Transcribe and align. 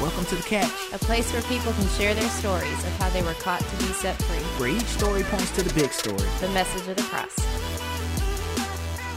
Welcome 0.00 0.26
to 0.26 0.36
The 0.36 0.42
Catch, 0.44 0.92
a 0.92 0.98
place 0.98 1.32
where 1.32 1.42
people 1.42 1.72
can 1.72 1.88
share 1.88 2.14
their 2.14 2.28
stories 2.28 2.72
of 2.84 2.90
how 3.00 3.10
they 3.10 3.20
were 3.20 3.34
caught 3.34 3.58
to 3.58 3.76
be 3.78 3.92
set 3.94 4.14
free. 4.22 4.36
where 4.60 4.68
each 4.68 4.84
story 4.84 5.24
points 5.24 5.50
to 5.56 5.64
the 5.64 5.74
big 5.74 5.90
story. 5.90 6.22
The 6.38 6.48
message 6.50 6.86
of 6.86 6.94
the 6.94 7.02
cross. 7.02 7.34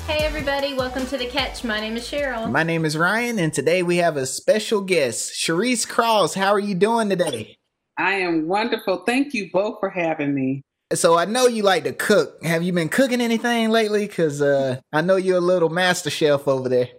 Hey, 0.08 0.26
everybody, 0.26 0.74
welcome 0.74 1.06
to 1.06 1.18
The 1.18 1.28
Catch. 1.28 1.64
My 1.64 1.80
name 1.80 1.98
is 1.98 2.10
Sharol. 2.10 2.50
My 2.50 2.64
name 2.64 2.84
is 2.84 2.98
Ryan, 2.98 3.38
and 3.38 3.54
today 3.54 3.84
we 3.84 3.98
have 3.98 4.18
a 4.18 4.26
special 4.26 4.82
guest, 4.82 5.36
Sherice 5.36 5.88
Cross. 5.88 6.34
How 6.34 6.52
are 6.52 6.60
you 6.60 6.74
doing 6.74 7.10
today? 7.10 7.58
I 7.96 8.14
am 8.14 8.48
wonderful. 8.48 9.04
Thank 9.06 9.36
you 9.36 9.52
both 9.54 9.80
for 9.80 9.92
having 9.92 10.34
me. 10.34 10.64
So 10.96 11.16
I 11.16 11.26
know 11.26 11.46
you 11.46 11.62
like 11.62 11.84
to 11.84 11.94
cook. 11.94 12.44
Have 12.44 12.64
you 12.64 12.74
been 12.74 12.90
cooking 12.90 13.22
anything 13.22 13.70
lately? 13.70 14.08
Because 14.08 14.42
uh, 14.42 14.80
I 14.92 15.02
know 15.02 15.18
you're 15.18 15.38
a 15.38 15.42
little 15.42 15.70
master 15.70 16.10
chef 16.10 16.48
over 16.48 16.68
there. 16.68 16.90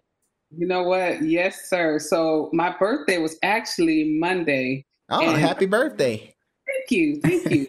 You 0.56 0.66
know 0.66 0.82
what? 0.82 1.22
Yes, 1.22 1.68
sir. 1.68 1.98
So 1.98 2.50
my 2.52 2.74
birthday 2.78 3.18
was 3.18 3.36
actually 3.42 4.16
Monday. 4.18 4.84
Oh, 5.10 5.20
And- 5.20 5.38
happy 5.38 5.66
birthday! 5.66 6.34
Thank 6.66 6.90
you. 6.90 7.20
Thank 7.20 7.50
you. 7.50 7.66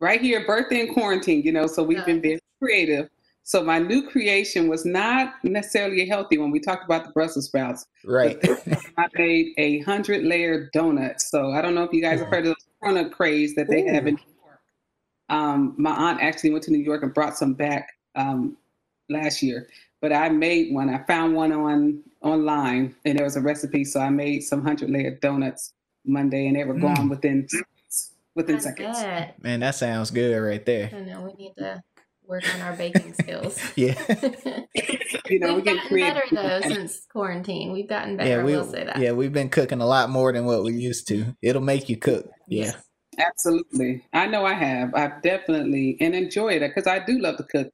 right 0.00 0.20
here, 0.20 0.44
birthday 0.46 0.80
in 0.80 0.92
quarantine, 0.92 1.42
you 1.42 1.52
know, 1.52 1.66
so 1.66 1.82
we've 1.82 2.04
been 2.04 2.20
very 2.20 2.40
creative. 2.60 3.08
So 3.44 3.62
my 3.62 3.78
new 3.78 4.08
creation 4.08 4.68
was 4.68 4.84
not 4.84 5.34
necessarily 5.44 6.02
a 6.02 6.06
healthy 6.06 6.38
one. 6.38 6.50
We 6.50 6.60
talked 6.60 6.84
about 6.84 7.04
the 7.04 7.10
Brussels 7.12 7.46
sprouts. 7.46 7.86
Right. 8.04 8.38
I 8.96 9.06
made 9.14 9.52
a 9.58 9.80
hundred 9.80 10.24
layer 10.24 10.70
donut. 10.74 11.20
So 11.20 11.50
I 11.52 11.60
don't 11.60 11.74
know 11.74 11.82
if 11.82 11.92
you 11.92 12.00
guys 12.00 12.20
have 12.20 12.28
heard 12.28 12.46
of 12.46 12.56
the 12.56 12.86
donut 12.86 13.12
craze 13.12 13.54
that 13.56 13.68
they 13.68 13.82
have 13.86 14.06
in 14.06 14.14
New 14.14 14.20
York. 14.44 14.60
Um, 15.28 15.74
my 15.76 15.90
aunt 15.90 16.22
actually 16.22 16.50
went 16.50 16.64
to 16.64 16.70
New 16.72 16.78
York 16.78 17.02
and 17.02 17.12
brought 17.12 17.36
some 17.36 17.54
back 17.54 17.88
um, 18.14 18.56
last 19.08 19.42
year. 19.42 19.68
But 20.00 20.12
I 20.12 20.28
made 20.28 20.72
one. 20.72 20.88
I 20.88 21.02
found 21.04 21.34
one 21.34 21.52
on 21.52 22.02
online, 22.22 22.94
and 23.04 23.18
there 23.18 23.24
was 23.24 23.36
a 23.36 23.40
recipe. 23.40 23.84
So 23.84 24.00
I 24.00 24.10
made 24.10 24.40
some 24.42 24.62
hundred 24.62 24.90
layer 24.90 25.18
donuts 25.20 25.72
Monday, 26.04 26.46
and 26.46 26.56
they 26.56 26.64
were 26.64 26.74
gone 26.74 26.96
Mm. 27.08 27.10
within 27.10 27.46
within 28.34 28.56
I 28.56 28.60
seconds. 28.60 28.98
bet. 29.02 29.42
Man, 29.42 29.60
that 29.60 29.74
sounds 29.74 30.10
good 30.10 30.36
right 30.38 30.64
there. 30.64 30.90
I 30.94 31.00
know 31.00 31.22
we 31.22 31.32
need 31.44 31.52
to 31.58 31.82
work 32.26 32.44
on 32.54 32.60
our 32.62 32.72
baking 32.74 33.14
skills. 33.14 33.58
Yeah. 33.76 33.94
You 35.28 35.38
know, 35.38 35.54
We've 35.54 35.64
we 35.64 35.72
gotten 35.72 35.88
creative. 35.88 36.22
better 36.30 36.60
though 36.62 36.68
since 36.74 37.06
quarantine. 37.10 37.72
We've 37.72 37.88
gotten 37.88 38.16
better. 38.16 38.28
yeah, 38.28 38.36
I 38.40 38.44
we 38.44 38.56
will 38.56 38.64
say 38.64 38.84
that. 38.84 38.98
yeah 38.98 39.12
we've 39.12 39.32
been 39.32 39.48
cooking 39.48 39.80
a 39.80 39.86
lot 39.86 40.10
more 40.10 40.32
than 40.32 40.44
what 40.44 40.62
we 40.64 40.72
used 40.74 41.06
to. 41.08 41.34
It'll 41.42 41.62
make 41.62 41.88
you 41.88 41.96
cook. 41.96 42.28
Yeah. 42.48 42.72
Absolutely. 43.18 44.04
I 44.12 44.26
know 44.26 44.44
I 44.44 44.54
have. 44.54 44.94
I've 44.94 45.22
definitely 45.22 45.96
and 46.00 46.14
enjoy 46.14 46.54
it 46.54 46.60
because 46.60 46.86
I 46.86 46.98
do 47.04 47.18
love 47.18 47.36
to 47.38 47.44
cook. 47.44 47.68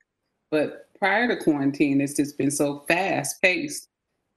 But 0.51 0.87
prior 0.99 1.27
to 1.29 1.37
quarantine, 1.43 2.01
it's 2.01 2.15
just 2.15 2.37
been 2.39 2.51
so 2.51 2.85
fast 2.89 3.41
paced 3.43 3.89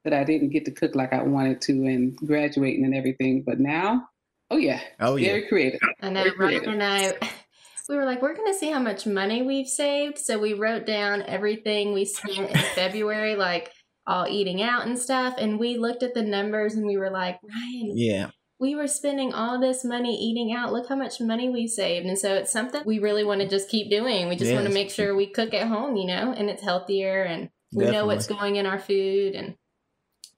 that 0.04 0.12
I 0.12 0.24
didn't 0.24 0.50
get 0.50 0.64
to 0.66 0.70
cook 0.72 0.94
like 0.94 1.12
I 1.12 1.22
wanted 1.22 1.60
to 1.62 1.72
and 1.86 2.16
graduating 2.16 2.84
and 2.84 2.94
everything. 2.94 3.42
But 3.46 3.60
now, 3.60 4.08
oh 4.50 4.56
yeah, 4.56 4.80
Oh 5.00 5.16
yeah. 5.16 5.28
very 5.28 5.48
creative. 5.48 5.80
I 6.00 6.10
know 6.10 6.24
Very 6.24 6.36
Ryan 6.36 6.58
creative. 6.60 6.72
and 6.74 6.82
I 6.82 7.12
we 7.88 7.96
were 7.96 8.04
like, 8.04 8.22
we're 8.22 8.36
gonna 8.36 8.54
see 8.54 8.70
how 8.70 8.78
much 8.80 9.06
money 9.06 9.42
we've 9.42 9.68
saved. 9.68 10.18
So 10.18 10.38
we 10.38 10.54
wrote 10.54 10.86
down 10.86 11.22
everything 11.22 11.92
we 11.92 12.04
spent 12.04 12.50
in 12.50 12.56
February, 12.74 13.36
like 13.48 13.70
all 14.06 14.26
eating 14.28 14.62
out 14.62 14.86
and 14.86 14.98
stuff. 14.98 15.34
And 15.38 15.58
we 15.60 15.76
looked 15.78 16.02
at 16.02 16.14
the 16.14 16.22
numbers 16.22 16.74
and 16.74 16.86
we 16.86 16.96
were 16.96 17.10
like, 17.10 17.38
Ryan, 17.42 17.92
Yeah. 17.96 18.30
we 18.58 18.74
were 18.74 18.88
spending 18.88 19.32
all 19.32 19.60
this 19.60 19.84
money 19.84 20.16
eating 20.16 20.52
out. 20.52 20.72
Look 20.72 20.88
how 20.88 20.96
much 20.96 21.20
money 21.20 21.48
we 21.50 21.68
saved. 21.68 22.06
And 22.06 22.18
so 22.18 22.34
it's 22.34 22.50
something 22.50 22.82
we 22.84 22.98
really 22.98 23.22
want 23.24 23.40
to 23.42 23.48
just 23.48 23.68
keep 23.68 23.90
doing. 23.90 24.28
We 24.28 24.34
just 24.34 24.52
want 24.52 24.66
to 24.66 24.72
make 24.74 24.90
sure 24.90 25.14
we 25.14 25.26
cook 25.28 25.54
at 25.54 25.68
home, 25.68 25.94
you 25.96 26.06
know, 26.06 26.32
and 26.36 26.50
it's 26.50 26.62
healthier 26.64 27.22
and 27.22 27.48
we 27.72 27.84
know 27.90 28.06
what's 28.06 28.26
going 28.26 28.56
in 28.56 28.66
our 28.66 28.78
food. 28.80 29.34
And 29.36 29.54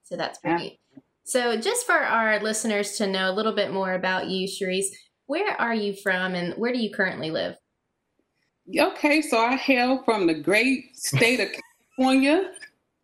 so 0.04 0.16
that's 0.16 0.38
Yeah. 0.44 0.56
pretty. 0.56 0.80
So, 1.24 1.56
just 1.56 1.86
for 1.86 1.94
our 1.94 2.38
listeners 2.40 2.96
to 2.98 3.06
know 3.06 3.30
a 3.30 3.32
little 3.32 3.54
bit 3.54 3.72
more 3.72 3.94
about 3.94 4.28
you, 4.28 4.46
Sherice, 4.46 4.94
where 5.26 5.58
are 5.60 5.74
you 5.74 5.94
from 6.02 6.34
and 6.34 6.52
where 6.54 6.72
do 6.72 6.78
you 6.78 6.90
currently 6.94 7.30
live? 7.30 7.56
Okay, 8.78 9.20
so 9.22 9.38
I 9.38 9.56
hail 9.56 10.02
from 10.04 10.26
the 10.26 10.34
great 10.34 10.96
state 10.96 11.40
of 11.40 11.48
California. 11.96 12.50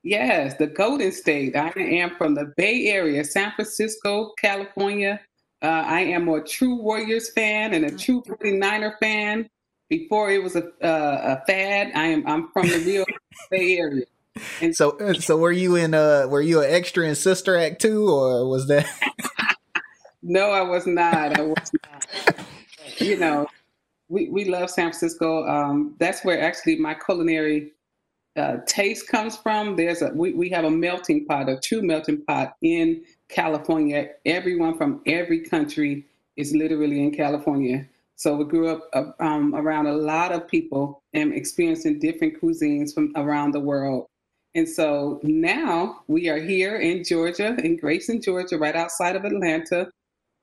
Yes, 0.02 0.54
the 0.56 0.66
Golden 0.66 1.12
State. 1.12 1.54
I 1.56 1.70
am 1.76 2.16
from 2.16 2.34
the 2.34 2.52
Bay 2.56 2.86
Area, 2.86 3.22
San 3.24 3.53
Francisco, 3.53 4.32
California. 4.38 5.20
Uh, 5.62 5.66
I 5.86 6.00
am 6.00 6.28
a 6.28 6.42
true 6.42 6.76
Warriors 6.76 7.30
fan 7.32 7.74
and 7.74 7.84
a 7.84 7.91
true 7.91 8.22
49er 8.22 8.98
fan. 8.98 9.48
Before 9.91 10.30
it 10.30 10.42
was 10.42 10.56
a, 10.56 10.64
uh, 10.82 11.38
a 11.42 11.44
fad, 11.47 11.92
I 11.94 12.06
am 12.06 12.26
I'm 12.26 12.48
from 12.53 12.69
the 12.69 12.78
real 12.78 13.04
Bay 13.50 13.76
Area. 13.78 14.04
So 14.72 14.98
uh, 14.98 15.14
so 15.20 15.36
were 15.36 15.52
you 15.52 15.76
in 15.76 15.94
uh 15.94 16.26
were 16.28 16.41
you 16.41 16.60
an 16.60 16.70
extra 16.70 17.06
in 17.06 17.14
Sister 17.14 17.56
Act 17.56 17.80
too 17.80 18.08
or 18.08 18.48
was 18.48 18.68
that 18.68 18.86
No, 20.22 20.50
I 20.50 20.60
was 20.60 20.86
not. 20.86 21.38
I 21.38 21.42
was 21.42 21.72
not. 21.82 22.06
you 22.98 23.16
know, 23.16 23.46
we, 24.08 24.28
we 24.28 24.44
love 24.44 24.68
San 24.68 24.91
Francisco. 24.91 25.46
Um, 25.48 25.96
that's 25.98 26.24
where 26.24 26.41
actually 26.41 26.76
my 26.76 26.94
culinary 26.94 27.72
uh, 28.36 28.58
taste 28.66 29.08
comes 29.08 29.36
from. 29.36 29.76
There's 29.76 30.02
a 30.02 30.10
we, 30.14 30.34
we 30.34 30.50
have 30.50 30.64
a 30.64 30.70
melting 30.70 31.24
pot, 31.24 31.48
a 31.48 31.58
true 31.58 31.82
melting 31.82 32.22
pot 32.26 32.54
in 32.60 33.02
California. 33.28 34.08
Everyone 34.26 34.76
from 34.76 35.00
every 35.06 35.41
country 35.41 36.04
is 36.36 36.54
literally 36.54 37.02
in 37.02 37.12
California. 37.12 37.88
So 38.16 38.36
we 38.36 38.44
grew 38.44 38.68
up 38.68 38.88
uh, 38.92 39.24
um, 39.24 39.54
around 39.54 39.86
a 39.86 39.94
lot 39.94 40.32
of 40.32 40.47
people 40.47 41.02
and 41.14 41.32
experiencing 41.32 41.98
different 41.98 42.38
cuisines 42.41 42.92
from 42.92 43.12
around 43.16 43.52
the 43.52 43.60
world. 43.60 44.06
And 44.54 44.68
so 44.68 45.20
now 45.22 46.02
we 46.08 46.28
are 46.28 46.40
here 46.40 46.76
in 46.76 47.04
Georgia, 47.04 47.56
in 47.62 47.76
Grayson, 47.76 48.20
Georgia, 48.20 48.58
right 48.58 48.74
outside 48.74 49.14
of 49.16 49.24
Atlanta. 49.24 49.88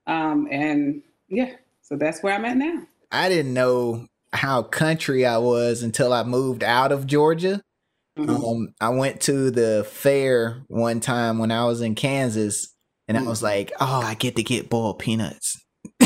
Um, 0.06 0.48
and 0.50 1.02
yeah, 1.28 1.52
so 1.82 1.96
that's 1.96 2.22
where 2.22 2.34
I'm 2.34 2.44
at 2.44 2.56
now. 2.56 2.86
I 3.12 3.28
didn't 3.28 3.54
know 3.54 4.06
how 4.32 4.62
country 4.62 5.26
I 5.26 5.38
was 5.38 5.82
until 5.82 6.12
I 6.12 6.22
moved 6.22 6.62
out 6.62 6.92
of 6.92 7.06
Georgia. 7.06 7.62
Mhm. 8.18 8.28
Um, 8.28 8.74
I 8.80 8.88
went 8.88 9.20
to 9.22 9.50
the 9.50 9.86
fair 9.88 10.62
one 10.68 11.00
time 11.00 11.38
when 11.38 11.50
I 11.50 11.64
was 11.66 11.80
in 11.80 11.94
Kansas, 11.94 12.68
and 13.06 13.16
I 13.16 13.22
was 13.22 13.42
like, 13.42 13.72
"Oh, 13.80 14.02
I 14.04 14.14
get 14.14 14.36
to 14.36 14.42
get 14.42 14.68
boiled 14.68 14.98
peanuts." 14.98 15.56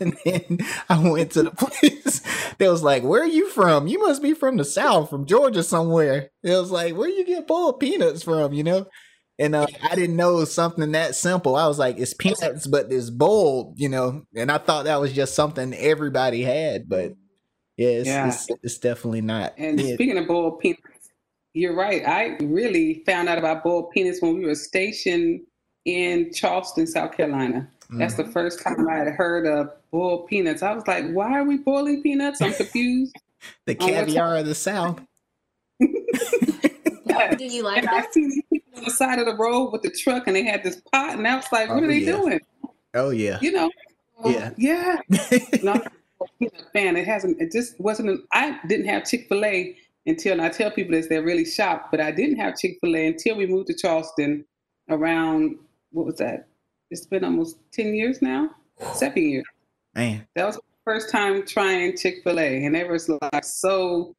and 0.00 0.16
then 0.24 0.58
I 0.88 0.98
went 1.10 1.32
to 1.32 1.42
the 1.44 1.50
place. 1.56 2.20
They 2.58 2.68
was 2.68 2.82
like, 2.82 3.02
"Where 3.02 3.22
are 3.22 3.26
you 3.26 3.48
from? 3.50 3.86
You 3.86 3.98
must 4.00 4.22
be 4.22 4.34
from 4.34 4.56
the 4.56 4.64
South, 4.64 5.10
from 5.10 5.26
Georgia 5.26 5.62
somewhere." 5.62 6.30
It 6.42 6.50
was 6.50 6.70
like, 6.70 6.94
"Where 6.96 7.08
you 7.08 7.24
get 7.24 7.46
boiled 7.46 7.80
peanuts 7.80 8.22
from?" 8.22 8.52
You 8.52 8.64
know. 8.64 8.86
And 9.38 9.54
uh, 9.54 9.66
I 9.82 9.94
didn't 9.96 10.16
know 10.16 10.44
something 10.44 10.92
that 10.92 11.14
simple. 11.14 11.56
I 11.56 11.66
was 11.66 11.78
like, 11.78 11.98
"It's 11.98 12.14
peanuts, 12.14 12.66
but 12.66 12.92
it's 12.92 13.10
boiled," 13.10 13.74
you 13.80 13.88
know. 13.88 14.22
And 14.36 14.52
I 14.52 14.58
thought 14.58 14.84
that 14.84 15.00
was 15.00 15.12
just 15.12 15.34
something 15.34 15.74
everybody 15.74 16.42
had, 16.42 16.88
but 16.88 17.14
yeah, 17.76 17.88
it's, 17.88 18.06
Yeah. 18.08 18.28
it's, 18.28 18.46
it's 18.62 18.78
definitely 18.78 19.22
not. 19.22 19.54
And 19.56 19.80
Yeah. 19.80 19.94
speaking 19.94 20.18
of 20.18 20.28
boiled 20.28 20.60
peanuts, 20.60 20.82
you're 21.54 21.74
right. 21.74 22.06
I 22.06 22.36
really 22.42 23.02
found 23.06 23.28
out 23.28 23.38
about 23.38 23.64
boiled 23.64 23.90
peanuts 23.90 24.20
when 24.22 24.38
we 24.38 24.44
were 24.44 24.54
stationed 24.54 25.40
in 25.86 26.32
Charleston, 26.32 26.86
South 26.86 27.16
Carolina. 27.16 27.68
That's 27.98 28.14
the 28.14 28.24
mm. 28.24 28.32
first 28.32 28.62
time 28.62 28.88
I 28.88 28.96
had 28.96 29.08
heard 29.08 29.46
of 29.46 29.70
boiled 29.90 30.26
peanuts. 30.26 30.62
I 30.62 30.72
was 30.74 30.86
like, 30.86 31.10
why 31.10 31.38
are 31.38 31.44
we 31.44 31.58
boiling 31.58 32.02
peanuts? 32.02 32.40
I'm 32.40 32.54
confused. 32.54 33.14
the 33.66 33.74
caviar 33.74 34.36
of 34.36 34.46
the 34.46 34.54
South. 34.54 35.00
Do 37.38 37.44
you 37.44 37.62
like 37.62 37.78
and 37.78 37.88
I 37.88 38.02
that? 38.02 38.14
seen 38.14 38.30
these 38.30 38.42
people 38.52 38.78
on 38.78 38.84
the 38.84 38.90
side 38.90 39.18
of 39.18 39.26
the 39.26 39.34
road 39.36 39.70
with 39.72 39.82
the 39.82 39.90
truck 39.90 40.26
and 40.26 40.36
they 40.36 40.44
had 40.44 40.62
this 40.62 40.80
pot 40.92 41.16
and 41.16 41.26
I 41.26 41.36
was 41.36 41.46
like, 41.52 41.68
what 41.68 41.82
Oh, 41.82 41.84
are 41.84 41.86
they 41.86 41.98
yeah. 41.98 42.12
doing? 42.12 42.40
Oh 42.94 43.10
yeah. 43.10 43.38
You 43.40 43.52
know? 43.52 43.70
Yeah. 44.24 44.50
Yeah. 44.56 44.98
no, 45.62 45.72
I'm 45.72 45.82
a 46.20 46.24
peanut 46.38 46.64
fan. 46.72 46.96
It 46.96 47.06
hasn't. 47.06 47.40
It 47.40 47.52
just 47.52 47.78
wasn't. 47.80 48.10
An, 48.10 48.24
I 48.32 48.58
didn't 48.66 48.86
have 48.86 49.04
Chick 49.04 49.26
Fil 49.28 49.44
A 49.44 49.76
until, 50.06 50.32
and 50.32 50.42
I 50.42 50.48
tell 50.48 50.70
people 50.70 50.92
this, 50.92 51.08
they're 51.08 51.22
really 51.22 51.44
shocked. 51.44 51.90
But 51.90 52.00
I 52.00 52.10
didn't 52.10 52.36
have 52.36 52.56
Chick 52.56 52.78
Fil 52.80 52.96
A 52.96 53.06
until 53.06 53.36
we 53.36 53.46
moved 53.46 53.68
to 53.68 53.74
Charleston. 53.74 54.44
Around 54.88 55.56
what 55.92 56.06
was 56.06 56.16
that? 56.16 56.48
It's 56.92 57.06
been 57.06 57.24
almost 57.24 57.56
ten 57.72 57.94
years 57.94 58.20
now. 58.20 58.50
Seven 58.94 59.22
years. 59.30 59.44
Man, 59.94 60.26
That 60.36 60.44
was 60.46 60.56
the 60.56 60.62
first 60.84 61.10
time 61.10 61.44
trying 61.46 61.96
Chick 61.96 62.16
Fil 62.22 62.38
A, 62.38 62.64
and 62.64 62.74
they 62.74 62.84
was 62.84 63.08
like 63.08 63.44
so 63.44 64.14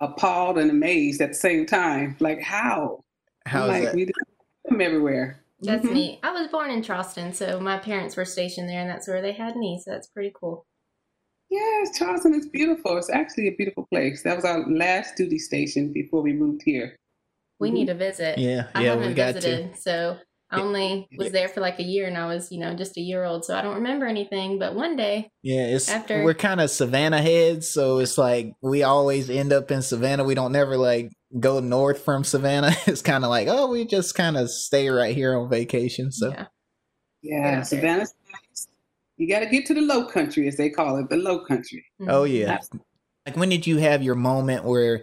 appalled 0.00 0.58
and 0.58 0.70
amazed 0.70 1.20
at 1.20 1.30
the 1.30 1.34
same 1.34 1.64
time. 1.66 2.16
Like 2.20 2.40
how? 2.42 3.04
How 3.46 3.62
I'm 3.62 3.68
like 3.68 3.82
that? 3.84 3.94
we 3.94 4.04
didn't 4.06 4.16
them 4.64 4.80
everywhere. 4.80 5.40
That's 5.60 5.86
Mhm. 5.86 5.92
me. 5.94 6.20
I 6.22 6.32
was 6.32 6.48
born 6.48 6.70
in 6.70 6.82
Charleston, 6.82 7.32
so 7.32 7.60
my 7.60 7.78
parents 7.78 8.16
were 8.16 8.24
stationed 8.24 8.68
there, 8.68 8.80
and 8.80 8.90
that's 8.90 9.06
where 9.08 9.22
they 9.22 9.32
had 9.32 9.56
me. 9.56 9.80
So 9.84 9.92
that's 9.92 10.08
pretty 10.08 10.32
cool. 10.38 10.66
Yes, 11.48 11.96
Charleston 11.96 12.34
is 12.34 12.48
beautiful. 12.48 12.96
It's 12.98 13.08
actually 13.08 13.46
a 13.48 13.52
beautiful 13.56 13.86
place. 13.92 14.22
That 14.24 14.34
was 14.34 14.44
our 14.44 14.68
last 14.68 15.16
duty 15.16 15.38
station 15.38 15.92
before 15.92 16.20
we 16.22 16.32
moved 16.32 16.62
here. 16.64 16.96
We 17.60 17.70
Mhm. 17.70 17.74
need 17.74 17.86
to 17.86 17.94
visit. 17.94 18.38
Yeah, 18.38 18.68
I 18.74 18.82
yeah, 18.82 18.90
haven't 18.90 19.08
we 19.08 19.14
got 19.14 19.34
visited, 19.34 19.76
so 19.78 20.18
I 20.50 20.60
only 20.60 21.08
was 21.18 21.32
there 21.32 21.48
for 21.48 21.60
like 21.60 21.80
a 21.80 21.82
year, 21.82 22.06
and 22.06 22.16
I 22.16 22.26
was, 22.26 22.52
you 22.52 22.60
know, 22.60 22.74
just 22.74 22.96
a 22.96 23.00
year 23.00 23.24
old, 23.24 23.44
so 23.44 23.56
I 23.56 23.62
don't 23.62 23.74
remember 23.76 24.06
anything. 24.06 24.58
But 24.60 24.76
one 24.76 24.94
day. 24.94 25.30
Yeah, 25.42 25.66
it's 25.66 25.88
After- 25.88 26.22
we're 26.22 26.34
kind 26.34 26.60
of 26.60 26.70
Savannah 26.70 27.20
heads, 27.20 27.68
so 27.68 27.98
it's 27.98 28.16
like 28.16 28.52
we 28.62 28.84
always 28.84 29.28
end 29.28 29.52
up 29.52 29.70
in 29.72 29.82
Savannah. 29.82 30.22
We 30.22 30.34
don't 30.34 30.52
never 30.52 30.76
like 30.76 31.10
go 31.40 31.58
north 31.58 32.04
from 32.04 32.22
Savannah. 32.22 32.72
It's 32.86 33.02
kind 33.02 33.24
of 33.24 33.30
like 33.30 33.48
oh, 33.48 33.70
we 33.70 33.86
just 33.86 34.14
kind 34.14 34.36
of 34.36 34.48
stay 34.48 34.88
right 34.88 35.14
here 35.14 35.36
on 35.36 35.50
vacation. 35.50 36.12
So 36.12 36.30
yeah, 36.30 36.46
Yeah, 37.22 37.62
Savannah's 37.62 38.14
nice. 38.30 38.68
You 39.16 39.28
got 39.28 39.40
to 39.40 39.46
get 39.46 39.66
to 39.66 39.74
the 39.74 39.80
low 39.80 40.06
country, 40.06 40.46
as 40.46 40.56
they 40.56 40.70
call 40.70 40.98
it, 40.98 41.08
the 41.08 41.16
low 41.16 41.44
country. 41.44 41.84
Mm-hmm. 42.00 42.10
Oh 42.10 42.24
yeah. 42.24 42.58
Like 43.26 43.36
when 43.36 43.48
did 43.48 43.66
you 43.66 43.78
have 43.78 44.02
your 44.02 44.14
moment 44.14 44.64
where 44.64 45.02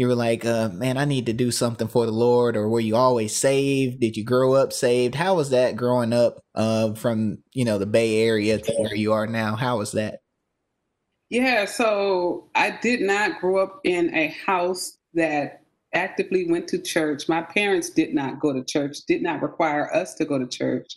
you 0.00 0.08
were 0.08 0.14
like, 0.14 0.46
uh, 0.46 0.70
man, 0.70 0.96
I 0.96 1.04
need 1.04 1.26
to 1.26 1.34
do 1.34 1.50
something 1.50 1.86
for 1.86 2.06
the 2.06 2.12
Lord, 2.12 2.56
or 2.56 2.66
were 2.70 2.80
you 2.80 2.96
always 2.96 3.36
saved? 3.36 4.00
Did 4.00 4.16
you 4.16 4.24
grow 4.24 4.54
up 4.54 4.72
saved? 4.72 5.14
How 5.14 5.34
was 5.34 5.50
that 5.50 5.76
growing 5.76 6.14
up 6.14 6.42
uh, 6.54 6.94
from 6.94 7.42
you 7.52 7.66
know 7.66 7.76
the 7.76 7.84
Bay 7.84 8.22
Area 8.22 8.56
to 8.56 8.72
where 8.78 8.94
you 8.94 9.12
are 9.12 9.26
now? 9.26 9.56
How 9.56 9.76
was 9.76 9.92
that? 9.92 10.20
Yeah, 11.28 11.66
so 11.66 12.48
I 12.54 12.78
did 12.80 13.02
not 13.02 13.42
grow 13.42 13.58
up 13.58 13.80
in 13.84 14.14
a 14.14 14.28
house 14.28 14.96
that 15.12 15.64
actively 15.92 16.50
went 16.50 16.66
to 16.68 16.78
church. 16.78 17.28
My 17.28 17.42
parents 17.42 17.90
did 17.90 18.14
not 18.14 18.40
go 18.40 18.54
to 18.54 18.64
church, 18.64 19.00
did 19.06 19.20
not 19.20 19.42
require 19.42 19.94
us 19.94 20.14
to 20.14 20.24
go 20.24 20.38
to 20.38 20.46
church. 20.46 20.96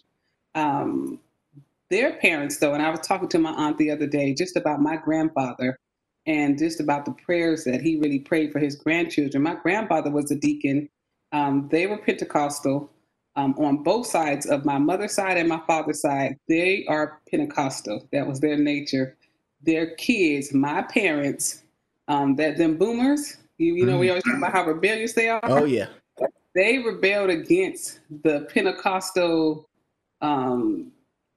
Um, 0.55 1.19
their 1.89 2.13
parents, 2.13 2.57
though, 2.57 2.73
and 2.73 2.81
I 2.81 2.89
was 2.89 3.01
talking 3.01 3.27
to 3.27 3.37
my 3.37 3.51
aunt 3.51 3.77
the 3.77 3.91
other 3.91 4.07
day 4.07 4.33
just 4.33 4.55
about 4.55 4.79
my 4.79 4.95
grandfather 4.95 5.77
and 6.25 6.57
just 6.57 6.79
about 6.79 7.05
the 7.05 7.11
prayers 7.11 7.63
that 7.65 7.81
he 7.81 7.97
really 7.97 8.19
prayed 8.19 8.51
for 8.51 8.59
his 8.59 8.75
grandchildren. 8.75 9.43
My 9.43 9.55
grandfather 9.55 10.09
was 10.09 10.31
a 10.31 10.35
deacon. 10.35 10.89
Um, 11.31 11.67
they 11.71 11.87
were 11.87 11.97
Pentecostal 11.97 12.89
um, 13.35 13.55
on 13.57 13.83
both 13.83 14.07
sides 14.07 14.45
of 14.45 14.65
my 14.65 14.77
mother's 14.77 15.13
side 15.13 15.37
and 15.37 15.49
my 15.49 15.61
father's 15.65 16.01
side. 16.01 16.37
They 16.47 16.85
are 16.87 17.19
Pentecostal. 17.29 18.07
That 18.11 18.27
was 18.27 18.39
their 18.39 18.57
nature. 18.57 19.17
Their 19.61 19.95
kids, 19.95 20.53
my 20.53 20.83
parents, 20.83 21.63
um, 22.07 22.35
that 22.35 22.57
them 22.57 22.77
boomers, 22.77 23.37
you, 23.57 23.75
you 23.75 23.85
know, 23.85 23.93
mm-hmm. 23.93 23.99
we 23.99 24.09
always 24.09 24.23
talk 24.23 24.37
about 24.37 24.51
how 24.51 24.65
rebellious 24.65 25.13
they 25.13 25.29
are. 25.29 25.39
Oh, 25.43 25.65
yeah. 25.65 25.87
They 26.55 26.79
rebelled 26.79 27.31
against 27.31 27.99
the 28.23 28.41
Pentecostal 28.53 29.67
um, 30.21 30.91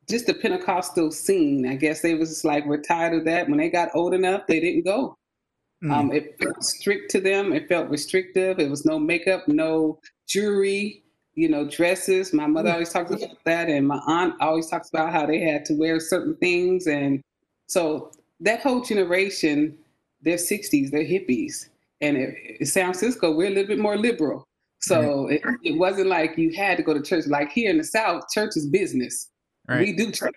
just 0.08 0.26
the 0.26 0.34
Pentecostal 0.34 1.10
scene. 1.10 1.66
I 1.66 1.76
guess 1.76 2.00
they 2.00 2.14
was 2.14 2.44
like, 2.44 2.64
we're 2.66 2.80
tired 2.80 3.14
of 3.14 3.24
that. 3.24 3.48
When 3.48 3.58
they 3.58 3.68
got 3.68 3.90
old 3.94 4.14
enough, 4.14 4.46
they 4.46 4.60
didn't 4.60 4.84
go. 4.84 5.16
Mm. 5.82 5.92
Um, 5.92 6.12
it 6.12 6.36
felt 6.40 6.62
strict 6.62 7.10
to 7.12 7.20
them. 7.20 7.52
It 7.52 7.68
felt 7.68 7.90
restrictive. 7.90 8.58
It 8.58 8.70
was 8.70 8.84
no 8.84 8.98
makeup, 8.98 9.46
no 9.48 9.98
jewelry, 10.26 11.02
you 11.34 11.48
know, 11.48 11.68
dresses. 11.68 12.32
My 12.32 12.46
mother 12.46 12.70
mm. 12.70 12.74
always 12.74 12.92
talks 12.92 13.10
about 13.10 13.36
that, 13.44 13.68
and 13.68 13.86
my 13.86 14.00
aunt 14.06 14.34
always 14.40 14.68
talks 14.68 14.88
about 14.88 15.12
how 15.12 15.26
they 15.26 15.40
had 15.40 15.64
to 15.66 15.74
wear 15.74 16.00
certain 16.00 16.36
things. 16.36 16.86
And 16.86 17.20
so 17.66 18.10
that 18.40 18.60
whole 18.60 18.82
generation, 18.82 19.76
they're 20.22 20.36
60s, 20.36 20.90
they're 20.90 21.04
hippies. 21.04 21.68
And 22.00 22.16
in 22.16 22.66
San 22.66 22.92
Francisco, 22.92 23.34
we're 23.34 23.48
a 23.48 23.50
little 23.50 23.66
bit 23.66 23.78
more 23.78 23.96
liberal. 23.96 24.44
So 24.80 25.26
it, 25.28 25.42
it 25.64 25.78
wasn't 25.78 26.08
like 26.08 26.38
you 26.38 26.52
had 26.54 26.76
to 26.76 26.82
go 26.82 26.94
to 26.94 27.02
church. 27.02 27.26
Like 27.26 27.50
here 27.50 27.70
in 27.70 27.78
the 27.78 27.84
South, 27.84 28.24
church 28.32 28.50
is 28.56 28.66
business. 28.66 29.30
Right. 29.68 29.80
We 29.80 29.92
do 29.92 30.12
church, 30.12 30.34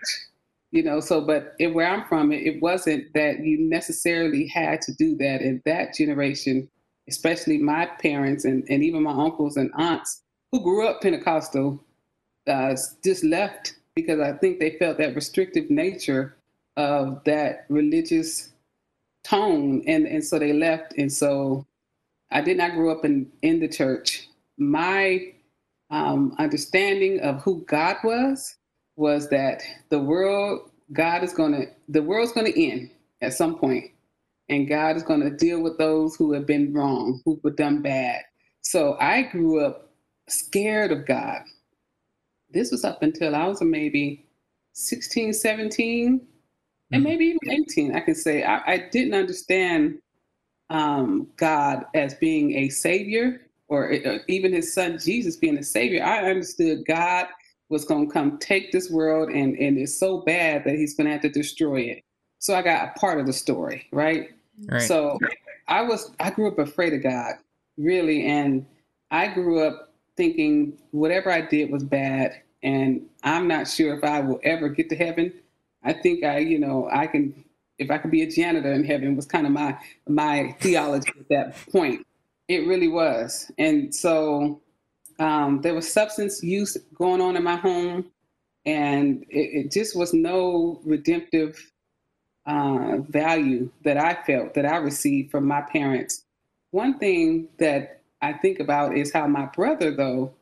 you 0.72 0.84
know. 0.84 1.00
So, 1.00 1.22
but 1.22 1.54
it, 1.60 1.74
where 1.74 1.88
I'm 1.88 2.06
from, 2.08 2.32
it, 2.32 2.46
it 2.46 2.62
wasn't 2.62 3.14
that 3.14 3.40
you 3.44 3.60
necessarily 3.60 4.48
had 4.48 4.82
to 4.84 4.94
do 4.94 5.16
that. 5.18 5.42
In 5.42 5.62
that 5.66 5.94
generation, 5.94 6.70
especially 7.08 7.58
my 7.58 7.86
parents 7.86 8.46
and, 8.46 8.66
and 8.70 8.84
even 8.84 9.04
my 9.04 9.12
uncles 9.12 9.58
and 9.58 9.72
aunts 9.78 10.24
who 10.52 10.64
grew 10.64 10.88
up 10.88 11.02
Pentecostal, 11.02 11.84
uh, 12.48 12.76
just 13.04 13.24
left 13.24 13.76
because 13.96 14.20
I 14.20 14.34
think 14.34 14.60
they 14.60 14.78
felt 14.78 14.98
that 14.98 15.16
restrictive 15.16 15.70
nature 15.70 16.36
of 16.78 17.24
that 17.26 17.66
religious 17.70 18.52
tone, 19.24 19.84
and 19.86 20.08
and 20.08 20.24
so 20.24 20.40
they 20.40 20.54
left. 20.54 20.94
And 20.98 21.12
so 21.12 21.68
I 22.32 22.42
did 22.42 22.58
not 22.58 22.74
grow 22.74 22.92
up 22.92 23.06
in 23.06 23.32
in 23.42 23.60
the 23.60 23.68
church. 23.68 24.28
My 24.58 25.34
um, 25.92 26.36
understanding 26.40 27.20
of 27.22 27.42
who 27.44 27.64
God 27.66 27.98
was 28.04 28.56
was 29.00 29.30
that 29.30 29.64
the 29.90 29.98
world, 29.98 30.70
God 30.92 31.24
is 31.24 31.34
going 31.34 31.54
to, 31.54 31.68
the 31.88 32.04
world's 32.04 32.34
going 32.34 32.52
to 32.52 32.70
end 32.70 32.92
at 33.22 33.34
some 33.34 33.58
point, 33.58 33.86
and 34.50 34.68
God 34.68 34.98
is 34.98 35.04
going 35.04 35.22
to 35.22 35.30
deal 35.30 35.62
with 35.62 35.78
those 35.78 36.18
who 36.18 36.34
have 36.34 36.46
been 36.46 36.74
wrong, 36.74 37.22
who 37.24 37.40
have 37.46 37.56
done 37.56 37.82
bad. 37.82 38.24
So 38.62 38.98
I 39.00 39.24
grew 39.24 39.66
up 39.66 39.90
scared 40.28 40.92
of 40.92 41.08
God. 41.08 41.44
This 42.52 42.72
was 42.72 42.84
up 42.84 43.02
until 43.02 43.36
I 43.36 43.48
was 43.48 43.62
maybe 43.62 44.26
16, 44.74 45.34
17, 45.34 46.28
and 46.92 47.04
maybe 47.04 47.26
even 47.26 47.62
18. 47.70 47.96
I 47.96 48.02
can 48.02 48.16
say 48.16 48.44
I, 48.44 48.62
I 48.66 48.90
didn't 48.92 49.14
understand 49.14 50.00
um, 50.70 51.28
God 51.38 51.86
as 51.94 52.16
being 52.16 52.54
a 52.56 52.70
savior 52.70 53.42
or, 53.70 53.92
or 53.92 53.94
uh, 53.94 54.18
even 54.28 54.52
his 54.52 54.74
son 54.74 54.98
Jesus 55.00 55.38
being 55.38 55.58
a 55.58 55.64
savior. 55.64 56.04
I 56.04 56.30
understood 56.30 56.86
God 56.86 57.28
was 57.70 57.86
going 57.86 58.08
to 58.08 58.14
come 58.14 58.38
take 58.40 58.72
this 58.72 58.90
world 58.90 59.30
and, 59.30 59.56
and 59.58 59.78
it's 59.78 59.98
so 59.98 60.22
bad 60.22 60.64
that 60.66 60.76
he's 60.76 60.96
going 60.96 61.06
to 61.06 61.14
have 61.14 61.22
to 61.22 61.30
destroy 61.30 61.82
it. 61.82 62.04
So 62.40 62.56
I 62.56 62.62
got 62.62 62.90
a 62.90 63.00
part 63.00 63.20
of 63.20 63.28
the 63.28 63.34
story, 63.34 63.88
right? 63.92 64.30
right? 64.68 64.82
So 64.82 65.20
I 65.68 65.82
was, 65.82 66.12
I 66.20 66.32
grew 66.32 66.48
up 66.48 66.58
afraid 66.58 66.94
of 66.94 67.04
God, 67.04 67.36
really. 67.78 68.26
And 68.26 68.66
I 69.12 69.28
grew 69.28 69.62
up 69.62 69.94
thinking 70.18 70.80
whatever 70.92 71.32
I 71.32 71.42
did 71.42 71.72
was 71.72 71.84
bad. 71.84 72.42
And 72.64 73.08
I'm 73.24 73.48
not 73.48 73.68
sure 73.68 73.96
if 73.96 74.04
I 74.04 74.20
will 74.22 74.40
ever 74.44 74.70
get 74.70 74.90
to 74.90 74.96
heaven. 74.96 75.32
I 75.84 75.94
think 75.94 76.24
I, 76.24 76.40
you 76.40 76.60
know, 76.60 76.90
I 76.92 77.08
can, 77.08 77.46
if 77.78 77.92
I 77.92 77.98
could 78.00 78.12
be 78.12 78.24
a 78.24 78.30
janitor 78.30 78.72
in 78.74 78.84
heaven 78.84 79.16
was 79.16 79.26
kind 79.26 79.46
of 79.46 79.54
my, 79.54 79.78
my 80.08 80.56
theology 80.60 81.14
at 81.20 81.30
that 81.30 81.72
point. 81.72 82.06
It 82.48 82.68
really 82.68 82.88
was. 82.88 83.52
And 83.58 83.94
so 83.94 84.60
um, 85.20 85.62
there 85.62 85.74
was 85.74 85.92
substance 85.92 86.42
use 86.42 86.78
going 86.96 87.22
on 87.22 87.36
in 87.36 87.44
my 87.44 87.58
home, 87.58 88.06
and 88.66 89.24
it, 89.30 89.66
it 89.66 89.72
just 89.72 89.96
was 89.96 90.14
no 90.14 90.80
redemptive 90.86 91.72
uh, 92.46 92.98
value 93.10 93.70
that 93.84 93.98
I 93.98 94.16
felt 94.24 94.54
that 94.54 94.66
I 94.66 94.78
received 94.78 95.32
from 95.32 95.46
my 95.46 95.62
parents. 95.62 96.24
One 96.72 96.98
thing 96.98 97.50
that 97.60 98.02
I 98.22 98.34
think 98.34 98.60
about 98.60 98.98
is 98.98 99.12
how 99.14 99.28
my 99.28 99.46
brother, 99.48 99.96
though, 99.96 100.34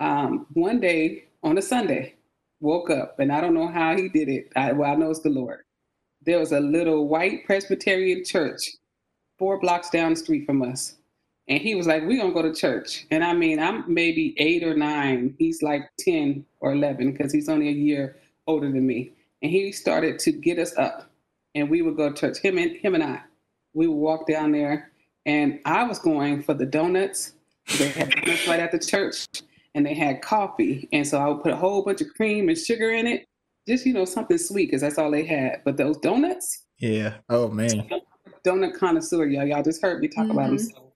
um, 0.00 0.46
one 0.52 0.80
day 0.80 1.24
on 1.42 1.58
a 1.58 1.62
Sunday, 1.62 2.14
woke 2.60 2.90
up, 2.90 3.18
and 3.18 3.32
I 3.32 3.40
don't 3.40 3.54
know 3.54 3.68
how 3.68 3.96
he 3.96 4.08
did 4.08 4.28
it. 4.28 4.52
I, 4.56 4.72
well, 4.72 4.90
I 4.90 4.94
know 4.94 5.10
it's 5.10 5.20
the 5.20 5.30
Lord. 5.30 5.60
There 6.22 6.38
was 6.38 6.52
a 6.52 6.60
little 6.60 7.08
white 7.08 7.44
Presbyterian 7.46 8.24
church 8.24 8.60
four 9.38 9.58
blocks 9.60 9.88
down 9.90 10.10
the 10.10 10.16
street 10.16 10.46
from 10.46 10.62
us. 10.62 10.97
And 11.48 11.60
he 11.60 11.74
was 11.74 11.86
like, 11.86 12.02
We're 12.02 12.18
going 12.18 12.34
to 12.34 12.34
go 12.34 12.42
to 12.42 12.54
church. 12.54 13.06
And 13.10 13.24
I 13.24 13.32
mean, 13.32 13.58
I'm 13.58 13.84
maybe 13.92 14.34
eight 14.38 14.62
or 14.62 14.74
nine. 14.74 15.34
He's 15.38 15.62
like 15.62 15.90
10 16.00 16.44
or 16.60 16.72
11 16.72 17.12
because 17.12 17.32
he's 17.32 17.48
only 17.48 17.68
a 17.68 17.72
year 17.72 18.16
older 18.46 18.70
than 18.70 18.86
me. 18.86 19.12
And 19.42 19.50
he 19.50 19.72
started 19.72 20.18
to 20.20 20.32
get 20.32 20.58
us 20.58 20.76
up 20.76 21.10
and 21.54 21.70
we 21.70 21.82
would 21.82 21.96
go 21.96 22.10
to 22.10 22.14
church, 22.14 22.38
him 22.38 22.58
and, 22.58 22.76
him 22.76 22.94
and 22.94 23.04
I. 23.04 23.20
We 23.72 23.86
would 23.86 23.94
walk 23.94 24.26
down 24.26 24.52
there. 24.52 24.90
And 25.26 25.60
I 25.64 25.84
was 25.84 25.98
going 25.98 26.42
for 26.42 26.54
the 26.54 26.66
donuts. 26.66 27.32
They 27.78 27.88
had 27.88 28.10
donuts 28.10 28.48
right 28.48 28.60
at 28.60 28.72
the 28.72 28.78
church 28.78 29.26
and 29.74 29.86
they 29.86 29.94
had 29.94 30.22
coffee. 30.22 30.88
And 30.92 31.06
so 31.06 31.18
I 31.18 31.28
would 31.28 31.42
put 31.42 31.52
a 31.52 31.56
whole 31.56 31.82
bunch 31.82 32.00
of 32.00 32.12
cream 32.14 32.48
and 32.48 32.58
sugar 32.58 32.90
in 32.90 33.06
it, 33.06 33.26
just, 33.66 33.86
you 33.86 33.92
know, 33.92 34.04
something 34.04 34.38
sweet 34.38 34.66
because 34.66 34.80
that's 34.80 34.98
all 34.98 35.10
they 35.10 35.24
had. 35.24 35.62
But 35.64 35.76
those 35.76 35.96
donuts. 35.98 36.64
Yeah. 36.78 37.14
Oh, 37.28 37.48
man. 37.48 37.88
Donut 38.44 38.78
connoisseur, 38.78 39.26
y'all. 39.26 39.46
Y'all 39.46 39.62
just 39.62 39.82
heard 39.82 40.00
me 40.00 40.08
talk 40.08 40.24
mm-hmm. 40.24 40.32
about 40.32 40.48
them. 40.48 40.58
So 40.58 40.87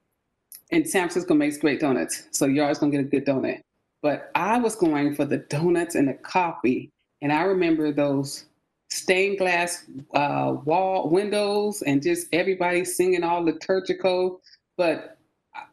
and 0.73 0.89
San 0.89 1.03
Francisco 1.03 1.35
makes 1.35 1.59
great 1.59 1.81
donuts, 1.81 2.25
so 2.33 2.47
you're 2.47 2.65
always 2.65 2.79
gonna 2.79 2.93
get 2.93 3.01
a 3.01 3.05
good 3.05 3.27
donut. 3.27 3.61
But 4.03 4.31
I 4.35 4.59
was 4.59 4.75
going 4.75 5.15
for 5.15 5.25
the 5.25 5.39
donuts 5.39 5.95
and 5.95 6.09
the 6.09 6.15
coffee, 6.15 6.91
and 7.21 7.33
I 7.33 7.43
remember 7.43 7.93
those 7.93 8.47
stained 8.91 9.39
glass 9.39 9.85
uh, 10.15 10.57
wall 10.65 11.09
windows 11.09 11.83
and 11.83 12.03
just 12.03 12.27
everybody 12.33 12.85
singing 12.85 13.23
all 13.23 13.43
liturgical. 13.43 14.41
But 14.77 15.17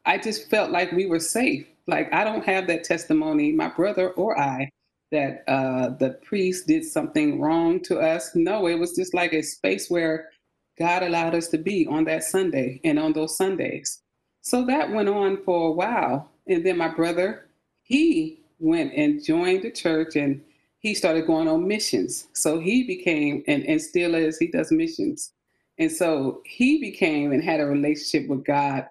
I 0.05 0.17
just 0.17 0.49
felt 0.49 0.71
like 0.71 0.91
we 0.91 1.05
were 1.05 1.19
safe. 1.19 1.65
Like 1.87 2.13
I 2.13 2.23
don't 2.23 2.45
have 2.45 2.67
that 2.67 2.83
testimony, 2.83 3.51
my 3.51 3.69
brother 3.69 4.11
or 4.11 4.39
I, 4.39 4.69
that 5.11 5.43
uh, 5.47 5.89
the 5.89 6.11
priest 6.23 6.67
did 6.67 6.85
something 6.85 7.39
wrong 7.39 7.81
to 7.83 7.99
us. 7.99 8.31
No, 8.35 8.67
it 8.67 8.75
was 8.75 8.95
just 8.95 9.13
like 9.13 9.33
a 9.33 9.41
space 9.41 9.89
where 9.89 10.29
God 10.77 11.03
allowed 11.03 11.35
us 11.35 11.47
to 11.49 11.57
be 11.57 11.87
on 11.87 12.05
that 12.05 12.23
Sunday 12.23 12.79
and 12.83 12.99
on 12.99 13.13
those 13.13 13.35
Sundays. 13.35 14.01
So 14.41 14.65
that 14.65 14.91
went 14.91 15.09
on 15.09 15.43
for 15.43 15.69
a 15.69 15.71
while. 15.71 16.29
And 16.47 16.65
then 16.65 16.77
my 16.77 16.87
brother, 16.87 17.45
he 17.83 18.39
went 18.59 18.93
and 18.93 19.23
joined 19.23 19.63
the 19.63 19.71
church 19.71 20.15
and 20.15 20.41
he 20.79 20.93
started 20.93 21.27
going 21.27 21.47
on 21.47 21.67
missions. 21.67 22.27
So 22.33 22.59
he 22.59 22.83
became, 22.83 23.43
and, 23.47 23.63
and 23.65 23.81
still 23.81 24.15
is, 24.15 24.37
he 24.37 24.47
does 24.47 24.71
missions. 24.71 25.33
And 25.77 25.91
so 25.91 26.41
he 26.45 26.79
became 26.79 27.31
and 27.31 27.43
had 27.43 27.59
a 27.59 27.65
relationship 27.65 28.29
with 28.29 28.45
God 28.45 28.87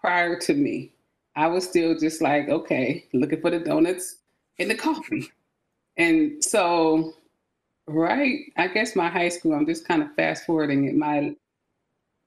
prior 0.00 0.38
to 0.40 0.54
me. 0.54 0.92
I 1.36 1.46
was 1.46 1.68
still 1.68 1.96
just 1.96 2.20
like, 2.20 2.48
okay, 2.48 3.06
looking 3.12 3.40
for 3.40 3.50
the 3.50 3.60
donuts 3.60 4.16
and 4.58 4.70
the 4.70 4.74
coffee. 4.74 5.28
And 5.96 6.42
so, 6.42 7.14
right, 7.86 8.40
I 8.56 8.68
guess 8.68 8.96
my 8.96 9.08
high 9.08 9.28
school, 9.28 9.54
I'm 9.54 9.66
just 9.66 9.86
kind 9.86 10.02
of 10.02 10.14
fast 10.14 10.46
forwarding 10.46 10.84
it. 10.86 10.96
My 10.96 11.34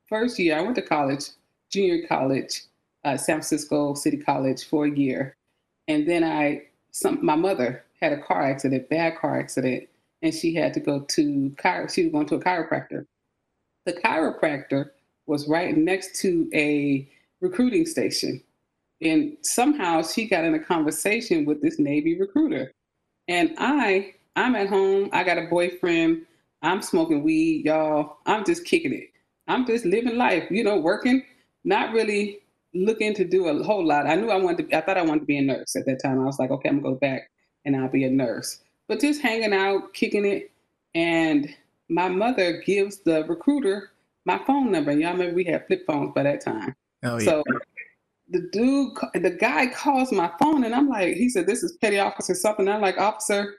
first 0.08 0.40
year, 0.40 0.58
I 0.58 0.62
went 0.62 0.76
to 0.76 0.82
college 0.82 1.30
junior 1.72 2.06
college, 2.08 2.64
uh, 3.04 3.18
San 3.18 3.38
Francisco 3.38 3.94
City 3.94 4.18
College 4.18 4.66
for 4.66 4.86
a 4.86 4.92
year. 4.92 5.36
And 5.88 6.08
then 6.08 6.24
I, 6.24 6.64
some, 6.92 7.24
my 7.26 7.36
mother 7.36 7.84
had 8.02 8.14
a 8.14 8.22
car 8.22 8.44
accident, 8.44 8.90
bad 8.90 9.18
car 9.18 9.40
accident, 9.40 9.88
and 10.22 10.34
she 10.34 10.54
had 10.54 10.74
to 10.76 10.80
go 10.80 11.02
to 11.02 11.56
she 11.90 12.04
was 12.04 12.12
going 12.12 12.28
to 12.28 12.36
a 12.36 12.40
chiropractor. 12.40 13.06
The 13.86 13.94
chiropractor 13.94 14.92
was 15.26 15.48
right 15.48 15.76
next 15.76 16.20
to 16.22 16.50
a 16.54 17.10
recruiting 17.40 17.86
station. 17.86 18.42
And 19.02 19.38
somehow 19.42 20.04
she 20.04 20.28
got 20.28 20.44
in 20.44 20.54
a 20.54 20.60
conversation 20.60 21.46
with 21.46 21.62
this 21.62 21.80
Navy 21.80 22.20
recruiter. 22.20 22.72
And 23.28 23.56
I, 23.58 24.14
I'm 24.36 24.56
at 24.56 24.70
home, 24.70 25.10
I 25.12 25.24
got 25.24 25.40
a 25.40 25.48
boyfriend, 25.48 26.26
I'm 26.62 26.82
smoking 26.82 27.24
weed, 27.24 27.66
y'all. 27.66 28.18
I'm 28.28 28.46
just 28.46 28.66
kicking 28.66 28.94
it. 28.94 29.10
I'm 29.48 29.66
just 29.66 29.86
living 29.86 30.18
life, 30.18 30.50
you 30.52 30.64
know, 30.64 30.78
working, 30.78 31.24
not 31.64 31.94
really 31.94 32.40
looking 32.74 33.14
to 33.16 33.26
do 33.26 33.48
a 33.48 33.64
whole 33.64 33.86
lot. 33.86 34.08
I 34.08 34.16
knew 34.16 34.30
I 34.30 34.38
wanted 34.38 34.70
to, 34.70 34.78
I 34.78 34.82
thought 34.82 34.98
I 34.98 35.04
wanted 35.04 35.22
to 35.22 35.26
be 35.26 35.38
a 35.38 35.42
nurse 35.42 35.76
at 35.76 35.86
that 35.86 36.02
time. 36.02 36.20
I 36.20 36.26
was 36.26 36.40
like, 36.40 36.52
okay, 36.52 36.70
I'm 36.70 36.82
gonna 36.82 36.94
go 36.94 37.00
back 37.00 37.30
and 37.66 37.76
I'll 37.76 37.90
be 37.90 38.06
a 38.06 38.10
nurse. 38.10 38.60
But 38.88 39.00
just 39.00 39.22
hanging 39.22 39.54
out, 39.54 39.94
kicking 39.94 40.26
it. 40.26 40.52
And 40.96 41.54
my 41.90 42.08
mother 42.10 42.62
gives 42.66 43.00
the 43.00 43.26
recruiter 43.26 43.92
my 44.26 44.40
phone 44.46 44.72
number. 44.72 44.92
Y'all 44.92 45.14
remember 45.14 45.36
we 45.36 45.44
had 45.44 45.66
flip 45.68 45.86
phones 45.86 46.14
by 46.14 46.24
that 46.24 46.42
time. 46.42 46.76
Oh, 47.04 47.18
yeah. 47.18 47.26
So 47.26 47.44
the 48.30 48.48
dude, 48.52 48.94
the 49.16 49.32
guy 49.32 49.68
calls 49.68 50.12
my 50.12 50.32
phone 50.40 50.64
and 50.64 50.74
I'm 50.74 50.88
like, 50.88 51.16
he 51.16 51.30
said, 51.30 51.48
this 51.48 51.64
is 51.64 51.74
petty 51.74 52.00
officer 52.00 52.34
something. 52.34 52.68
I'm 52.68 52.82
like, 52.82 52.98
officer, 52.98 53.56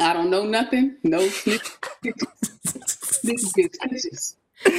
I 0.00 0.12
don't 0.12 0.30
know 0.30 0.44
nothing. 0.44 0.96
No 1.02 1.20
snitches. 1.20 1.76
This 3.24 3.52
is 3.56 3.70
snitches. 3.82 4.34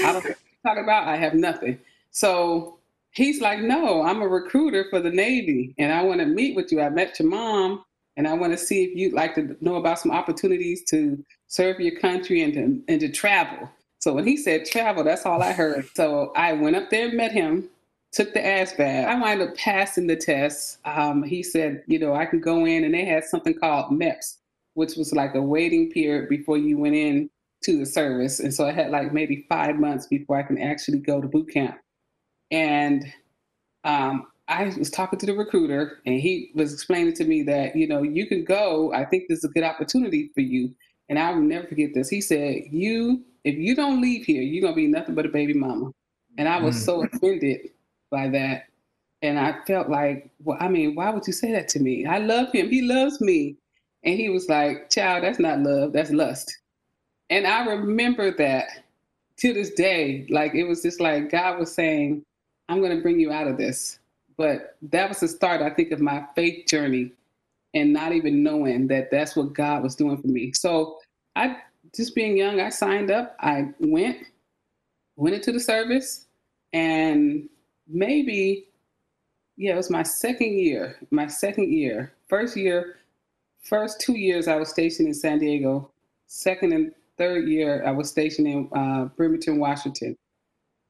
I 0.06 0.14
don't 0.14 0.24
talk 0.66 0.78
about. 0.78 1.08
I 1.08 1.18
have 1.18 1.34
nothing. 1.34 1.78
So 2.12 2.80
he's 3.12 3.42
like, 3.42 3.60
no, 3.60 4.02
I'm 4.04 4.22
a 4.22 4.28
recruiter 4.28 4.86
for 4.90 5.00
the 5.00 5.12
Navy 5.12 5.74
and 5.78 5.92
I 5.92 6.04
want 6.04 6.20
to 6.20 6.26
meet 6.26 6.56
with 6.56 6.72
you. 6.72 6.82
I 6.82 6.90
met 6.90 7.20
your 7.20 7.30
mom 7.30 7.84
and 8.18 8.28
I 8.28 8.34
want 8.34 8.54
to 8.54 8.58
see 8.58 8.84
if 8.84 8.96
you'd 8.96 9.14
like 9.14 9.36
to 9.36 9.56
know 9.62 9.76
about 9.76 10.00
some 10.00 10.12
opportunities 10.12 10.84
to 10.90 11.24
serve 11.48 11.80
your 11.80 12.00
country 12.00 12.42
and 12.42 12.54
to, 12.54 12.84
and 12.88 13.00
to 13.00 13.10
travel. 13.10 13.70
So 14.00 14.14
when 14.14 14.26
he 14.26 14.38
said 14.38 14.66
travel, 14.66 15.04
that's 15.04 15.26
all 15.26 15.42
I 15.42 15.52
heard. 15.52 15.88
So 15.96 16.32
I 16.36 16.54
went 16.54 16.76
up 16.76 16.90
there 16.90 17.08
and 17.08 17.18
met 17.18 17.32
him, 17.32 17.70
took 18.12 18.34
the 18.34 18.40
ASVAB. 18.40 19.06
I 19.06 19.20
wound 19.20 19.42
up 19.42 19.56
passing 19.56 20.08
the 20.08 20.16
test. 20.16 20.80
Um, 20.86 21.22
he 21.22 21.44
said, 21.44 21.84
you 21.88 22.00
know, 22.00 22.14
I 22.14 22.26
can 22.26 22.40
go 22.40 22.66
in, 22.66 22.86
and 22.86 22.94
they 22.94 23.06
had 23.06 23.26
something 23.26 23.54
called 23.54 23.92
MEPS, 23.92 24.38
which 24.74 24.96
was 24.96 25.14
like 25.14 25.36
a 25.36 25.42
waiting 25.42 25.92
period 25.92 26.30
before 26.30 26.58
you 26.58 26.78
went 26.78 26.96
in 26.96 27.30
to 27.64 27.78
the 27.78 27.86
service. 27.86 28.40
And 28.40 28.54
so 28.54 28.66
I 28.66 28.72
had 28.72 28.90
like 28.90 29.14
maybe 29.14 29.46
five 29.50 29.76
months 29.76 30.08
before 30.08 30.38
I 30.38 30.44
can 30.44 30.58
actually 30.58 31.00
go 31.00 31.20
to 31.20 31.28
boot 31.28 31.50
camp. 31.50 31.78
And 32.52 33.12
um, 33.84 34.28
I 34.48 34.66
was 34.78 34.90
talking 34.90 35.20
to 35.20 35.26
the 35.26 35.34
recruiter, 35.36 36.00
and 36.06 36.20
he 36.20 36.52
was 36.56 36.74
explaining 36.74 37.14
to 37.16 37.26
me 37.26 37.44
that, 37.44 37.76
you 37.76 37.88
know, 37.88 38.04
you 38.04 38.28
can 38.28 38.44
go. 38.44 38.94
I 38.94 39.06
think 39.06 39.26
this 39.28 39.40
is 39.40 39.46
a 39.46 39.50
good 39.50 39.64
opportunity 39.64 40.32
for 40.34 40.42
you. 40.42 40.74
And 41.08 41.18
I 41.18 41.32
will 41.32 41.42
never 41.42 41.68
forget 41.68 41.94
this. 41.94 42.10
He 42.10 42.22
said, 42.22 42.64
You 42.70 43.24
if 43.44 43.56
you 43.56 43.76
don't 43.76 44.02
leave 44.02 44.26
here, 44.26 44.42
you're 44.42 44.62
gonna 44.62 44.76
be 44.76 44.88
nothing 44.88 45.16
but 45.16 45.26
a 45.26 45.30
baby 45.30 45.54
mama. 45.54 45.92
And 46.38 46.48
I 46.48 46.62
was 46.62 46.76
mm. 46.76 46.86
so 46.86 47.04
offended 47.04 47.70
by 48.12 48.30
that. 48.30 48.66
And 49.22 49.38
I 49.38 49.58
felt 49.66 49.90
like, 49.90 50.30
well, 50.44 50.58
I 50.62 50.70
mean, 50.70 50.96
why 50.96 51.10
would 51.10 51.28
you 51.28 51.34
say 51.34 51.52
that 51.52 51.68
to 51.70 51.80
me? 51.80 52.06
I 52.06 52.20
love 52.20 52.52
him. 52.54 52.70
He 52.70 52.82
loves 52.82 53.20
me. 53.20 53.58
And 54.04 54.16
he 54.16 54.30
was 54.30 54.48
like, 54.48 54.90
child, 54.90 55.24
that's 55.24 55.40
not 55.40 55.60
love, 55.60 55.92
that's 55.92 56.12
lust. 56.12 56.58
And 57.30 57.46
I 57.46 57.66
remember 57.66 58.32
that 58.38 58.68
to 59.40 59.54
this 59.54 59.72
day. 59.72 60.26
Like 60.30 60.56
it 60.56 60.64
was 60.64 60.82
just 60.82 61.02
like 61.02 61.32
God 61.32 61.60
was 61.60 61.74
saying, 61.74 62.24
I'm 62.70 62.82
gonna 62.82 63.02
bring 63.02 63.20
you 63.20 63.32
out 63.32 63.48
of 63.48 63.58
this. 63.58 64.00
But 64.38 64.78
that 64.84 65.10
was 65.10 65.20
the 65.20 65.28
start, 65.28 65.62
I 65.62 65.70
think, 65.70 65.92
of 65.92 66.00
my 66.00 66.26
faith 66.34 66.68
journey 66.68 67.12
and 67.74 67.92
not 67.92 68.14
even 68.14 68.42
knowing 68.42 68.88
that 68.88 69.12
that's 69.12 69.36
what 69.36 69.54
God 69.54 69.84
was 69.84 69.96
doing 69.96 70.18
for 70.18 70.28
me. 70.28 70.54
So 70.54 71.00
I 71.36 71.58
just 71.96 72.16
being 72.16 72.38
young, 72.38 72.62
I 72.62 72.70
signed 72.70 73.12
up. 73.12 73.36
I 73.40 73.70
went, 73.80 74.20
went 75.16 75.36
into 75.36 75.52
the 75.52 75.60
service, 75.60 76.28
and 76.74 77.50
maybe, 77.88 78.68
yeah, 79.58 79.74
it 79.74 79.78
was 79.78 79.90
my 79.90 80.04
second 80.04 80.58
year. 80.58 80.98
My 81.12 81.28
second 81.28 81.74
year. 81.74 82.14
First 82.28 82.56
year, 82.56 82.98
first 83.62 84.00
two 84.00 84.18
years 84.18 84.48
I 84.48 84.56
was 84.56 84.70
stationed 84.70 85.08
in 85.08 85.14
San 85.14 85.40
Diego. 85.40 85.92
Second 86.28 86.74
and 86.74 86.94
third 87.18 87.48
year 87.48 87.84
I 87.86 87.92
was 87.92 88.10
stationed 88.10 88.48
in 88.48 88.70
uh, 88.74 89.06
Bremerton, 89.18 89.60
Washington. 89.60 90.16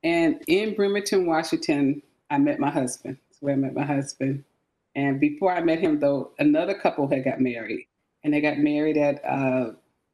And 0.03 0.41
in 0.47 0.75
Bremerton, 0.75 1.25
Washington, 1.25 2.01
I 2.29 2.37
met 2.37 2.59
my 2.59 2.69
husband. 2.69 3.17
That's 3.29 3.41
where 3.41 3.53
I 3.53 3.57
met 3.57 3.73
my 3.73 3.85
husband. 3.85 4.43
And 4.95 5.19
before 5.19 5.53
I 5.53 5.61
met 5.61 5.79
him, 5.79 5.99
though, 5.99 6.31
another 6.39 6.73
couple 6.73 7.07
had 7.07 7.23
got 7.23 7.39
married, 7.39 7.87
and 8.23 8.33
they 8.33 8.41
got 8.41 8.57
married 8.57 8.97
at 8.97 9.23
uh, 9.25 9.71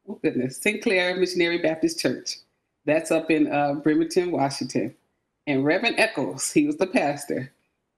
oh 0.08 0.18
goodness, 0.22 0.58
St. 0.58 0.82
Clair 0.82 1.16
Missionary 1.16 1.58
Baptist 1.58 1.98
Church. 1.98 2.36
That's 2.84 3.10
up 3.10 3.30
in 3.30 3.52
uh, 3.52 3.74
Bremerton, 3.74 4.30
Washington. 4.30 4.94
And 5.46 5.64
Reverend 5.64 5.98
Eccles, 5.98 6.52
he 6.52 6.66
was 6.66 6.76
the 6.76 6.86
pastor. 6.86 7.52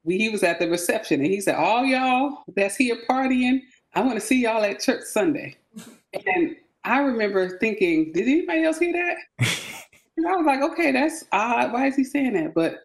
We, 0.04 0.18
he 0.18 0.28
was 0.28 0.42
at 0.42 0.58
the 0.58 0.68
reception 0.68 1.20
and 1.20 1.30
he 1.30 1.40
said, 1.40 1.56
All 1.56 1.84
y'all 1.84 2.44
that's 2.54 2.76
here 2.76 2.96
partying, 3.08 3.62
I 3.94 4.00
want 4.00 4.14
to 4.14 4.20
see 4.20 4.42
y'all 4.42 4.64
at 4.64 4.80
church 4.80 5.04
Sunday. 5.04 5.56
And 6.24 6.56
I 6.84 7.00
remember 7.00 7.58
thinking, 7.58 8.12
Did 8.12 8.28
anybody 8.28 8.64
else 8.64 8.78
hear 8.78 8.94
that? 8.94 9.46
and 10.18 10.26
I 10.26 10.36
was 10.36 10.46
like, 10.46 10.60
Okay, 10.60 10.92
that's 10.92 11.24
odd. 11.32 11.72
Why 11.72 11.86
is 11.86 11.96
he 11.96 12.04
saying 12.04 12.34
that? 12.34 12.54
But 12.54 12.80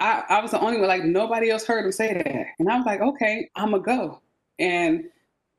I, 0.00 0.22
I 0.28 0.40
was 0.40 0.52
the 0.52 0.60
only 0.60 0.78
one, 0.78 0.88
like, 0.88 1.04
nobody 1.04 1.50
else 1.50 1.64
heard 1.64 1.84
him 1.84 1.92
say 1.92 2.14
that. 2.14 2.46
And 2.58 2.70
I 2.70 2.76
was 2.76 2.86
like, 2.86 3.00
Okay, 3.00 3.50
I'm 3.56 3.70
going 3.70 3.82
to 3.82 3.86
go. 3.86 4.22
And 4.58 5.04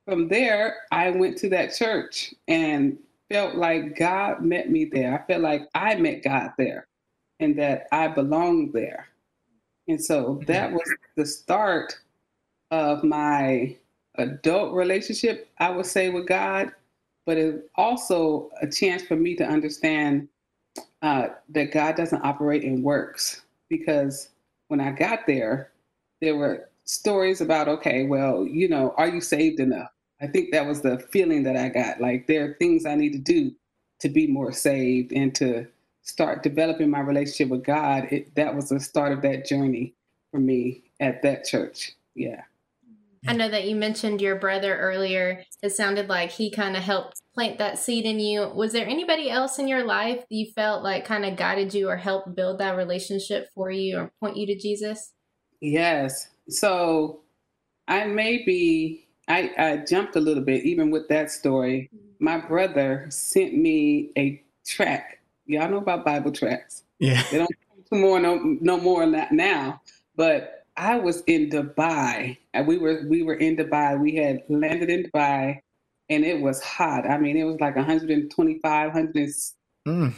from 0.05 0.27
there, 0.27 0.77
I 0.91 1.09
went 1.11 1.37
to 1.39 1.49
that 1.49 1.75
church 1.75 2.33
and 2.47 2.97
felt 3.29 3.55
like 3.55 3.97
God 3.97 4.41
met 4.41 4.69
me 4.69 4.85
there. 4.85 5.13
I 5.13 5.27
felt 5.27 5.41
like 5.41 5.67
I 5.75 5.95
met 5.95 6.23
God 6.23 6.51
there 6.57 6.87
and 7.39 7.57
that 7.59 7.87
I 7.91 8.07
belonged 8.07 8.73
there. 8.73 9.07
And 9.87 10.03
so 10.03 10.41
that 10.47 10.67
mm-hmm. 10.67 10.75
was 10.75 10.95
the 11.15 11.25
start 11.25 11.97
of 12.71 13.03
my 13.03 13.75
adult 14.15 14.73
relationship, 14.73 15.49
I 15.59 15.71
would 15.71 15.85
say, 15.85 16.09
with 16.09 16.27
God, 16.27 16.71
but 17.25 17.37
it's 17.37 17.59
also 17.75 18.49
a 18.61 18.67
chance 18.67 19.03
for 19.03 19.15
me 19.15 19.35
to 19.35 19.43
understand 19.45 20.27
uh, 21.01 21.29
that 21.50 21.71
God 21.71 21.95
doesn't 21.95 22.25
operate 22.25 22.63
in 22.63 22.83
works. 22.83 23.41
Because 23.69 24.29
when 24.67 24.79
I 24.79 24.91
got 24.91 25.27
there, 25.27 25.71
there 26.21 26.36
were 26.36 26.69
stories 26.86 27.41
about, 27.41 27.67
okay, 27.67 28.05
well, 28.05 28.45
you 28.45 28.67
know, 28.67 28.93
are 28.98 29.07
you 29.07 29.21
saved 29.21 29.59
enough? 29.59 29.89
I 30.21 30.27
think 30.27 30.51
that 30.51 30.65
was 30.65 30.81
the 30.81 31.00
feeling 31.12 31.43
that 31.43 31.55
I 31.55 31.69
got. 31.69 32.01
Like 32.01 32.27
there 32.27 32.45
are 32.45 32.55
things 32.59 32.86
I 32.86 32.95
need 32.95 33.13
to 33.13 33.19
do 33.19 33.51
to 34.00 34.09
be 34.09 34.27
more 34.27 34.51
saved 34.51 35.13
and 35.13 35.33
to 35.36 35.67
start 36.01 36.43
developing 36.43 36.89
my 36.89 37.00
relationship 37.00 37.50
with 37.50 37.63
God. 37.63 38.07
It, 38.12 38.33
that 38.36 38.55
was 38.55 38.69
the 38.69 38.79
start 38.79 39.12
of 39.12 39.21
that 39.21 39.45
journey 39.45 39.93
for 40.31 40.39
me 40.39 40.83
at 41.00 41.21
that 41.21 41.45
church. 41.45 41.93
Yeah. 42.15 42.41
I 43.27 43.33
know 43.33 43.49
that 43.49 43.67
you 43.67 43.75
mentioned 43.75 44.21
your 44.21 44.38
brother 44.38 44.77
earlier. 44.77 45.43
It 45.61 45.71
sounded 45.71 46.09
like 46.09 46.31
he 46.31 46.51
kind 46.51 46.77
of 46.77 46.83
helped 46.83 47.21
plant 47.33 47.57
that 47.57 47.79
seed 47.79 48.05
in 48.05 48.19
you. 48.19 48.47
Was 48.49 48.71
there 48.71 48.88
anybody 48.88 49.29
else 49.29 49.59
in 49.59 49.67
your 49.67 49.83
life 49.83 50.23
you 50.29 50.51
felt 50.53 50.83
like 50.83 51.05
kind 51.05 51.25
of 51.25 51.35
guided 51.35 51.73
you 51.73 51.89
or 51.89 51.97
helped 51.97 52.35
build 52.35 52.59
that 52.59 52.77
relationship 52.77 53.49
for 53.53 53.69
you 53.69 53.97
or 53.97 54.11
point 54.19 54.38
you 54.38 54.45
to 54.47 54.57
Jesus? 54.57 55.13
Yes. 55.61 56.29
So 56.47 57.21
I 57.88 58.05
may 58.05 58.43
be 58.45 59.05
I, 59.29 59.51
I 59.57 59.77
jumped 59.77 60.15
a 60.15 60.19
little 60.19 60.43
bit, 60.43 60.65
even 60.65 60.89
with 60.89 61.07
that 61.09 61.29
story. 61.31 61.89
Mm-hmm. 61.95 62.25
My 62.25 62.38
brother 62.39 63.05
sent 63.09 63.55
me 63.55 64.11
a 64.17 64.43
track. 64.65 65.19
Y'all 65.45 65.69
know 65.69 65.77
about 65.77 66.03
Bible 66.03 66.31
tracks. 66.31 66.83
Yeah. 66.97 67.21
They 67.31 67.38
don't 67.38 67.49
come 67.89 68.01
more 68.01 68.19
no, 68.19 68.57
no 68.59 68.77
more 68.77 69.05
now. 69.05 69.81
But 70.15 70.58
I 70.79 70.95
was 70.98 71.21
in 71.27 71.50
Dubai. 71.50 72.38
And 72.53 72.65
we 72.65 72.77
were 72.77 73.03
we 73.07 73.21
were 73.21 73.36
in 73.36 73.57
Dubai. 73.57 74.00
We 74.00 74.15
had 74.15 74.43
landed 74.48 74.89
in 74.89 75.03
Dubai 75.03 75.59
and 76.09 76.24
it 76.24 76.41
was 76.41 76.62
hot. 76.63 77.05
I 77.05 77.17
mean, 77.17 77.38
it 77.38 77.43
was 77.43 77.59
like 77.59 77.75
125, 77.75 78.93
100 78.93 79.29
mm. 79.88 80.13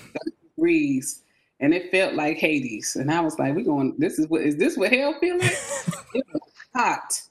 degrees. 0.55 1.23
And 1.59 1.73
it 1.73 1.91
felt 1.91 2.13
like 2.13 2.37
Hades. 2.37 2.95
And 2.95 3.11
I 3.11 3.21
was 3.21 3.37
like, 3.37 3.55
we're 3.55 3.65
going, 3.65 3.95
this 3.97 4.19
is 4.19 4.27
what 4.27 4.41
is 4.41 4.55
this 4.57 4.77
what 4.77 4.93
hell 4.93 5.15
feel 5.19 5.39
like? 5.39 5.51
it 6.13 6.25
was 6.31 6.41
hot. 6.75 7.21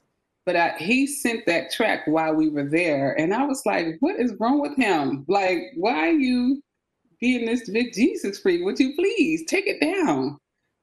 But 0.45 0.57
I, 0.57 0.71
he 0.79 1.07
sent 1.07 1.47
that 1.47 1.71
track 1.71 2.07
while 2.07 2.35
we 2.35 2.49
were 2.49 2.69
there, 2.69 3.13
and 3.21 3.33
I 3.33 3.45
was 3.45 3.65
like, 3.67 3.99
"What 4.01 4.19
is 4.19 4.35
wrong 4.41 4.59
with 4.59 4.75
him? 4.75 5.27
Like, 5.29 5.59
why 5.77 6.09
are 6.09 6.13
you 6.13 6.63
being 7.21 7.45
this 7.45 7.69
big 7.69 7.93
Jesus 7.93 8.41
freak? 8.41 8.65
Would 8.65 8.81
you 8.81 8.95
please 8.95 9.45
take 9.47 9.67
it 9.67 9.81
down?" 9.81 10.39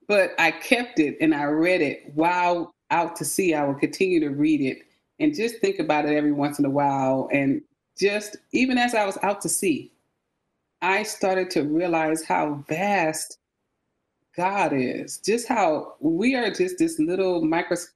But 0.08 0.34
I 0.40 0.52
kept 0.52 1.00
it 1.00 1.18
and 1.20 1.36
I 1.36 1.44
read 1.44 1.82
it 1.82 2.12
while 2.16 2.74
out 2.92 3.16
to 3.18 3.26
sea. 3.26 3.54
I 3.54 3.66
would 3.66 3.80
continue 3.80 4.20
to 4.22 4.30
read 4.30 4.62
it 4.62 4.84
and 5.20 5.36
just 5.36 5.60
think 5.60 5.80
about 5.80 6.06
it 6.06 6.16
every 6.16 6.32
once 6.32 6.60
in 6.60 6.66
a 6.66 6.70
while. 6.70 7.30
And 7.34 7.62
just 7.98 8.38
even 8.52 8.78
as 8.78 8.96
I 8.96 9.06
was 9.06 9.18
out 9.24 9.42
to 9.42 9.50
sea, 9.50 9.92
I 10.82 11.04
started 11.04 11.50
to 11.52 11.64
realize 11.64 12.24
how 12.24 12.64
vast 12.70 13.40
God 14.36 14.72
is, 14.74 15.18
just 15.18 15.48
how 15.48 15.96
we 16.00 16.36
are 16.36 16.52
just 16.52 16.78
this 16.78 17.00
little 17.00 17.44
microscopic 17.44 17.94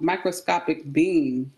microscopic 0.00 0.92
being, 0.92 1.50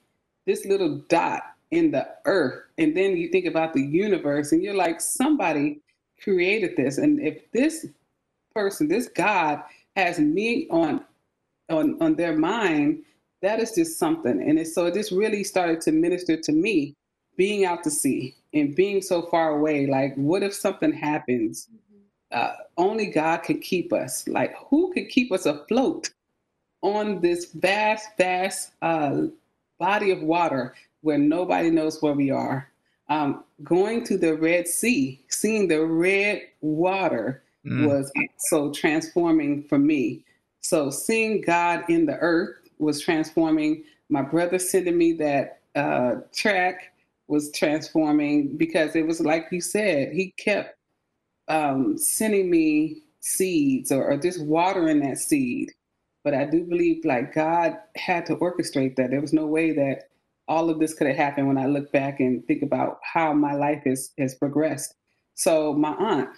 this 0.46 0.64
little 0.66 0.99
dot 1.08 1.42
in 1.70 1.90
the 1.90 2.08
earth. 2.26 2.62
And 2.78 2.96
then 2.96 3.16
you 3.16 3.28
think 3.28 3.46
about 3.46 3.73
the 3.73 3.82
universe 3.82 4.52
and 4.52 4.62
you're 4.62 4.75
like, 4.75 5.00
somebody 5.00 5.80
created 6.23 6.76
this. 6.76 6.99
And 6.99 7.20
if 7.20 7.50
this 7.52 7.87
person, 8.54 8.88
this 8.88 9.08
God 9.08 9.62
has 9.96 10.18
me 10.18 10.66
on 10.70 11.04
on 11.70 11.96
on 12.02 12.14
their 12.16 12.36
mind, 12.36 13.02
that 13.42 13.60
is 13.60 13.72
just 13.72 13.98
something. 13.98 14.42
And 14.42 14.58
it, 14.58 14.66
so 14.66 14.86
it 14.86 14.94
just 14.94 15.12
really 15.12 15.44
started 15.44 15.80
to 15.82 15.92
minister 15.92 16.36
to 16.36 16.52
me, 16.52 16.94
being 17.36 17.64
out 17.64 17.84
to 17.84 17.90
sea 17.90 18.34
and 18.52 18.74
being 18.74 19.02
so 19.02 19.22
far 19.22 19.50
away. 19.50 19.86
Like, 19.86 20.14
what 20.16 20.42
if 20.42 20.54
something 20.54 20.92
happens? 20.92 21.68
Uh, 22.32 22.54
only 22.76 23.06
God 23.06 23.38
can 23.38 23.60
keep 23.60 23.92
us. 23.92 24.26
Like, 24.26 24.56
who 24.56 24.92
could 24.92 25.08
keep 25.08 25.30
us 25.30 25.46
afloat 25.46 26.10
on 26.82 27.20
this 27.20 27.52
vast, 27.52 28.08
vast 28.18 28.72
uh, 28.82 29.22
body 29.78 30.10
of 30.10 30.22
water 30.22 30.74
where 31.02 31.18
nobody 31.18 31.70
knows 31.70 32.02
where 32.02 32.14
we 32.14 32.30
are? 32.30 32.68
Um, 33.08 33.44
going 33.62 34.04
to 34.04 34.16
the 34.16 34.34
Red 34.34 34.66
Sea, 34.66 35.22
seeing 35.28 35.68
the 35.68 35.84
red 35.84 36.42
water 36.62 37.43
mm. 37.66 37.87
was 37.87 38.11
so 38.38 38.73
transforming 38.73 39.64
for 39.68 39.78
me. 39.78 40.25
So, 40.61 40.90
seeing 40.90 41.40
God 41.42 41.85
in 41.88 42.06
the 42.06 42.16
earth 42.18 42.56
was 42.78 43.00
transforming. 43.00 43.85
My 44.09 44.23
brother 44.23 44.59
sending 44.59 44.97
me 44.97 45.12
that 45.14 45.61
uh, 45.75 46.16
track 46.35 46.92
was 47.26 47.50
transforming 47.52 48.56
because 48.56 48.94
it 48.94 49.06
was 49.06 49.21
like 49.21 49.49
you 49.50 49.61
said, 49.61 50.12
he 50.12 50.33
kept 50.33 50.76
um, 51.49 51.97
sending 51.99 52.50
me 52.50 53.02
seeds 53.21 53.90
or, 53.90 54.04
or 54.04 54.16
just 54.16 54.44
watering 54.44 55.00
that 55.00 55.18
seed. 55.18 55.73
But 56.23 56.35
I 56.35 56.44
do 56.47 56.64
believe 56.64 57.04
like 57.04 57.35
God 57.35 57.76
had 57.97 58.26
to 58.26 58.37
orchestrate 58.37 58.97
that. 58.97 59.11
There 59.11 59.21
was 59.21 59.33
no 59.33 59.47
way 59.47 59.73
that 59.73 60.09
all 60.49 60.71
of 60.71 60.78
this 60.78 60.94
could 60.94 61.06
have 61.06 61.16
happened 61.16 61.49
when 61.49 61.59
I 61.59 61.66
look 61.66 61.90
back 61.92 62.21
and 62.21 62.47
think 62.47 62.62
about 62.62 63.00
how 63.02 63.33
my 63.33 63.54
life 63.54 63.83
has, 63.85 64.12
has 64.18 64.35
progressed. 64.35 64.94
So 65.35 65.75
my 65.75 65.94
aunt, 65.94 66.30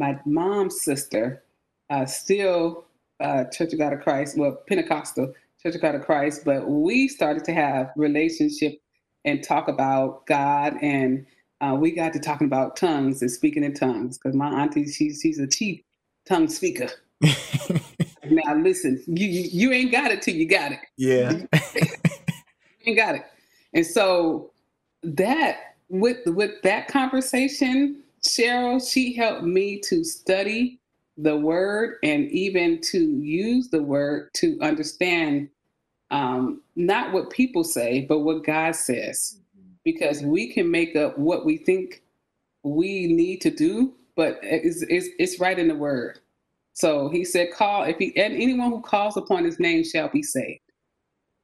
my 0.00 0.18
mom's 0.24 0.82
sister, 0.82 1.44
uh, 1.90 2.06
still 2.06 2.86
uh, 3.20 3.44
Church 3.44 3.74
of 3.74 3.78
God 3.78 3.92
of 3.92 4.00
Christ, 4.00 4.36
well, 4.36 4.58
Pentecostal 4.66 5.32
Church 5.62 5.74
of 5.74 5.82
God 5.82 5.94
of 5.94 6.06
Christ, 6.06 6.42
but 6.44 6.66
we 6.66 7.06
started 7.06 7.44
to 7.44 7.52
have 7.52 7.90
relationship 7.94 8.80
and 9.26 9.44
talk 9.44 9.68
about 9.68 10.26
God 10.26 10.76
and 10.80 11.26
uh, 11.60 11.76
we 11.78 11.90
got 11.90 12.14
to 12.14 12.18
talking 12.18 12.46
about 12.46 12.76
tongues 12.76 13.20
and 13.20 13.30
speaking 13.30 13.62
in 13.62 13.74
tongues 13.74 14.16
because 14.16 14.34
my 14.34 14.48
auntie 14.48 14.90
she's 14.90 15.20
she's 15.20 15.38
a 15.38 15.46
chief 15.46 15.82
tongue 16.26 16.48
speaker. 16.48 16.88
now 18.24 18.54
listen, 18.56 19.02
you, 19.06 19.26
you, 19.26 19.48
you 19.52 19.72
ain't 19.72 19.92
got 19.92 20.10
it 20.10 20.22
till 20.22 20.34
you 20.34 20.48
got 20.48 20.72
it. 20.72 20.78
Yeah, 20.96 21.32
you 21.74 21.86
ain't 22.86 22.96
got 22.96 23.16
it, 23.16 23.26
and 23.74 23.84
so 23.84 24.52
that 25.02 25.74
with 25.90 26.24
with 26.24 26.62
that 26.62 26.88
conversation, 26.88 28.02
Sharol, 28.24 28.80
she 28.86 29.14
helped 29.14 29.44
me 29.44 29.80
to 29.80 30.04
study 30.04 30.80
the 31.16 31.36
word 31.36 31.96
and 32.02 32.30
even 32.30 32.80
to 32.80 32.98
use 32.98 33.68
the 33.68 33.82
word 33.82 34.30
to 34.34 34.58
understand 34.60 35.48
um, 36.10 36.62
not 36.76 37.12
what 37.12 37.30
people 37.30 37.64
say, 37.64 38.06
but 38.08 38.20
what 38.20 38.44
God 38.44 38.74
says 38.74 39.40
because 39.84 40.22
we 40.22 40.52
can 40.52 40.70
make 40.70 40.96
up 40.96 41.18
what 41.18 41.44
we 41.44 41.56
think 41.56 42.02
we 42.62 43.06
need 43.06 43.40
to 43.40 43.50
do, 43.50 43.94
but 44.16 44.38
it's, 44.42 44.82
it's, 44.82 45.08
it's 45.18 45.40
right 45.40 45.58
in 45.58 45.68
the 45.68 45.74
word. 45.74 46.18
So 46.74 47.08
he 47.08 47.24
said, 47.24 47.52
call, 47.52 47.84
if 47.84 47.96
he, 47.96 48.16
and 48.16 48.34
anyone 48.34 48.70
who 48.70 48.80
calls 48.82 49.16
upon 49.16 49.44
his 49.44 49.58
name 49.58 49.84
shall 49.84 50.08
be 50.08 50.22
saved. 50.22 50.60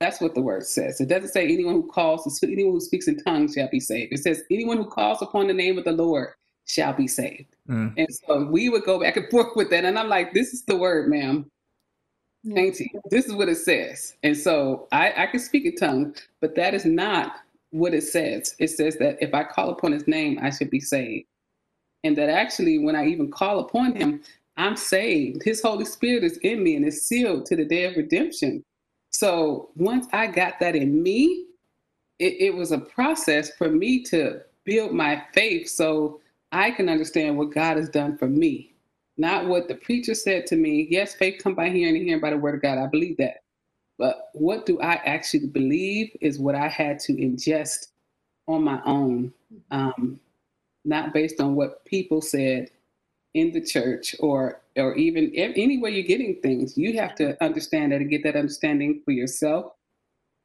That's 0.00 0.20
what 0.20 0.34
the 0.34 0.42
word 0.42 0.66
says. 0.66 1.00
It 1.00 1.08
doesn't 1.08 1.30
say 1.30 1.44
anyone 1.44 1.74
who 1.74 1.86
calls, 1.88 2.40
anyone 2.42 2.74
who 2.74 2.80
speaks 2.80 3.08
in 3.08 3.16
tongues 3.16 3.54
shall 3.54 3.68
be 3.70 3.80
saved. 3.80 4.12
It 4.12 4.18
says 4.18 4.42
anyone 4.50 4.76
who 4.76 4.84
calls 4.84 5.22
upon 5.22 5.46
the 5.46 5.54
name 5.54 5.78
of 5.78 5.84
the 5.84 5.92
Lord 5.92 6.28
shall 6.66 6.92
be 6.92 7.08
saved. 7.08 7.56
Mm. 7.68 7.94
And 7.96 8.08
so 8.10 8.44
we 8.44 8.68
would 8.68 8.84
go 8.84 9.00
back 9.00 9.16
and 9.16 9.28
forth 9.30 9.56
with 9.56 9.70
that. 9.70 9.84
And 9.84 9.98
I'm 9.98 10.08
like, 10.08 10.34
this 10.34 10.52
is 10.52 10.62
the 10.62 10.76
word, 10.76 11.08
ma'am. 11.08 11.50
Thank 12.54 12.78
you. 12.78 12.88
This 13.10 13.26
is 13.26 13.34
what 13.34 13.48
it 13.48 13.56
says. 13.56 14.16
And 14.22 14.36
so 14.36 14.86
I, 14.92 15.12
I 15.16 15.26
can 15.26 15.40
speak 15.40 15.64
in 15.64 15.74
tongue, 15.74 16.14
but 16.40 16.54
that 16.54 16.74
is 16.74 16.84
not 16.84 17.36
what 17.70 17.94
it 17.94 18.02
says. 18.02 18.54
It 18.58 18.68
says 18.68 18.96
that 18.98 19.16
if 19.20 19.34
I 19.34 19.42
call 19.42 19.70
upon 19.70 19.92
his 19.92 20.06
name, 20.06 20.38
I 20.40 20.50
should 20.50 20.70
be 20.70 20.80
saved. 20.80 21.26
And 22.04 22.16
that 22.16 22.28
actually, 22.28 22.78
when 22.78 22.94
I 22.94 23.06
even 23.06 23.30
call 23.30 23.58
upon 23.60 23.96
him, 23.96 24.22
I'm 24.56 24.76
saved. 24.76 25.42
His 25.42 25.60
Holy 25.60 25.84
Spirit 25.84 26.22
is 26.22 26.36
in 26.38 26.62
me 26.62 26.76
and 26.76 26.84
is 26.84 27.04
sealed 27.04 27.46
to 27.46 27.56
the 27.56 27.64
day 27.64 27.84
of 27.84 27.96
redemption. 27.96 28.62
So 29.10 29.70
once 29.76 30.06
I 30.12 30.28
got 30.28 30.60
that 30.60 30.76
in 30.76 31.02
me, 31.02 31.46
it, 32.18 32.34
it 32.38 32.54
was 32.54 32.70
a 32.70 32.78
process 32.78 33.50
for 33.56 33.68
me 33.68 34.02
to 34.04 34.40
build 34.64 34.92
my 34.92 35.22
faith 35.32 35.68
so 35.68 36.20
I 36.56 36.70
can 36.70 36.88
understand 36.88 37.36
what 37.36 37.52
God 37.52 37.76
has 37.76 37.90
done 37.90 38.16
for 38.16 38.28
me. 38.28 38.74
Not 39.18 39.46
what 39.46 39.68
the 39.68 39.74
preacher 39.74 40.14
said 40.14 40.46
to 40.46 40.56
me. 40.56 40.86
Yes, 40.90 41.14
faith 41.14 41.42
come 41.42 41.54
by 41.54 41.68
hearing 41.68 41.96
and 41.96 42.04
hearing 42.04 42.20
by 42.20 42.30
the 42.30 42.38
word 42.38 42.54
of 42.54 42.62
God. 42.62 42.78
I 42.78 42.86
believe 42.86 43.18
that. 43.18 43.42
But 43.98 44.30
what 44.32 44.64
do 44.64 44.80
I 44.80 44.94
actually 44.94 45.48
believe 45.48 46.16
is 46.22 46.38
what 46.38 46.54
I 46.54 46.68
had 46.68 46.98
to 47.00 47.12
ingest 47.14 47.88
on 48.48 48.64
my 48.64 48.80
own, 48.86 49.34
um, 49.70 50.18
not 50.84 51.12
based 51.12 51.40
on 51.40 51.56
what 51.56 51.84
people 51.84 52.22
said 52.22 52.70
in 53.34 53.52
the 53.52 53.60
church 53.60 54.16
or 54.20 54.62
or 54.76 54.94
even 54.94 55.32
any 55.34 55.78
way 55.78 55.90
you're 55.90 56.04
getting 56.06 56.40
things. 56.42 56.78
You 56.78 56.98
have 56.98 57.14
to 57.16 57.42
understand 57.44 57.92
that 57.92 58.00
and 58.00 58.10
get 58.10 58.22
that 58.24 58.36
understanding 58.36 59.02
for 59.04 59.10
yourself, 59.12 59.72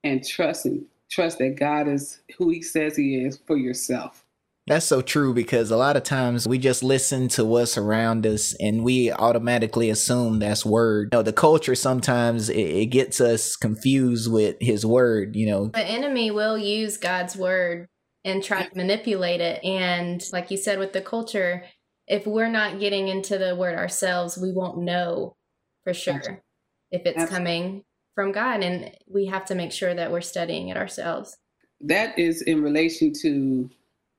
and 0.03 0.25
trust 0.27 0.65
and 0.65 0.85
trust 1.09 1.39
that 1.39 1.57
God 1.57 1.87
is 1.87 2.21
who 2.37 2.49
He 2.49 2.61
says 2.61 2.97
He 2.97 3.23
is 3.23 3.39
for 3.47 3.57
yourself. 3.57 4.25
That's 4.67 4.85
so 4.85 5.01
true 5.01 5.33
because 5.33 5.71
a 5.71 5.77
lot 5.77 5.97
of 5.97 6.03
times 6.03 6.47
we 6.47 6.57
just 6.59 6.83
listen 6.83 7.27
to 7.29 7.43
what's 7.43 7.77
around 7.77 8.27
us 8.27 8.55
and 8.59 8.83
we 8.83 9.11
automatically 9.11 9.89
assume 9.89 10.39
that's 10.39 10.65
word. 10.65 11.09
You 11.11 11.17
know, 11.17 11.23
the 11.23 11.33
culture 11.33 11.73
sometimes 11.73 12.47
it, 12.47 12.57
it 12.57 12.85
gets 12.87 13.19
us 13.19 13.55
confused 13.55 14.31
with 14.31 14.57
his 14.61 14.85
word, 14.85 15.35
you 15.35 15.47
know. 15.47 15.67
The 15.73 15.83
enemy 15.83 16.29
will 16.29 16.57
use 16.57 16.97
God's 16.97 17.35
word 17.35 17.87
and 18.23 18.43
try 18.43 18.67
to 18.67 18.77
manipulate 18.77 19.41
it. 19.41 19.63
And 19.63 20.23
like 20.31 20.51
you 20.51 20.57
said 20.57 20.77
with 20.77 20.93
the 20.93 21.01
culture, 21.01 21.63
if 22.07 22.27
we're 22.27 22.49
not 22.49 22.79
getting 22.79 23.07
into 23.07 23.37
the 23.37 23.55
word 23.55 23.77
ourselves, 23.77 24.37
we 24.37 24.51
won't 24.51 24.77
know 24.77 25.35
for 25.83 25.93
sure 25.93 26.43
if 26.91 27.01
it's 27.05 27.29
coming 27.29 27.83
from 28.13 28.31
God. 28.31 28.61
And 28.61 28.91
we 29.07 29.25
have 29.25 29.45
to 29.45 29.55
make 29.55 29.71
sure 29.71 29.93
that 29.93 30.11
we're 30.11 30.21
studying 30.21 30.67
it 30.67 30.77
ourselves. 30.77 31.35
That 31.79 32.17
is 32.19 32.43
in 32.43 32.61
relation 32.61 33.11
to 33.21 33.69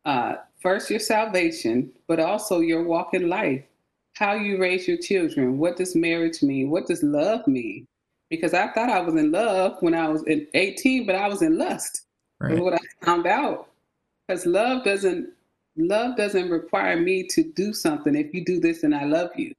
uh, 0.05 0.35
first 0.61 0.91
your 0.91 1.01
salvation, 1.01 1.93
but 2.07 2.21
also 2.21 2.61
your 2.61 2.83
walk 2.83 3.15
in 3.15 3.29
life, 3.29 3.63
how 4.15 4.35
you 4.35 4.59
raise 4.59 4.87
your 4.87 4.99
children. 4.99 5.59
What 5.59 5.77
does 5.77 5.95
marriage 5.95 6.43
mean? 6.43 6.71
What 6.71 6.87
does 6.87 7.03
love 7.03 7.47
mean? 7.47 7.87
Because 8.31 8.55
I 8.55 8.69
thought 8.69 8.89
I 8.89 9.01
was 9.01 9.15
in 9.15 9.31
love 9.31 9.77
when 9.81 9.95
I 9.95 10.09
was 10.09 10.23
in 10.25 10.47
18, 10.55 11.07
but 11.07 11.15
I 11.15 11.29
was 11.29 11.43
in 11.43 11.59
lust. 11.59 12.03
Right. 12.41 12.59
What 12.59 12.75
I 12.75 12.79
found 13.05 13.27
out, 13.27 13.69
because 14.27 14.47
love 14.47 14.85
doesn't 14.85 15.29
love 15.77 16.17
doesn't 16.17 16.51
require 16.51 16.99
me 16.99 17.27
to 17.29 17.45
do 17.45 17.73
something. 17.73 18.15
If 18.15 18.35
you 18.35 18.45
do 18.45 18.61
this, 18.61 18.83
and 18.83 18.95
I 18.95 19.05
love 19.05 19.31
you. 19.37 19.53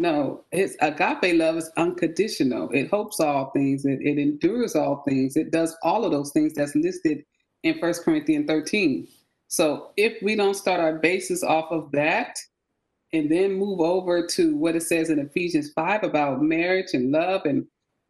No, 0.00 0.44
it's 0.52 0.76
agape 0.80 1.36
love 1.36 1.56
is 1.56 1.70
unconditional. 1.76 2.70
It 2.70 2.88
hopes 2.88 3.18
all 3.18 3.50
things. 3.50 3.84
It, 3.84 4.00
it 4.00 4.18
endures 4.18 4.76
all 4.76 5.02
things. 5.08 5.36
It 5.36 5.50
does 5.50 5.76
all 5.82 6.04
of 6.04 6.12
those 6.12 6.30
things 6.30 6.54
that's 6.54 6.76
listed 6.76 7.24
in 7.64 7.80
First 7.80 8.04
Corinthians 8.04 8.46
13. 8.46 9.08
So 9.48 9.90
if 9.96 10.22
we 10.22 10.36
don't 10.36 10.54
start 10.54 10.80
our 10.80 10.98
basis 10.98 11.42
off 11.42 11.70
of 11.70 11.90
that 11.92 12.38
and 13.12 13.30
then 13.30 13.54
move 13.54 13.80
over 13.80 14.26
to 14.26 14.56
what 14.56 14.76
it 14.76 14.82
says 14.82 15.08
in 15.08 15.18
Ephesians 15.18 15.72
5 15.72 16.04
about 16.04 16.42
marriage 16.42 16.92
and 16.92 17.10
love 17.10 17.42
and 17.46 17.66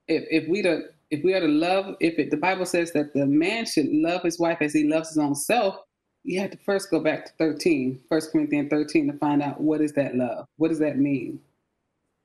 if, 0.08 0.24
if 0.30 0.48
we 0.48 0.62
to 0.62 0.82
if 1.10 1.24
we 1.24 1.32
are 1.34 1.40
to 1.40 1.48
love 1.48 1.94
if 2.00 2.18
it, 2.18 2.30
the 2.30 2.36
Bible 2.36 2.66
says 2.66 2.92
that 2.92 3.14
the 3.14 3.24
man 3.24 3.64
should 3.64 3.88
love 3.88 4.22
his 4.22 4.38
wife 4.38 4.58
as 4.60 4.74
he 4.74 4.84
loves 4.84 5.10
his 5.10 5.18
own 5.18 5.34
self, 5.34 5.76
you 6.24 6.40
have 6.40 6.50
to 6.50 6.58
first 6.58 6.90
go 6.90 7.00
back 7.00 7.24
to 7.26 7.32
13, 7.38 8.00
1 8.08 8.20
Corinthians 8.32 8.68
13 8.68 9.12
to 9.12 9.18
find 9.18 9.42
out 9.42 9.60
what 9.60 9.80
is 9.80 9.92
that 9.92 10.16
love? 10.16 10.46
What 10.56 10.68
does 10.68 10.80
that 10.80 10.98
mean? 10.98 11.40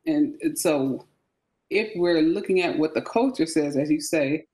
And 0.05 0.35
so 0.55 1.05
if 1.69 1.91
we're 1.95 2.21
looking 2.21 2.61
at 2.61 2.77
what 2.77 2.93
the 2.93 3.01
culture 3.01 3.45
says, 3.45 3.77
as 3.77 3.89
you 3.89 4.01
say, 4.01 4.45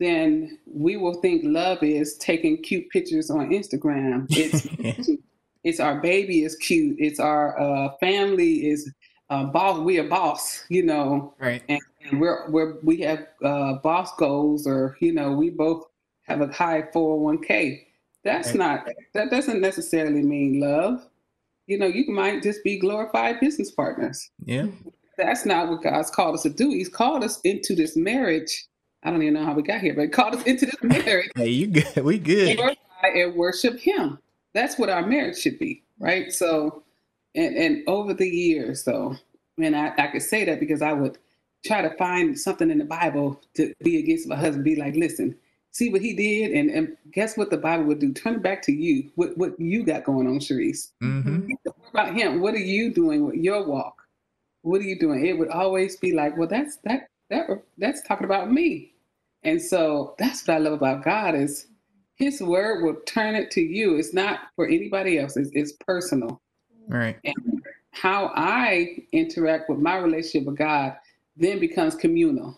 then 0.00 0.58
we 0.66 0.96
will 0.96 1.20
think 1.20 1.42
love 1.44 1.82
is 1.82 2.16
taking 2.18 2.62
cute 2.62 2.88
pictures 2.90 3.30
on 3.30 3.50
Instagram. 3.50 4.26
It's 4.30 5.08
it's 5.64 5.80
our 5.80 6.00
baby 6.00 6.42
is 6.42 6.56
cute. 6.56 6.96
It's 6.98 7.20
our 7.20 7.58
uh, 7.58 7.96
family 8.00 8.66
is 8.66 8.92
uh, 9.30 9.44
boss. 9.44 9.80
We 9.80 9.98
are 9.98 10.08
boss, 10.08 10.64
you 10.68 10.84
know, 10.84 11.34
right? 11.38 11.62
And, 11.68 11.80
and 12.04 12.20
we're 12.20 12.50
we're 12.50 12.80
we 12.82 13.00
have 13.00 13.26
uh, 13.42 13.74
boss 13.74 14.14
goals, 14.16 14.66
or 14.66 14.96
you 15.00 15.12
know, 15.12 15.32
we 15.32 15.50
both 15.50 15.84
have 16.24 16.40
a 16.40 16.52
high 16.52 16.82
401k. 16.94 17.84
That's 18.24 18.48
right. 18.48 18.56
not 18.56 18.88
that 19.14 19.30
doesn't 19.30 19.60
necessarily 19.60 20.22
mean 20.22 20.60
love. 20.60 21.06
You 21.66 21.78
know, 21.78 21.86
you 21.86 22.10
might 22.12 22.42
just 22.42 22.62
be 22.62 22.78
glorified 22.78 23.40
business 23.40 23.70
partners. 23.70 24.30
Yeah. 24.44 24.66
That's 25.16 25.46
not 25.46 25.68
what 25.68 25.82
God's 25.82 26.10
called 26.10 26.34
us 26.34 26.42
to 26.42 26.50
do. 26.50 26.70
He's 26.70 26.88
called 26.88 27.22
us 27.22 27.40
into 27.44 27.74
this 27.74 27.96
marriage 27.96 28.66
I 29.04 29.10
don't 29.10 29.22
even 29.22 29.34
know 29.34 29.44
how 29.44 29.52
we 29.52 29.62
got 29.62 29.80
here, 29.80 29.94
but 29.94 30.02
it 30.02 30.12
called 30.12 30.34
us 30.34 30.42
into 30.44 30.66
this 30.66 30.82
marriage. 30.82 31.30
Hey, 31.36 31.48
you 31.48 31.66
good? 31.66 32.04
We 32.04 32.18
good. 32.18 32.58
and 33.02 33.34
worship 33.34 33.78
Him. 33.78 34.18
That's 34.54 34.78
what 34.78 34.88
our 34.88 35.06
marriage 35.06 35.38
should 35.38 35.58
be, 35.58 35.82
right? 35.98 36.32
So, 36.32 36.82
and 37.34 37.56
and 37.56 37.86
over 37.86 38.14
the 38.14 38.28
years, 38.28 38.84
though, 38.84 39.16
and 39.58 39.76
I, 39.76 39.92
I 39.98 40.06
could 40.08 40.22
say 40.22 40.44
that 40.46 40.60
because 40.60 40.80
I 40.80 40.92
would 40.92 41.18
try 41.66 41.82
to 41.82 41.94
find 41.96 42.38
something 42.38 42.70
in 42.70 42.78
the 42.78 42.84
Bible 42.84 43.40
to 43.54 43.72
be 43.82 43.98
against 43.98 44.28
my 44.28 44.36
husband, 44.36 44.64
be 44.64 44.76
like, 44.76 44.94
listen, 44.94 45.34
see 45.72 45.90
what 45.90 46.00
he 46.00 46.14
did, 46.14 46.52
and, 46.52 46.70
and 46.70 46.96
guess 47.12 47.36
what 47.36 47.50
the 47.50 47.56
Bible 47.56 47.84
would 47.84 47.98
do? 47.98 48.12
Turn 48.12 48.36
it 48.36 48.42
back 48.42 48.62
to 48.62 48.72
you. 48.72 49.10
What 49.16 49.36
what 49.36 49.58
you 49.60 49.84
got 49.84 50.04
going 50.04 50.26
on, 50.26 50.40
Sherice? 50.40 50.92
Mm-hmm. 51.02 51.50
What 51.64 51.76
about 51.90 52.14
him? 52.14 52.40
What 52.40 52.54
are 52.54 52.58
you 52.58 52.92
doing 52.92 53.26
with 53.26 53.36
your 53.36 53.66
walk? 53.66 54.00
What 54.62 54.80
are 54.80 54.84
you 54.84 54.98
doing? 54.98 55.26
It 55.26 55.38
would 55.38 55.50
always 55.50 55.96
be 55.96 56.12
like, 56.12 56.38
well, 56.38 56.48
that's 56.48 56.78
that 56.84 57.08
that 57.28 57.48
that's 57.76 58.02
talking 58.02 58.24
about 58.24 58.50
me. 58.50 58.93
And 59.44 59.60
so 59.60 60.14
that's 60.18 60.46
what 60.46 60.54
I 60.54 60.58
love 60.58 60.72
about 60.72 61.04
God 61.04 61.34
is 61.34 61.66
his 62.16 62.40
word 62.40 62.84
will 62.84 62.96
turn 63.06 63.34
it 63.34 63.50
to 63.52 63.60
you. 63.60 63.96
It's 63.96 64.14
not 64.14 64.40
for 64.56 64.66
anybody 64.66 65.18
else. 65.18 65.36
It's, 65.36 65.50
it's 65.52 65.72
personal. 65.72 66.40
Right. 66.88 67.18
And 67.24 67.62
how 67.90 68.32
I 68.34 68.98
interact 69.12 69.68
with 69.68 69.78
my 69.78 69.96
relationship 69.96 70.46
with 70.46 70.58
God 70.58 70.96
then 71.36 71.58
becomes 71.58 71.94
communal. 71.94 72.56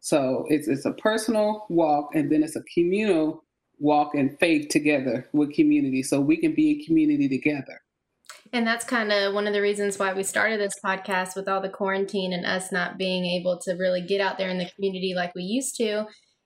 So 0.00 0.46
it's 0.48 0.68
it's 0.68 0.84
a 0.84 0.92
personal 0.92 1.66
walk 1.68 2.14
and 2.14 2.30
then 2.30 2.42
it's 2.42 2.56
a 2.56 2.62
communal 2.74 3.44
walk 3.78 4.14
and 4.14 4.38
faith 4.38 4.68
together 4.68 5.28
with 5.32 5.54
community. 5.54 6.02
So 6.02 6.20
we 6.20 6.36
can 6.36 6.54
be 6.54 6.72
in 6.72 6.84
community 6.84 7.28
together. 7.28 7.81
And 8.52 8.66
that's 8.66 8.84
kind 8.84 9.10
of 9.10 9.32
one 9.32 9.46
of 9.46 9.54
the 9.54 9.62
reasons 9.62 9.98
why 9.98 10.12
we 10.12 10.22
started 10.22 10.60
this 10.60 10.78
podcast 10.84 11.36
with 11.36 11.48
all 11.48 11.62
the 11.62 11.70
quarantine 11.70 12.34
and 12.34 12.44
us 12.44 12.70
not 12.70 12.98
being 12.98 13.24
able 13.24 13.58
to 13.62 13.72
really 13.72 14.02
get 14.02 14.20
out 14.20 14.36
there 14.36 14.50
in 14.50 14.58
the 14.58 14.70
community 14.74 15.14
like 15.16 15.34
we 15.34 15.42
used 15.42 15.76
to. 15.76 16.04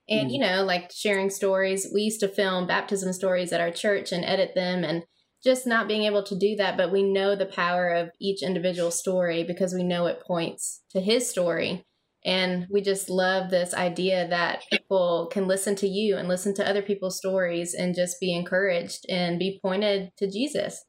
And, 0.09 0.31
mm 0.31 0.33
you 0.35 0.39
know, 0.39 0.63
like 0.63 0.93
sharing 0.95 1.31
stories. 1.31 1.89
We 1.93 2.03
used 2.03 2.21
to 2.21 2.29
film 2.29 2.69
baptism 2.69 3.13
stories 3.13 3.53
at 3.53 3.61
our 3.61 3.73
church 3.73 4.13
and 4.13 4.25
edit 4.25 4.53
them 4.55 4.85
and 4.85 5.03
just 5.43 5.67
not 5.67 5.89
being 5.89 6.05
able 6.05 6.23
to 6.23 6.39
do 6.39 6.55
that. 6.57 6.77
But 6.77 6.93
we 6.93 7.03
know 7.03 7.35
the 7.35 7.45
power 7.45 7.89
of 7.89 8.11
each 8.21 8.41
individual 8.41 8.93
story 8.93 9.43
because 9.43 9.75
we 9.75 9.83
know 9.83 10.07
it 10.07 10.23
points 10.25 10.83
to 10.91 11.01
his 11.01 11.29
story. 11.29 11.85
And 12.25 12.69
we 12.71 12.83
just 12.83 13.11
love 13.11 13.51
this 13.51 13.75
idea 13.75 14.29
that 14.29 14.63
people 14.71 15.29
can 15.33 15.49
listen 15.49 15.75
to 15.77 15.89
you 15.89 16.17
and 16.17 16.29
listen 16.29 16.55
to 16.55 16.69
other 16.69 16.83
people's 16.83 17.19
stories 17.19 17.75
and 17.75 17.95
just 17.95 18.21
be 18.21 18.33
encouraged 18.33 19.07
and 19.09 19.41
be 19.41 19.59
pointed 19.61 20.11
to 20.19 20.31
Jesus. 20.31 20.85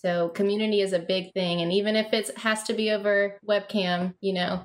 So 0.00 0.28
community 0.28 0.80
is 0.80 0.92
a 0.92 1.00
big 1.00 1.32
thing, 1.32 1.60
and 1.60 1.72
even 1.72 1.96
if 1.96 2.12
it 2.12 2.30
has 2.38 2.62
to 2.64 2.72
be 2.72 2.92
over 2.92 3.36
webcam, 3.48 4.14
you 4.20 4.32
know, 4.32 4.64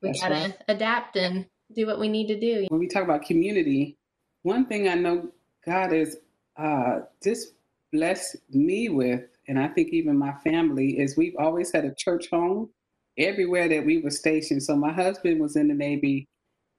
we 0.00 0.08
That's 0.08 0.22
gotta 0.22 0.34
right. 0.34 0.56
adapt 0.68 1.16
and 1.16 1.44
do 1.74 1.86
what 1.86 2.00
we 2.00 2.08
need 2.08 2.28
to 2.28 2.40
do. 2.40 2.66
When 2.70 2.80
we 2.80 2.88
talk 2.88 3.04
about 3.04 3.22
community, 3.22 3.98
one 4.42 4.64
thing 4.64 4.88
I 4.88 4.94
know 4.94 5.32
God 5.66 5.92
has 5.92 6.16
uh, 6.56 7.00
just 7.22 7.52
blessed 7.92 8.36
me 8.48 8.88
with, 8.88 9.24
and 9.48 9.58
I 9.58 9.68
think 9.68 9.90
even 9.90 10.16
my 10.16 10.32
family, 10.44 10.98
is 10.98 11.14
we've 11.14 11.36
always 11.38 11.70
had 11.70 11.84
a 11.84 11.94
church 11.94 12.30
home 12.30 12.70
everywhere 13.18 13.68
that 13.68 13.84
we 13.84 13.98
were 13.98 14.10
stationed. 14.10 14.62
So 14.62 14.76
my 14.76 14.92
husband 14.92 15.42
was 15.42 15.56
in 15.56 15.68
the 15.68 15.74
Navy 15.74 16.26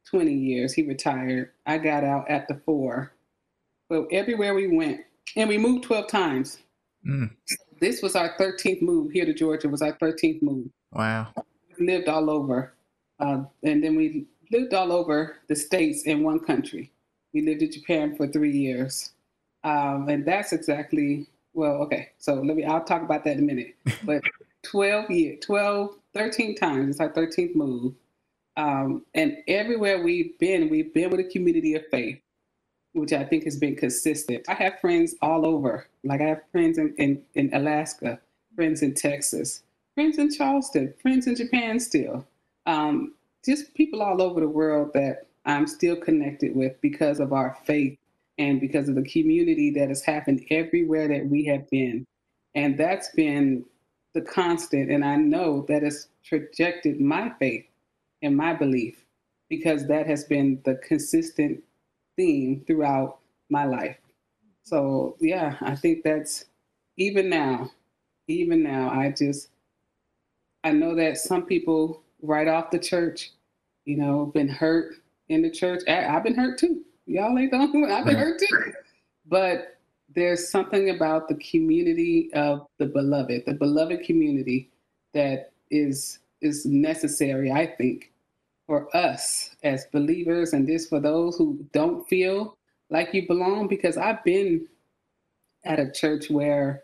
20 0.10 0.34
years. 0.34 0.74
He 0.74 0.82
retired. 0.82 1.52
I 1.68 1.78
got 1.78 2.04
out 2.04 2.28
at 2.32 2.48
the 2.48 2.60
four. 2.66 3.14
But 3.90 4.08
everywhere 4.12 4.56
we 4.56 4.76
went, 4.76 5.02
and 5.36 5.48
we 5.48 5.60
moved 5.60 5.84
12 5.84 6.08
times. 6.08 6.58
Mm. 7.08 7.30
This 7.82 8.04
was 8.04 8.16
our 8.16 8.38
13th 8.38 8.84
move 8.84 9.12
here 9.12 9.26
to 9.26 9.34
Georgia. 9.34 9.68
Was 9.68 9.82
our 9.82 9.94
13th 9.94 10.44
move. 10.44 10.68
Wow. 10.94 11.34
We 11.80 11.88
lived 11.88 12.08
all 12.08 12.30
over, 12.30 12.76
uh, 13.20 13.44
and 13.64 13.84
then 13.84 13.96
we 13.96 14.28
lived 14.52 14.76
all 14.76 14.92
over 14.92 15.38
the 15.50 15.56
states 15.56 16.04
in 16.04 16.24
one 16.24 16.40
country. 16.40 16.92
We 17.34 17.42
lived 17.42 17.64
in 17.64 17.72
Japan 17.72 18.16
for 18.16 18.28
three 18.28 18.56
years, 18.56 19.14
um, 19.64 20.10
and 20.10 20.24
that's 20.24 20.54
exactly 20.54 21.28
well. 21.54 21.78
Okay, 21.82 22.10
so 22.20 22.36
let 22.36 22.56
me. 22.56 22.66
I'll 22.66 22.84
talk 22.84 23.02
about 23.02 23.24
that 23.24 23.38
in 23.38 23.40
a 23.40 23.48
minute. 23.48 23.76
But 24.04 24.22
12 24.62 25.10
years, 25.10 25.40
12, 25.42 25.96
13 26.14 26.56
times. 26.56 26.90
It's 26.92 27.00
our 27.00 27.12
13th 27.12 27.56
move. 27.56 27.94
Um, 28.58 29.06
and 29.16 29.38
everywhere 29.48 30.04
we've 30.04 30.38
been, 30.38 30.70
we've 30.70 30.94
been 30.94 31.10
with 31.10 31.22
a 31.22 31.24
community 31.24 31.74
of 31.74 31.84
faith 31.90 32.20
which 32.94 33.14
I 33.14 33.24
think 33.24 33.46
has 33.46 33.58
been 33.58 33.76
consistent. 33.76 34.46
I 34.50 34.54
have 34.56 34.80
friends 34.80 35.16
all 35.22 35.46
over. 35.46 35.88
Like 36.04 36.22
I 36.22 36.26
have 36.26 36.42
friends 36.52 36.78
in, 36.78 36.94
in, 36.98 37.24
in 37.36 37.54
Alaska, 37.54 38.20
friends 38.56 38.82
in 38.82 38.94
Texas, 38.94 39.64
friends 39.96 40.18
in 40.18 40.32
Charleston, 40.32 40.94
friends 41.02 41.28
in 41.28 41.36
Japan 41.36 41.80
still. 41.80 42.26
Um, 42.66 43.14
just 43.46 43.74
people 43.74 44.02
all 44.02 44.22
over 44.22 44.40
the 44.40 44.48
world 44.48 44.92
that 44.94 45.28
I'm 45.46 45.68
still 45.68 45.96
connected 45.96 46.56
with 46.56 46.80
because 46.82 47.20
of 47.20 47.34
our 47.34 47.58
faith 47.64 47.98
and 48.38 48.60
because 48.60 48.90
of 48.90 48.96
the 48.96 49.04
community 49.04 49.72
that 49.72 49.90
has 49.90 50.04
happened 50.04 50.46
everywhere 50.50 51.08
that 51.08 51.28
we 51.28 51.46
have 51.46 51.70
been. 51.70 52.06
And 52.56 52.78
that's 52.78 53.10
been 53.10 53.66
the 54.14 54.22
constant. 54.22 54.92
And 54.92 55.04
I 55.06 55.16
know 55.16 55.66
that 55.70 55.84
has 55.84 56.08
trajected 56.24 57.00
my 57.00 57.32
faith 57.40 57.66
and 58.22 58.36
my 58.36 58.54
belief 58.54 59.06
because 59.50 59.88
that 59.88 60.08
has 60.08 60.24
been 60.26 60.62
the 60.66 60.76
consistent 60.76 61.64
theme 62.22 62.64
throughout 62.68 63.18
my 63.50 63.66
life. 63.66 63.98
So 64.64 65.18
yeah, 65.20 65.56
I 65.62 65.76
think 65.76 66.04
that's 66.04 66.46
even 66.98 67.30
now, 67.30 67.72
even 68.28 68.62
now, 68.62 68.92
I 68.92 69.10
just 69.10 69.50
I 70.64 70.72
know 70.72 70.94
that 70.96 71.18
some 71.18 71.46
people 71.48 72.04
right 72.22 72.48
off 72.48 72.70
the 72.70 72.78
church, 72.78 73.32
you 73.86 73.98
know, 73.98 74.28
been 74.28 74.48
hurt 74.48 74.98
in 75.30 75.42
the 75.42 75.50
church. 75.50 75.82
I, 75.88 75.94
have 75.94 76.24
been 76.24 76.36
hurt 76.36 76.60
too. 76.60 76.84
Y'all 77.08 77.38
ain't 77.40 77.50
the 77.50 77.58
only 77.58 77.82
one. 77.82 77.92
I've 77.92 78.06
been 78.06 78.18
hurt 78.18 78.40
too. 78.40 78.74
But 79.28 79.78
there's 80.14 80.50
something 80.50 80.92
about 80.92 81.28
the 81.28 81.36
community 81.36 82.30
of 82.34 82.68
the 82.78 82.86
beloved, 82.86 83.44
the 83.48 83.54
beloved 83.54 84.04
community 84.04 84.70
that 85.14 85.52
is 85.72 86.20
is 86.42 86.66
necessary, 86.66 87.52
I 87.52 87.66
think, 87.66 88.11
for 88.68 88.96
us 88.96 89.56
as 89.64 89.86
believers 89.92 90.54
and 90.54 90.68
this 90.68 90.88
for 90.88 91.00
those 91.00 91.38
who 91.38 91.66
don't 91.74 92.08
feel 92.08 92.58
like 92.90 93.14
you 93.14 93.28
belong 93.28 93.68
because 93.68 93.98
I've 93.98 94.24
been 94.24 94.68
at 95.66 95.80
a 95.80 95.92
church 95.92 96.30
where 96.30 96.84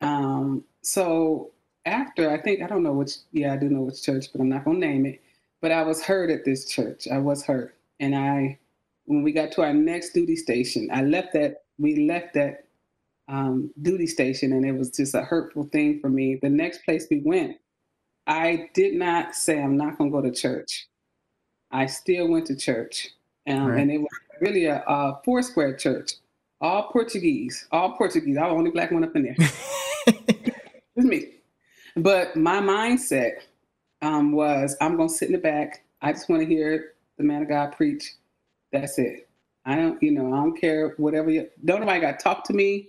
um 0.00 0.64
so 0.82 1.50
after 1.86 2.30
I 2.30 2.40
think 2.40 2.62
I 2.62 2.66
don't 2.66 2.82
know 2.82 2.92
which 2.92 3.16
yeah 3.32 3.52
I 3.52 3.56
do 3.56 3.68
know 3.68 3.82
which 3.82 4.02
church 4.02 4.26
but 4.32 4.40
I'm 4.40 4.48
not 4.48 4.64
gonna 4.64 4.78
name 4.78 5.06
it 5.06 5.20
but 5.60 5.72
I 5.72 5.82
was 5.82 6.02
hurt 6.02 6.28
at 6.30 6.44
this 6.44 6.64
church. 6.64 7.06
I 7.06 7.18
was 7.18 7.44
hurt. 7.44 7.76
And 8.00 8.14
I 8.16 8.58
when 9.06 9.22
we 9.22 9.32
got 9.32 9.52
to 9.52 9.62
our 9.62 9.74
next 9.74 10.12
duty 10.12 10.36
station 10.36 10.88
I 10.92 11.02
left 11.02 11.32
that 11.34 11.64
we 11.78 12.06
left 12.06 12.34
that 12.34 12.64
um, 13.28 13.70
duty 13.80 14.06
station 14.06 14.52
and 14.52 14.64
it 14.64 14.72
was 14.72 14.90
just 14.90 15.14
a 15.14 15.22
hurtful 15.22 15.64
thing 15.64 16.00
for 16.00 16.08
me. 16.08 16.38
The 16.40 16.50
next 16.50 16.84
place 16.84 17.06
we 17.10 17.20
went 17.20 17.56
I 18.26 18.70
did 18.74 18.94
not 18.94 19.34
say 19.34 19.60
I'm 19.60 19.76
not 19.76 19.98
gonna 19.98 20.10
go 20.10 20.20
to 20.20 20.32
church 20.32 20.88
I 21.72 21.86
still 21.86 22.28
went 22.28 22.46
to 22.46 22.56
church. 22.56 23.08
Um, 23.46 23.66
right. 23.66 23.80
And 23.80 23.90
it 23.90 23.98
was 23.98 24.08
really 24.40 24.66
a, 24.66 24.84
a 24.86 25.20
four 25.24 25.42
square 25.42 25.74
church, 25.74 26.12
all 26.60 26.90
Portuguese, 26.90 27.66
all 27.72 27.92
Portuguese. 27.96 28.36
I 28.36 28.42
was 28.42 28.52
the 28.52 28.58
only 28.58 28.70
black 28.70 28.90
one 28.90 29.04
up 29.04 29.16
in 29.16 29.24
there. 29.24 29.36
it's 30.06 31.06
me. 31.06 31.28
But 31.96 32.36
my 32.36 32.60
mindset 32.60 33.32
um, 34.00 34.32
was 34.32 34.76
I'm 34.80 34.96
going 34.96 35.08
to 35.08 35.14
sit 35.14 35.28
in 35.28 35.32
the 35.32 35.38
back. 35.38 35.84
I 36.00 36.12
just 36.12 36.28
want 36.28 36.42
to 36.42 36.48
hear 36.48 36.92
the 37.16 37.24
man 37.24 37.42
of 37.42 37.48
God 37.48 37.72
preach. 37.72 38.14
That's 38.72 38.98
it. 38.98 39.28
I 39.64 39.76
don't, 39.76 40.02
you 40.02 40.10
know, 40.10 40.32
I 40.32 40.36
don't 40.36 40.60
care 40.60 40.94
whatever. 40.96 41.30
You, 41.30 41.48
don't 41.64 41.80
nobody 41.80 42.00
got 42.00 42.18
to 42.18 42.22
talk 42.22 42.44
to 42.44 42.52
me. 42.52 42.88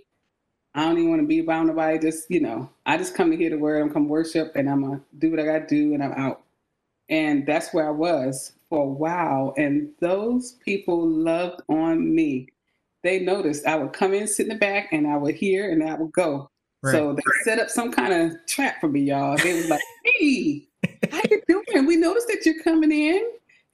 I 0.74 0.84
don't 0.84 0.98
even 0.98 1.10
want 1.10 1.22
to 1.22 1.28
be 1.28 1.40
around 1.40 1.68
nobody. 1.68 1.98
Just, 1.98 2.28
you 2.30 2.40
know, 2.40 2.68
I 2.84 2.96
just 2.96 3.14
come 3.14 3.30
to 3.30 3.36
hear 3.36 3.50
the 3.50 3.58
word. 3.58 3.80
I'm 3.80 3.92
come 3.92 4.08
worship 4.08 4.56
and 4.56 4.68
I'm 4.68 4.82
going 4.82 4.98
to 4.98 5.04
do 5.18 5.30
what 5.30 5.38
I 5.38 5.44
got 5.44 5.68
to 5.68 5.74
do 5.74 5.94
and 5.94 6.02
I'm 6.02 6.12
out. 6.12 6.42
And 7.08 7.46
that's 7.46 7.72
where 7.72 7.86
I 7.86 7.92
was 7.92 8.52
for 8.74 8.82
a 8.82 8.86
while. 8.86 9.54
And 9.56 9.90
those 10.00 10.52
people 10.64 11.08
loved 11.08 11.62
on 11.68 12.12
me. 12.12 12.48
They 13.04 13.20
noticed 13.20 13.66
I 13.66 13.76
would 13.76 13.92
come 13.92 14.14
in, 14.14 14.26
sit 14.26 14.46
in 14.46 14.48
the 14.48 14.58
back, 14.58 14.88
and 14.92 15.06
I 15.06 15.16
would 15.16 15.36
hear 15.36 15.70
and 15.70 15.88
I 15.88 15.94
would 15.94 16.12
go. 16.12 16.50
Right. 16.82 16.92
So 16.92 17.12
they 17.12 17.22
set 17.44 17.60
up 17.60 17.70
some 17.70 17.92
kind 17.92 18.12
of 18.12 18.36
trap 18.48 18.80
for 18.80 18.88
me, 18.88 19.02
y'all. 19.02 19.36
They 19.36 19.54
was 19.54 19.70
like, 19.70 19.80
hey, 20.04 20.66
how 21.10 21.20
you 21.30 21.40
doing? 21.46 21.86
We 21.86 21.96
noticed 21.96 22.26
that 22.28 22.44
you're 22.44 22.62
coming 22.62 22.90
in 22.90 23.22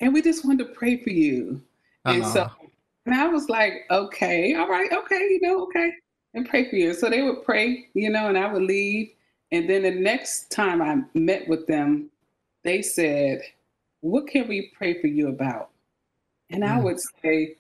and 0.01 0.13
we 0.13 0.21
just 0.21 0.45
wanted 0.45 0.69
to 0.69 0.75
pray 0.75 1.03
for 1.03 1.11
you. 1.11 1.63
Uh-huh. 2.05 2.17
And 2.17 2.27
so 2.27 2.43
uh-huh. 2.43 2.67
and 3.07 3.15
I 3.15 3.29
was 3.29 3.49
like, 3.49 3.85
okay, 3.91 4.55
all 4.55 4.69
right, 4.69 4.93
okay, 4.93 5.19
you 5.19 5.41
know, 5.41 5.63
okay, 5.63 5.93
and 6.35 6.49
pray 6.49 6.69
for 6.69 6.77
you. 6.77 6.93
So 6.93 7.09
they 7.09 7.23
would 7.23 7.43
pray, 7.43 7.87
you 7.95 8.11
know, 8.11 8.29
and 8.29 8.37
I 8.37 8.53
would 8.53 8.63
leave. 8.63 9.13
And 9.51 9.69
then 9.69 9.83
the 9.83 9.93
next 9.93 10.51
time 10.51 10.83
I 10.83 11.03
met 11.19 11.49
with 11.49 11.67
them, 11.67 12.11
they 12.65 12.83
said, 12.83 13.43
What 14.01 14.27
can 14.27 14.49
we 14.49 14.73
pray 14.77 15.01
for 15.01 15.07
you 15.07 15.29
about? 15.29 15.71
And 16.51 16.65
I 16.65 16.79
mm. 16.79 16.85
would 16.85 17.01
say, 17.23 17.57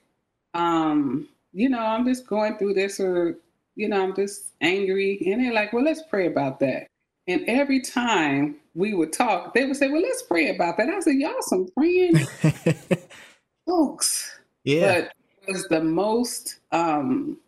um, 0.55 1.29
you 1.53 1.68
know, 1.68 1.81
I'm 1.81 2.07
just 2.07 2.26
going 2.26 2.57
through 2.57 2.74
this, 2.74 2.98
or, 3.00 3.37
you 3.76 3.88
know, 3.88 4.03
I'm 4.03 4.14
just 4.14 4.53
angry. 4.61 5.20
And 5.26 5.42
they're 5.42 5.53
like, 5.53 5.72
Well, 5.72 5.85
let's 5.85 6.03
pray 6.09 6.26
about 6.26 6.61
that. 6.61 6.87
And 7.26 7.44
every 7.46 7.81
time 7.81 8.57
we 8.74 8.94
would 8.94 9.12
talk, 9.12 9.55
they 9.55 9.66
would 9.66 9.76
say, 9.76 9.88
Well, 9.88 10.03
let's 10.03 10.22
pray 10.22 10.55
about 10.55 10.76
that. 10.79 10.88
I 10.88 11.00
said, 11.00 11.16
Y'all 11.16 11.35
some 11.40 11.68
praying 11.76 12.16
folks. 13.66 14.38
Yeah. 14.64 15.00
But 15.00 15.12
it 15.46 15.53
was 15.53 15.66
the 15.68 15.83
most 15.83 16.61
um 16.72 17.38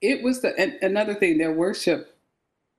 it 0.00 0.22
was 0.22 0.40
the 0.42 0.76
another 0.82 1.14
thing. 1.14 1.38
Their 1.38 1.52
worship, 1.52 2.16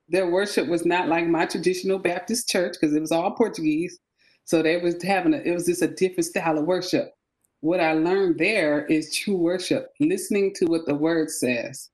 their 0.09 0.29
worship 0.29 0.67
was 0.67 0.85
not 0.85 1.07
like 1.07 1.25
my 1.25 1.45
traditional 1.45 1.97
Baptist 1.97 2.49
church 2.49 2.73
because 2.73 2.93
it 2.93 2.99
was 2.99 3.11
all 3.11 3.31
Portuguese. 3.31 3.97
So 4.45 4.61
they 4.63 4.77
was 4.77 5.01
having 5.03 5.33
a, 5.33 5.37
it 5.37 5.53
was 5.53 5.65
just 5.67 5.81
a 5.81 5.87
different 5.87 6.25
style 6.25 6.57
of 6.57 6.65
worship. 6.65 7.13
What 7.61 7.79
I 7.79 7.93
learned 7.93 8.39
there 8.39 8.85
is 8.87 9.15
true 9.15 9.37
worship, 9.37 9.93
listening 9.99 10.53
to 10.55 10.65
what 10.65 10.85
the 10.85 10.95
word 10.95 11.31
says, 11.31 11.89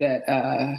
that 0.00 0.28
uh, 0.28 0.76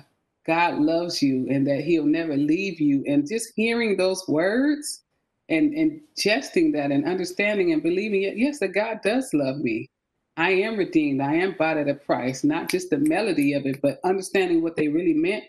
God 0.47 0.79
loves 0.79 1.21
you 1.21 1.47
and 1.49 1.67
that 1.67 1.82
He'll 1.82 2.05
never 2.05 2.38
leave 2.38 2.79
you, 2.82 3.03
and 3.08 3.27
just 3.27 3.53
hearing 3.55 3.97
those 3.97 4.27
words 4.27 5.03
and 5.49 5.73
and 5.73 6.01
gesting 6.19 6.73
that 6.73 6.91
and 6.91 7.05
understanding 7.05 7.73
and 7.73 7.84
believing 7.84 8.23
it. 8.23 8.38
Yes, 8.38 8.60
that 8.60 8.69
God 8.69 9.01
does 9.03 9.34
love 9.34 9.58
me. 9.58 9.89
I 10.38 10.51
am 10.51 10.77
redeemed. 10.77 11.21
I 11.21 11.36
am 11.36 11.55
bought 11.58 11.77
at 11.77 11.89
a 11.89 11.95
price. 11.95 12.43
Not 12.43 12.69
just 12.69 12.89
the 12.91 12.97
melody 12.97 13.53
of 13.53 13.65
it, 13.65 13.82
but 13.82 13.99
understanding 14.05 14.63
what 14.63 14.75
they 14.77 14.88
really 14.88 15.13
meant 15.13 15.43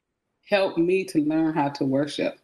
helped 0.48 0.78
me 0.78 1.04
to 1.06 1.20
learn 1.20 1.54
how 1.54 1.68
to 1.70 1.84
worship. 1.84 2.38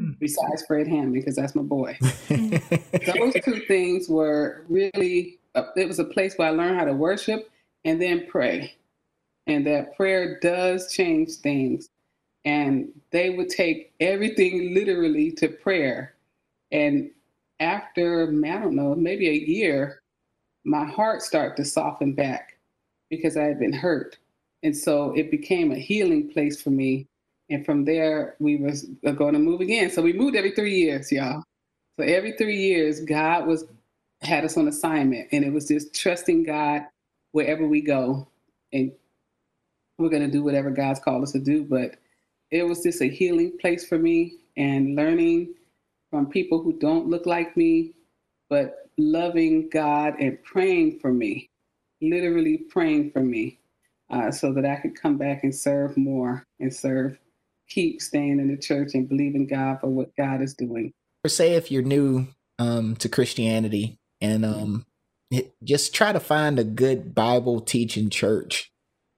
Mm. 0.00 0.18
Besides 0.18 0.64
Fred 0.66 0.88
Hammond, 0.88 1.14
because 1.14 1.36
that's 1.36 1.54
my 1.54 1.62
boy. 1.62 1.98
Those 2.28 3.34
two 3.44 3.62
things 3.68 4.08
were 4.08 4.64
really. 4.68 5.38
Uh, 5.54 5.64
it 5.76 5.86
was 5.86 5.98
a 5.98 6.04
place 6.04 6.34
where 6.36 6.48
I 6.48 6.50
learned 6.52 6.78
how 6.78 6.86
to 6.86 6.94
worship 6.94 7.50
and 7.84 8.00
then 8.00 8.26
pray, 8.26 8.74
and 9.46 9.66
that 9.66 9.94
prayer 9.96 10.38
does 10.40 10.90
change 10.92 11.34
things. 11.36 11.88
And 12.44 12.88
they 13.10 13.30
would 13.30 13.50
take 13.50 13.92
everything 14.00 14.74
literally 14.74 15.30
to 15.32 15.48
prayer. 15.48 16.14
And 16.72 17.10
after 17.60 18.24
I 18.24 18.58
don't 18.58 18.74
know, 18.74 18.94
maybe 18.94 19.28
a 19.28 19.32
year, 19.32 20.02
my 20.64 20.84
heart 20.84 21.22
started 21.22 21.56
to 21.56 21.64
soften 21.64 22.14
back 22.14 22.58
because 23.10 23.36
I 23.36 23.44
had 23.44 23.58
been 23.58 23.72
hurt. 23.72 24.18
And 24.62 24.76
so 24.76 25.12
it 25.12 25.30
became 25.30 25.72
a 25.72 25.78
healing 25.78 26.30
place 26.30 26.60
for 26.60 26.70
me. 26.70 27.06
And 27.52 27.66
from 27.66 27.84
there, 27.84 28.36
we 28.40 28.56
was 28.56 28.86
going 29.14 29.34
to 29.34 29.38
move 29.38 29.60
again. 29.60 29.90
So 29.90 30.00
we 30.00 30.14
moved 30.14 30.36
every 30.36 30.52
three 30.52 30.74
years, 30.74 31.12
y'all. 31.12 31.42
So 31.98 32.06
every 32.06 32.32
three 32.32 32.56
years, 32.56 33.00
God 33.00 33.46
was 33.46 33.66
had 34.22 34.44
us 34.44 34.56
on 34.56 34.68
assignment, 34.68 35.28
and 35.32 35.44
it 35.44 35.52
was 35.52 35.68
just 35.68 35.94
trusting 35.94 36.44
God 36.44 36.82
wherever 37.32 37.66
we 37.66 37.80
go, 37.80 38.26
and 38.72 38.92
we're 39.98 40.08
going 40.08 40.22
to 40.22 40.30
do 40.30 40.42
whatever 40.42 40.70
God's 40.70 41.00
called 41.00 41.24
us 41.24 41.32
to 41.32 41.40
do. 41.40 41.64
But 41.64 41.96
it 42.50 42.62
was 42.62 42.82
just 42.82 43.02
a 43.02 43.06
healing 43.06 43.58
place 43.60 43.86
for 43.86 43.98
me, 43.98 44.38
and 44.56 44.96
learning 44.96 45.54
from 46.10 46.26
people 46.26 46.62
who 46.62 46.72
don't 46.78 47.08
look 47.08 47.26
like 47.26 47.56
me, 47.56 47.92
but 48.48 48.88
loving 48.96 49.68
God 49.70 50.14
and 50.20 50.42
praying 50.44 51.00
for 51.00 51.12
me, 51.12 51.50
literally 52.00 52.58
praying 52.58 53.10
for 53.10 53.20
me, 53.20 53.58
uh, 54.10 54.30
so 54.30 54.52
that 54.52 54.64
I 54.64 54.76
could 54.76 54.94
come 54.94 55.18
back 55.18 55.42
and 55.42 55.54
serve 55.54 55.96
more 55.96 56.44
and 56.60 56.72
serve, 56.72 57.18
keep 57.72 58.00
staying 58.00 58.38
in 58.38 58.48
the 58.48 58.56
church 58.56 58.94
and 58.94 59.08
believing 59.08 59.46
God 59.46 59.80
for 59.80 59.88
what 59.88 60.14
God 60.16 60.42
is 60.42 60.54
doing. 60.54 60.92
Or 61.24 61.28
Say 61.28 61.54
if 61.54 61.70
you're 61.70 61.82
new 61.82 62.28
um, 62.58 62.96
to 62.96 63.08
Christianity 63.08 63.98
and 64.20 64.44
um, 64.44 64.86
just 65.62 65.94
try 65.94 66.12
to 66.12 66.20
find 66.20 66.58
a 66.58 66.64
good 66.64 67.14
Bible 67.14 67.60
teaching 67.60 68.10
church. 68.10 68.70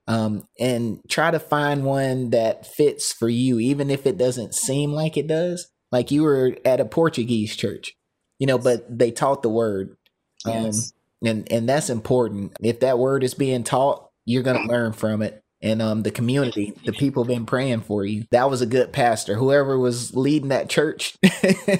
Um, 0.06 0.46
and 0.60 1.00
try 1.08 1.30
to 1.30 1.38
find 1.38 1.82
one 1.82 2.28
that 2.28 2.66
fits 2.66 3.10
for 3.10 3.30
you, 3.30 3.58
even 3.58 3.90
if 3.90 4.06
it 4.06 4.18
doesn't 4.18 4.54
seem 4.54 4.92
like 4.92 5.16
it 5.16 5.26
does. 5.26 5.70
Like 5.90 6.10
you 6.10 6.24
were 6.24 6.58
at 6.62 6.78
a 6.78 6.84
Portuguese 6.84 7.56
church 7.56 7.94
you 8.38 8.46
know, 8.46 8.58
but 8.58 8.86
they 8.98 9.10
taught 9.10 9.42
the 9.42 9.48
word. 9.48 9.96
Um, 10.44 10.66
yes. 10.66 10.92
and, 11.24 11.50
and 11.50 11.68
that's 11.68 11.90
important. 11.90 12.52
If 12.60 12.80
that 12.80 12.98
word 12.98 13.24
is 13.24 13.34
being 13.34 13.64
taught, 13.64 14.10
you're 14.24 14.42
going 14.42 14.66
to 14.66 14.72
learn 14.72 14.92
from 14.92 15.22
it. 15.22 15.40
And 15.64 15.80
um, 15.80 16.02
the 16.02 16.10
community, 16.10 16.74
the 16.84 16.92
people 16.92 17.24
have 17.24 17.28
been 17.28 17.46
praying 17.46 17.80
for 17.80 18.04
you. 18.04 18.26
That 18.30 18.50
was 18.50 18.60
a 18.60 18.66
good 18.66 18.92
pastor. 18.92 19.34
Whoever 19.34 19.78
was 19.78 20.14
leading 20.14 20.50
that 20.50 20.68
church. 20.68 21.16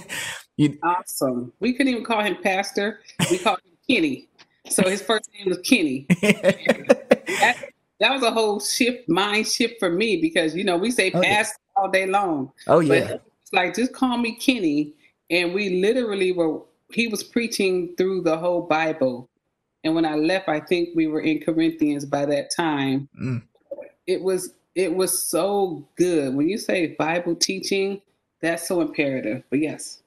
you, 0.56 0.78
awesome. 0.82 1.52
We 1.60 1.74
couldn't 1.74 1.92
even 1.92 2.04
call 2.04 2.22
him 2.22 2.36
pastor. 2.42 3.00
We 3.30 3.38
called 3.38 3.58
him 3.64 3.76
Kenny. 3.88 4.28
So 4.70 4.88
his 4.88 5.02
first 5.02 5.28
name 5.34 5.50
was 5.50 5.58
Kenny. 5.58 6.06
that, 6.22 7.68
that, 8.00 8.10
was 8.10 8.22
a 8.22 8.30
whole 8.30 8.58
shift, 8.58 9.06
mind 9.06 9.46
shift 9.46 9.74
for 9.78 9.90
me 9.90 10.16
because, 10.16 10.56
you 10.56 10.64
know, 10.64 10.78
we 10.78 10.90
say 10.90 11.10
pastor 11.10 11.58
oh, 11.76 11.82
yeah. 11.82 11.82
all 11.82 11.90
day 11.90 12.06
long. 12.06 12.52
Oh, 12.66 12.80
yeah. 12.80 13.00
But 13.00 13.22
it's 13.42 13.52
like, 13.52 13.74
just 13.74 13.92
call 13.92 14.16
me 14.16 14.34
Kenny 14.36 14.94
and 15.30 15.54
we 15.54 15.80
literally 15.80 16.32
were 16.32 16.60
he 16.92 17.08
was 17.08 17.22
preaching 17.22 17.94
through 17.96 18.22
the 18.22 18.36
whole 18.36 18.62
bible 18.62 19.28
and 19.82 19.94
when 19.94 20.04
i 20.04 20.14
left 20.14 20.48
i 20.48 20.60
think 20.60 20.90
we 20.94 21.06
were 21.06 21.20
in 21.20 21.40
corinthians 21.40 22.04
by 22.04 22.24
that 22.24 22.50
time 22.54 23.08
mm. 23.20 23.42
It 24.06 24.22
was 24.22 24.54
it 24.74 24.94
was 24.94 25.22
so 25.22 25.86
good 25.96 26.34
when 26.34 26.48
you 26.48 26.58
say 26.58 26.94
bible 26.98 27.34
teaching 27.34 28.00
that's 28.40 28.66
so 28.66 28.80
imperative 28.80 29.42
but 29.50 29.58
yes 29.58 30.02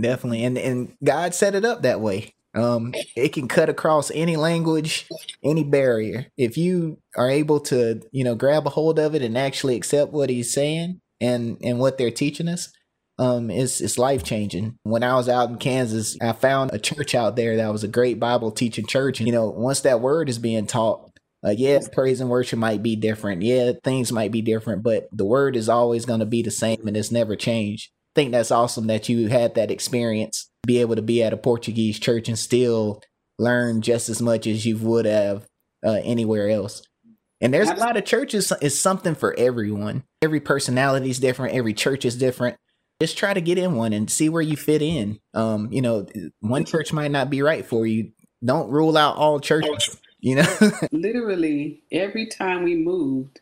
definitely 0.00 0.44
and 0.44 0.58
and 0.58 0.96
god 1.04 1.34
set 1.34 1.54
it 1.54 1.64
up 1.64 1.82
that 1.82 2.00
way 2.00 2.34
um 2.54 2.94
it 3.16 3.32
can 3.32 3.48
cut 3.48 3.68
across 3.68 4.10
any 4.12 4.36
language 4.36 5.06
any 5.42 5.64
barrier 5.64 6.26
if 6.36 6.56
you 6.56 6.98
are 7.16 7.30
able 7.30 7.60
to 7.60 8.00
you 8.12 8.24
know 8.24 8.34
grab 8.34 8.66
a 8.66 8.70
hold 8.70 8.98
of 8.98 9.14
it 9.14 9.22
and 9.22 9.36
actually 9.36 9.76
accept 9.76 10.12
what 10.12 10.30
he's 10.30 10.52
saying 10.52 11.00
and 11.20 11.58
and 11.62 11.78
what 11.78 11.98
they're 11.98 12.10
teaching 12.10 12.48
us 12.48 12.72
um, 13.18 13.50
it's 13.50 13.80
it's 13.80 13.98
life 13.98 14.22
changing. 14.22 14.78
When 14.84 15.02
I 15.02 15.16
was 15.16 15.28
out 15.28 15.50
in 15.50 15.58
Kansas, 15.58 16.16
I 16.20 16.32
found 16.32 16.72
a 16.72 16.78
church 16.78 17.14
out 17.16 17.34
there 17.34 17.56
that 17.56 17.72
was 17.72 17.82
a 17.82 17.88
great 17.88 18.20
Bible 18.20 18.52
teaching 18.52 18.86
church. 18.86 19.18
And 19.18 19.26
you 19.26 19.32
know, 19.32 19.48
once 19.48 19.80
that 19.80 20.00
word 20.00 20.28
is 20.28 20.38
being 20.38 20.66
taught, 20.66 21.07
uh, 21.44 21.54
yeah, 21.56 21.78
praise 21.92 22.20
and 22.20 22.30
worship 22.30 22.58
might 22.58 22.82
be 22.82 22.96
different. 22.96 23.42
Yeah, 23.42 23.72
things 23.84 24.12
might 24.12 24.32
be 24.32 24.42
different, 24.42 24.82
but 24.82 25.08
the 25.12 25.24
word 25.24 25.56
is 25.56 25.68
always 25.68 26.04
going 26.04 26.20
to 26.20 26.26
be 26.26 26.42
the 26.42 26.50
same, 26.50 26.86
and 26.86 26.96
it's 26.96 27.12
never 27.12 27.36
changed. 27.36 27.90
I 28.14 28.20
think 28.20 28.32
that's 28.32 28.50
awesome 28.50 28.88
that 28.88 29.08
you 29.08 29.28
had 29.28 29.54
that 29.54 29.70
experience, 29.70 30.50
be 30.66 30.78
able 30.78 30.96
to 30.96 31.02
be 31.02 31.22
at 31.22 31.32
a 31.32 31.36
Portuguese 31.36 31.98
church 31.98 32.28
and 32.28 32.38
still 32.38 33.02
learn 33.38 33.82
just 33.82 34.08
as 34.08 34.20
much 34.20 34.46
as 34.46 34.66
you 34.66 34.76
would 34.78 35.04
have 35.04 35.46
uh, 35.86 36.00
anywhere 36.02 36.50
else. 36.50 36.82
And 37.40 37.54
there's 37.54 37.70
a 37.70 37.74
lot 37.74 37.96
of 37.96 38.04
churches. 38.04 38.52
It's 38.60 38.74
something 38.74 39.14
for 39.14 39.32
everyone. 39.38 40.02
Every 40.22 40.40
personality 40.40 41.08
is 41.10 41.20
different. 41.20 41.54
Every 41.54 41.72
church 41.72 42.04
is 42.04 42.16
different 42.16 42.56
just 43.00 43.16
try 43.16 43.32
to 43.32 43.40
get 43.40 43.58
in 43.58 43.74
one 43.74 43.92
and 43.92 44.10
see 44.10 44.28
where 44.28 44.42
you 44.42 44.56
fit 44.56 44.82
in. 44.82 45.18
Um, 45.34 45.72
you 45.72 45.82
know, 45.82 46.06
one 46.40 46.64
church 46.64 46.92
might 46.92 47.10
not 47.10 47.30
be 47.30 47.42
right 47.42 47.64
for 47.64 47.86
you. 47.86 48.10
Don't 48.44 48.70
rule 48.70 48.96
out 48.96 49.16
all 49.16 49.40
churches. 49.40 50.00
You 50.20 50.36
know, 50.36 50.56
literally 50.92 51.82
every 51.92 52.26
time 52.26 52.64
we 52.64 52.74
moved, 52.74 53.40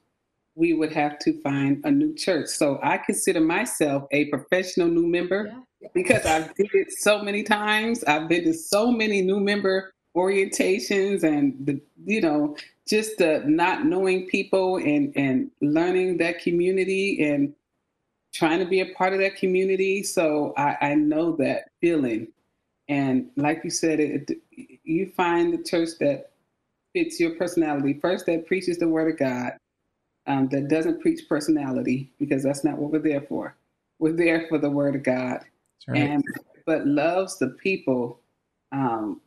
we 0.54 0.72
would 0.72 0.92
have 0.92 1.18
to 1.20 1.40
find 1.42 1.82
a 1.84 1.90
new 1.90 2.14
church. 2.14 2.48
So 2.48 2.78
I 2.82 2.98
consider 2.98 3.40
myself 3.40 4.04
a 4.10 4.26
professional 4.26 4.88
new 4.88 5.06
member 5.06 5.52
yeah. 5.80 5.88
because 5.94 6.24
I've 6.24 6.54
did 6.54 6.70
it 6.74 6.92
so 6.92 7.22
many 7.22 7.42
times. 7.42 8.02
I've 8.04 8.28
been 8.28 8.44
to 8.44 8.54
so 8.54 8.90
many 8.90 9.22
new 9.22 9.40
member 9.40 9.92
orientations 10.16 11.22
and 11.24 11.54
the 11.66 11.78
you 12.06 12.22
know 12.22 12.56
just 12.88 13.18
the 13.18 13.42
not 13.44 13.84
knowing 13.84 14.26
people 14.28 14.78
and 14.78 15.12
and 15.14 15.50
learning 15.60 16.16
that 16.16 16.40
community 16.40 17.22
and 17.22 17.54
trying 18.32 18.58
to 18.58 18.64
be 18.64 18.80
a 18.80 18.94
part 18.94 19.12
of 19.12 19.18
that 19.18 19.36
community. 19.36 20.02
So 20.02 20.52
I, 20.56 20.76
I 20.80 20.94
know 20.94 21.36
that 21.36 21.70
feeling. 21.80 22.28
And 22.88 23.30
like 23.36 23.62
you 23.64 23.70
said, 23.70 23.98
it, 23.98 24.30
you 24.84 25.10
find 25.16 25.52
the 25.52 25.62
church 25.62 25.90
that 26.00 26.30
fits 26.96 27.20
your 27.20 27.32
personality. 27.32 27.98
First, 28.00 28.24
that 28.24 28.46
preaches 28.46 28.78
the 28.78 28.88
word 28.88 29.12
of 29.12 29.18
God, 29.18 29.52
um, 30.26 30.48
that 30.48 30.68
doesn't 30.68 31.02
preach 31.02 31.28
personality, 31.28 32.10
because 32.18 32.42
that's 32.42 32.64
not 32.64 32.78
what 32.78 32.90
we're 32.90 33.00
there 33.00 33.20
for. 33.20 33.54
We're 33.98 34.16
there 34.16 34.46
for 34.48 34.56
the 34.56 34.70
word 34.70 34.96
of 34.96 35.02
God. 35.02 35.40
Right. 35.86 36.00
And 36.00 36.24
but 36.64 36.86
loves 36.86 37.38
the 37.38 37.48
people. 37.48 38.20
Um, 38.72 39.20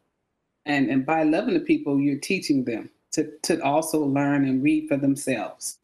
and, 0.65 0.89
and 0.89 1.05
by 1.05 1.23
loving 1.23 1.53
the 1.53 1.59
people, 1.59 1.99
you're 1.99 2.19
teaching 2.19 2.65
them 2.65 2.89
to, 3.11 3.29
to 3.43 3.63
also 3.63 3.99
learn 3.99 4.45
and 4.45 4.63
read 4.63 4.87
for 4.87 4.97
themselves 4.97 5.77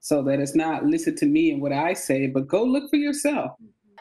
so 0.00 0.22
that 0.22 0.40
it's 0.40 0.54
not 0.54 0.84
listen 0.84 1.16
to 1.16 1.26
me 1.26 1.50
and 1.50 1.60
what 1.60 1.72
I 1.72 1.94
say, 1.94 2.26
but 2.26 2.48
go 2.48 2.62
look 2.62 2.90
for 2.90 2.96
yourself. 2.96 3.52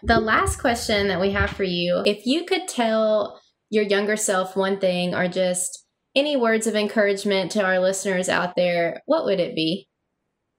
The 0.03 0.19
last 0.19 0.57
question 0.57 1.07
that 1.07 1.19
we 1.19 1.31
have 1.31 1.49
for 1.49 1.63
you 1.63 2.03
if 2.05 2.25
you 2.25 2.43
could 2.43 2.67
tell 2.67 3.41
your 3.69 3.83
younger 3.83 4.17
self 4.17 4.55
one 4.55 4.79
thing 4.79 5.15
or 5.15 5.27
just 5.27 5.85
any 6.19 6.35
words 6.35 6.67
of 6.67 6.75
encouragement 6.75 7.51
to 7.51 7.63
our 7.63 7.79
listeners 7.79 8.27
out 8.27 8.55
there, 8.55 9.01
what 9.05 9.23
would 9.23 9.39
it 9.39 9.55
be? 9.55 9.87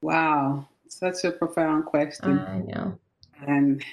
Wow, 0.03 0.67
such 0.89 1.25
a 1.25 1.31
profound 1.31 1.85
question. 1.85 2.39
I 2.39 2.59
know. 2.61 2.99
And 3.47 3.85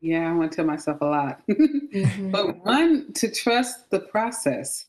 yeah, 0.00 0.30
I 0.30 0.32
want 0.32 0.52
to 0.52 0.56
tell 0.56 0.64
myself 0.64 1.00
a 1.00 1.04
lot. 1.04 1.42
mm-hmm. 1.50 2.30
But 2.30 2.64
one, 2.64 3.12
to 3.14 3.30
trust 3.30 3.90
the 3.90 4.00
process. 4.00 4.86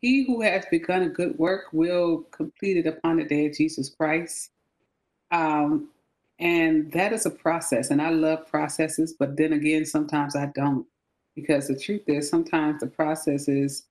He 0.00 0.24
who 0.26 0.42
has 0.42 0.64
begun 0.70 1.02
a 1.02 1.08
good 1.08 1.38
work 1.38 1.64
will 1.72 2.26
complete 2.30 2.76
it 2.78 2.86
upon 2.86 3.16
the 3.16 3.24
day 3.24 3.46
of 3.46 3.56
Jesus 3.56 3.88
Christ. 3.90 4.50
Um, 5.30 5.90
and 6.38 6.92
that 6.92 7.12
is 7.12 7.26
a 7.26 7.30
process. 7.30 7.90
And 7.90 8.00
I 8.00 8.10
love 8.10 8.46
processes, 8.46 9.14
but 9.18 9.36
then 9.36 9.52
again, 9.54 9.84
sometimes 9.86 10.36
I 10.36 10.46
don't. 10.54 10.86
Because 11.34 11.68
the 11.68 11.78
truth 11.78 12.02
is, 12.06 12.28
sometimes 12.28 12.80
the 12.80 12.86
process 12.86 13.48
is 13.48 13.84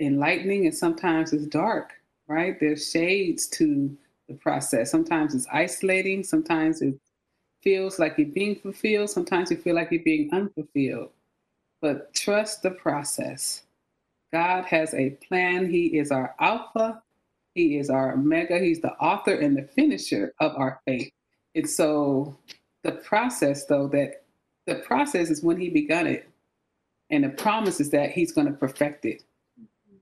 enlightening 0.00 0.66
and 0.66 0.74
sometimes 0.74 1.32
it's 1.32 1.46
dark, 1.46 1.92
right? 2.26 2.58
There's 2.58 2.90
shades 2.90 3.46
to 3.48 3.96
the 4.28 4.34
process. 4.34 4.90
Sometimes 4.90 5.34
it's 5.34 5.46
isolating, 5.52 6.24
sometimes 6.24 6.82
it 6.82 6.94
feels 7.62 7.98
like 7.98 8.14
you're 8.18 8.28
being 8.28 8.56
fulfilled, 8.56 9.10
sometimes 9.10 9.50
you 9.50 9.56
feel 9.56 9.74
like 9.74 9.90
you're 9.90 10.02
being 10.02 10.30
unfulfilled. 10.32 11.10
But 11.80 12.14
trust 12.14 12.62
the 12.62 12.70
process. 12.70 13.62
God 14.32 14.64
has 14.64 14.94
a 14.94 15.10
plan. 15.28 15.70
He 15.70 15.98
is 15.98 16.10
our 16.10 16.34
Alpha, 16.40 17.02
He 17.54 17.76
is 17.76 17.90
our 17.90 18.14
Omega, 18.14 18.58
He's 18.58 18.80
the 18.80 18.92
author 18.94 19.34
and 19.34 19.56
the 19.56 19.64
finisher 19.64 20.32
of 20.40 20.54
our 20.56 20.80
faith. 20.86 21.10
And 21.54 21.68
so 21.68 22.36
the 22.82 22.92
process, 22.92 23.66
though, 23.66 23.88
that 23.88 24.24
the 24.66 24.76
process 24.76 25.28
is 25.30 25.42
when 25.42 25.60
He 25.60 25.68
begun 25.68 26.06
it. 26.06 26.28
And 27.10 27.24
the 27.24 27.28
promise 27.28 27.78
is 27.78 27.90
that 27.90 28.12
He's 28.12 28.32
going 28.32 28.46
to 28.46 28.54
perfect 28.54 29.04
it. 29.04 29.22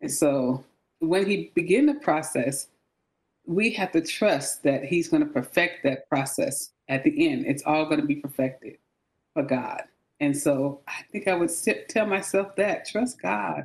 And 0.01 0.11
so 0.11 0.65
when 1.01 1.27
He 1.27 1.51
begin 1.55 1.87
the 1.87 1.95
process, 1.95 2.69
we 3.47 3.71
have 3.73 3.93
to 3.93 4.01
trust 4.01 4.63
that 4.63 4.85
He's 4.85 5.09
going 5.09 5.27
to 5.27 5.33
perfect 5.33 5.83
that 5.85 6.09
process 6.09 6.73
at 6.89 7.05
the 7.05 7.29
end. 7.29 7.47
It's 7.47 7.63
all 7.65 7.87
going 7.87 8.01
to 8.01 8.07
be 8.07 8.17
perfected 8.17 8.79
for 9.35 9.43
God. 9.43 9.83
And 10.21 10.37
so 10.37 10.81
I 10.87 11.03
think 11.11 11.29
I 11.29 11.35
would 11.35 11.51
sit, 11.51 11.89
tell 11.89 12.07
myself 12.07 12.55
that 12.57 12.87
trust 12.87 13.21
God. 13.21 13.65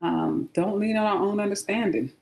Um, 0.00 0.48
don't 0.54 0.78
lean 0.78 0.96
on 0.96 1.06
our 1.06 1.22
own 1.22 1.40
understanding. 1.40 2.12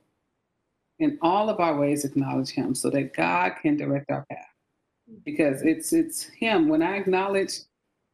In 0.99 1.19
all 1.21 1.51
of 1.51 1.61
our 1.61 1.79
ways, 1.79 2.05
acknowledge 2.05 2.51
Him 2.51 2.75
so 2.75 2.91
that 2.91 3.15
God 3.15 3.53
can 3.61 3.77
direct 3.77 4.11
our 4.11 4.25
path. 4.31 4.47
Because 5.25 5.62
it's 5.62 5.93
it's 5.93 6.25
Him. 6.25 6.69
When 6.69 6.83
I 6.83 6.97
acknowledge 6.97 7.61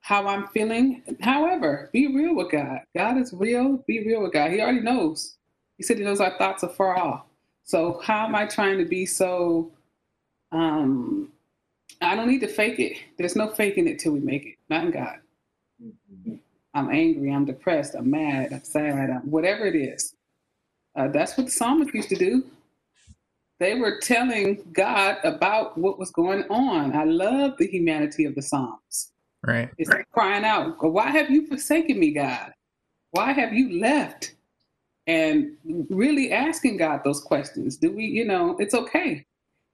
how 0.02 0.26
I'm 0.26 0.48
feeling, 0.48 1.02
however, 1.20 1.88
be 1.92 2.08
real 2.14 2.34
with 2.34 2.50
God. 2.50 2.80
God 2.96 3.16
is 3.18 3.32
real. 3.32 3.78
Be 3.86 4.04
real 4.04 4.22
with 4.22 4.32
God. 4.32 4.50
He 4.50 4.60
already 4.60 4.80
knows. 4.80 5.36
He 5.76 5.82
said 5.82 5.98
He 5.98 6.04
knows 6.04 6.20
our 6.20 6.36
thoughts 6.38 6.62
are 6.64 6.68
far 6.68 6.98
off. 6.98 7.24
So 7.64 8.00
how 8.02 8.26
am 8.26 8.34
I 8.34 8.46
trying 8.46 8.78
to 8.78 8.84
be 8.84 9.06
so? 9.06 9.72
Um, 10.50 11.32
I 12.00 12.16
don't 12.16 12.28
need 12.28 12.40
to 12.40 12.48
fake 12.48 12.80
it. 12.80 12.98
There's 13.16 13.36
no 13.36 13.48
faking 13.48 13.86
it 13.86 14.00
till 14.00 14.12
we 14.12 14.20
make 14.20 14.44
it. 14.44 14.56
Not 14.68 14.84
in 14.84 14.90
God. 14.90 15.18
Mm-hmm. 15.82 16.34
I'm 16.74 16.90
angry, 16.90 17.30
I'm 17.30 17.44
depressed, 17.44 17.94
I'm 17.94 18.10
mad, 18.10 18.52
I'm 18.52 18.64
sad, 18.64 19.10
I'm, 19.10 19.30
whatever 19.30 19.66
it 19.66 19.76
is. 19.76 20.14
Uh, 20.96 21.08
that's 21.08 21.36
what 21.36 21.46
the 21.46 21.52
psalmist 21.52 21.94
used 21.94 22.08
to 22.08 22.16
do. 22.16 22.44
They 23.60 23.74
were 23.74 24.00
telling 24.00 24.64
God 24.72 25.18
about 25.22 25.78
what 25.78 25.98
was 25.98 26.10
going 26.10 26.42
on. 26.50 26.96
I 26.96 27.04
love 27.04 27.56
the 27.58 27.66
humanity 27.66 28.24
of 28.24 28.34
the 28.34 28.42
Psalms. 28.42 29.12
Right. 29.44 29.70
It's 29.78 29.90
right. 29.90 30.05
crying 30.12 30.44
out, 30.44 30.76
Why 30.83 31.11
have 31.11 31.31
you 31.31 31.46
forsaken 31.46 31.98
me, 31.98 32.12
God? 32.12 32.52
Why 33.11 33.33
have 33.33 33.52
you 33.52 33.81
left? 33.81 34.35
And 35.07 35.57
really 35.90 36.31
asking 36.31 36.76
God 36.76 37.00
those 37.05 37.20
questions. 37.20 37.76
Do 37.76 37.90
we, 37.90 38.05
you 38.05 38.24
know, 38.24 38.57
it's 38.59 38.74
okay. 38.74 39.26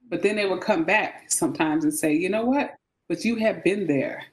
But 0.09 0.23
then 0.23 0.35
they 0.35 0.47
would 0.47 0.61
come 0.61 0.85
back 0.85 1.31
sometimes 1.31 1.83
and 1.83 1.93
say, 1.93 2.13
You 2.13 2.29
know 2.29 2.45
what? 2.45 2.75
But 3.07 3.23
you 3.23 3.35
have 3.37 3.63
been 3.63 3.87
there. 3.87 4.25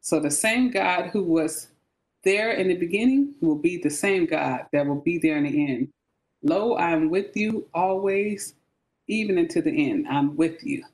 So 0.00 0.18
the 0.18 0.30
same 0.30 0.70
God 0.70 1.10
who 1.12 1.22
was 1.22 1.68
there 2.24 2.52
in 2.52 2.68
the 2.68 2.76
beginning 2.76 3.34
will 3.40 3.56
be 3.56 3.76
the 3.76 3.90
same 3.90 4.26
God 4.26 4.66
that 4.72 4.86
will 4.86 5.00
be 5.00 5.18
there 5.18 5.36
in 5.36 5.44
the 5.44 5.72
end. 5.72 5.88
Lo, 6.42 6.76
I'm 6.76 7.10
with 7.10 7.36
you 7.36 7.68
always, 7.74 8.54
even 9.08 9.36
into 9.36 9.60
the 9.60 9.90
end. 9.90 10.06
I'm 10.08 10.36
with 10.36 10.64
you. 10.64 10.84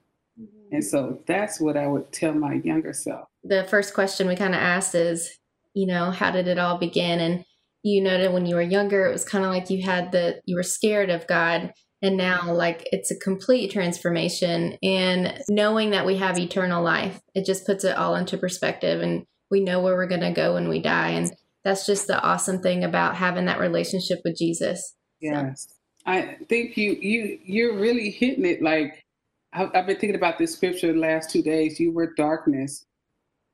Mm-hmm. 0.40 0.74
And 0.74 0.84
so 0.84 1.20
that's 1.26 1.60
what 1.60 1.76
I 1.76 1.86
would 1.86 2.10
tell 2.12 2.34
my 2.34 2.54
younger 2.54 2.92
self. 2.92 3.28
The 3.48 3.64
first 3.64 3.94
question 3.94 4.26
we 4.26 4.36
kind 4.36 4.54
of 4.54 4.60
asked 4.60 4.94
is, 4.94 5.30
you 5.74 5.86
know, 5.86 6.10
how 6.10 6.30
did 6.30 6.48
it 6.48 6.58
all 6.58 6.78
begin? 6.78 7.20
And 7.20 7.44
you 7.82 8.02
noted 8.02 8.32
when 8.32 8.46
you 8.46 8.56
were 8.56 8.62
younger, 8.62 9.06
it 9.06 9.12
was 9.12 9.24
kind 9.24 9.44
of 9.44 9.50
like 9.50 9.70
you 9.70 9.84
had 9.84 10.12
the, 10.12 10.40
you 10.44 10.56
were 10.56 10.62
scared 10.62 11.10
of 11.10 11.26
God. 11.26 11.72
And 12.02 12.16
now, 12.16 12.52
like, 12.52 12.86
it's 12.92 13.10
a 13.10 13.18
complete 13.18 13.70
transformation. 13.70 14.76
And 14.82 15.40
knowing 15.48 15.90
that 15.90 16.06
we 16.06 16.16
have 16.16 16.38
eternal 16.38 16.82
life, 16.82 17.20
it 17.34 17.46
just 17.46 17.66
puts 17.66 17.84
it 17.84 17.96
all 17.96 18.16
into 18.16 18.36
perspective. 18.36 19.00
And 19.00 19.24
we 19.50 19.60
know 19.60 19.80
where 19.80 19.94
we're 19.94 20.06
going 20.06 20.20
to 20.20 20.30
go 20.30 20.54
when 20.54 20.68
we 20.68 20.80
die. 20.80 21.10
And 21.10 21.32
that's 21.64 21.86
just 21.86 22.06
the 22.06 22.20
awesome 22.20 22.60
thing 22.60 22.84
about 22.84 23.16
having 23.16 23.46
that 23.46 23.60
relationship 23.60 24.20
with 24.24 24.36
Jesus. 24.36 24.94
Yes. 25.20 25.66
So. 25.68 25.74
I 26.06 26.36
think 26.48 26.76
you 26.76 26.92
you 26.92 27.38
you're 27.44 27.76
really 27.76 28.10
hitting 28.10 28.44
it 28.44 28.62
like 28.62 29.04
I've, 29.52 29.70
I've 29.74 29.86
been 29.86 29.96
thinking 29.96 30.14
about 30.14 30.38
this 30.38 30.54
scripture 30.54 30.92
the 30.92 30.98
last 30.98 31.30
two 31.30 31.42
days. 31.42 31.80
You 31.80 31.92
were 31.92 32.14
darkness, 32.14 32.86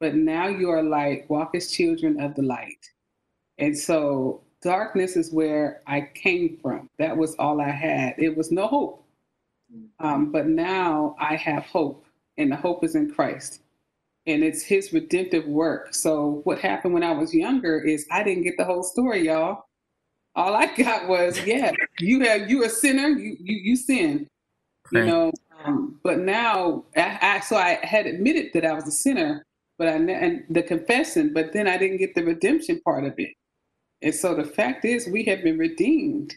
but 0.03 0.15
now 0.15 0.49
you 0.49 0.69
are 0.69 0.83
light. 0.83 1.31
Walk 1.31 1.55
as 1.55 1.71
children 1.71 2.21
of 2.21 2.35
the 2.35 2.43
light. 2.43 2.91
And 3.59 3.77
so 3.77 4.43
darkness 4.61 5.17
is 5.17 5.33
where 5.33 5.83
I 5.87 6.11
came 6.15 6.59
from. 6.61 6.91
That 6.99 7.17
was 7.17 7.35
all 7.37 7.61
I 7.61 7.71
had. 7.71 8.15
It 8.19 8.37
was 8.37 8.53
no 8.53 8.67
hope. 8.67 9.07
Mm-hmm. 9.75 10.07
Um, 10.07 10.33
but 10.33 10.47
now 10.47 11.17
I 11.19 11.37
have 11.37 11.65
hope, 11.65 12.05
and 12.37 12.53
the 12.53 12.57
hope 12.57 12.85
is 12.85 12.95
in 12.95 13.11
Christ 13.11 13.63
and 14.27 14.45
it's 14.45 14.63
his 14.63 14.93
redemptive 14.93 15.47
work. 15.47 15.95
So 15.95 16.43
what 16.45 16.59
happened 16.59 16.95
when 16.95 17.03
I 17.03 17.13
was 17.13 17.35
younger 17.35 17.81
is 17.81 18.07
I 18.11 18.23
didn't 18.23 18.45
get 18.45 18.57
the 18.57 18.65
whole 18.65 18.83
story, 18.83 19.27
y'all. 19.27 19.65
All 20.35 20.55
I 20.55 20.75
got 20.75 21.09
was, 21.09 21.41
yeah, 21.47 21.73
you 21.99 22.21
have 22.21 22.49
you 22.49 22.65
a 22.65 22.69
sinner, 22.69 23.09
you 23.09 23.37
you 23.41 23.57
you 23.57 23.77
sin, 23.77 24.27
you 24.93 25.05
know. 25.05 25.33
Um, 25.65 26.01
but 26.03 26.19
now, 26.19 26.85
I, 26.97 27.19
I, 27.23 27.41
so 27.41 27.57
I 27.57 27.79
had 27.83 28.07
admitted 28.07 28.53
that 28.55 28.65
I 28.65 28.73
was 28.73 28.87
a 28.87 28.93
sinner, 28.93 29.45
but 29.83 29.89
I 29.89 29.95
and 29.95 30.45
the 30.49 30.63
confession, 30.63 31.33
but 31.35 31.53
then 31.53 31.67
I 31.67 31.77
didn't 31.77 31.97
get 31.97 32.15
the 32.15 32.25
redemption 32.25 32.81
part 32.85 33.03
of 33.03 33.15
it. 33.19 33.33
And 34.01 34.15
so 34.15 34.33
the 34.33 34.45
fact 34.45 34.85
is, 34.85 35.09
we 35.09 35.25
have 35.25 35.43
been 35.43 35.59
redeemed 35.59 36.37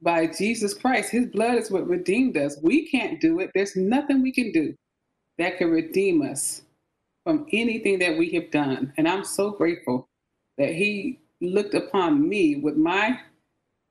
by 0.00 0.26
Jesus 0.26 0.72
Christ. 0.72 1.10
His 1.10 1.26
blood 1.26 1.56
is 1.56 1.70
what 1.70 1.86
redeemed 1.86 2.38
us. 2.38 2.56
We 2.62 2.88
can't 2.88 3.20
do 3.20 3.40
it. 3.40 3.50
There's 3.54 3.76
nothing 3.76 4.22
we 4.22 4.32
can 4.32 4.52
do 4.52 4.74
that 5.36 5.58
can 5.58 5.70
redeem 5.70 6.22
us 6.22 6.62
from 7.24 7.44
anything 7.52 7.98
that 7.98 8.16
we 8.16 8.30
have 8.30 8.50
done. 8.50 8.90
And 8.96 9.06
I'm 9.06 9.24
so 9.24 9.50
grateful 9.50 10.08
that 10.56 10.70
he 10.70 11.20
looked 11.42 11.74
upon 11.74 12.26
me 12.26 12.56
with 12.56 12.78
my 12.78 13.20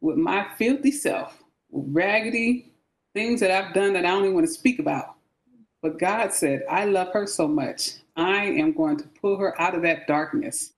with 0.01 0.17
my 0.17 0.47
filthy 0.57 0.91
self, 0.91 1.37
raggedy 1.71 2.71
things 3.13 3.41
that 3.41 3.51
I've 3.51 3.75
done 3.75 3.93
that 3.93 4.05
I 4.05 4.09
don't 4.09 4.23
even 4.23 4.33
want 4.33 4.47
to 4.47 4.51
speak 4.51 4.79
about. 4.79 5.17
But 5.83 5.99
God 5.99 6.33
said, 6.33 6.63
I 6.67 6.85
love 6.85 7.09
her 7.13 7.27
so 7.27 7.47
much. 7.47 8.00
I 8.15 8.45
am 8.45 8.73
going 8.73 8.97
to 8.97 9.07
pull 9.21 9.37
her 9.37 9.59
out 9.61 9.75
of 9.75 9.81
that 9.83 10.07
darkness. 10.07 10.73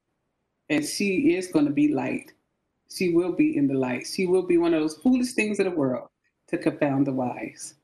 And 0.69 0.85
she 0.85 1.35
is 1.35 1.47
going 1.47 1.65
to 1.65 1.71
be 1.71 1.93
light. 1.93 2.31
She 2.89 3.09
will 3.11 3.31
be 3.31 3.57
in 3.57 3.67
the 3.67 3.73
light. 3.73 4.07
She 4.07 4.25
will 4.25 4.43
be 4.43 4.57
one 4.57 4.73
of 4.73 4.81
those 4.81 4.97
foolish 4.97 5.33
things 5.33 5.59
in 5.59 5.65
the 5.65 5.75
world 5.75 6.09
to 6.47 6.57
confound 6.57 7.07
the 7.07 7.13
wise. 7.13 7.75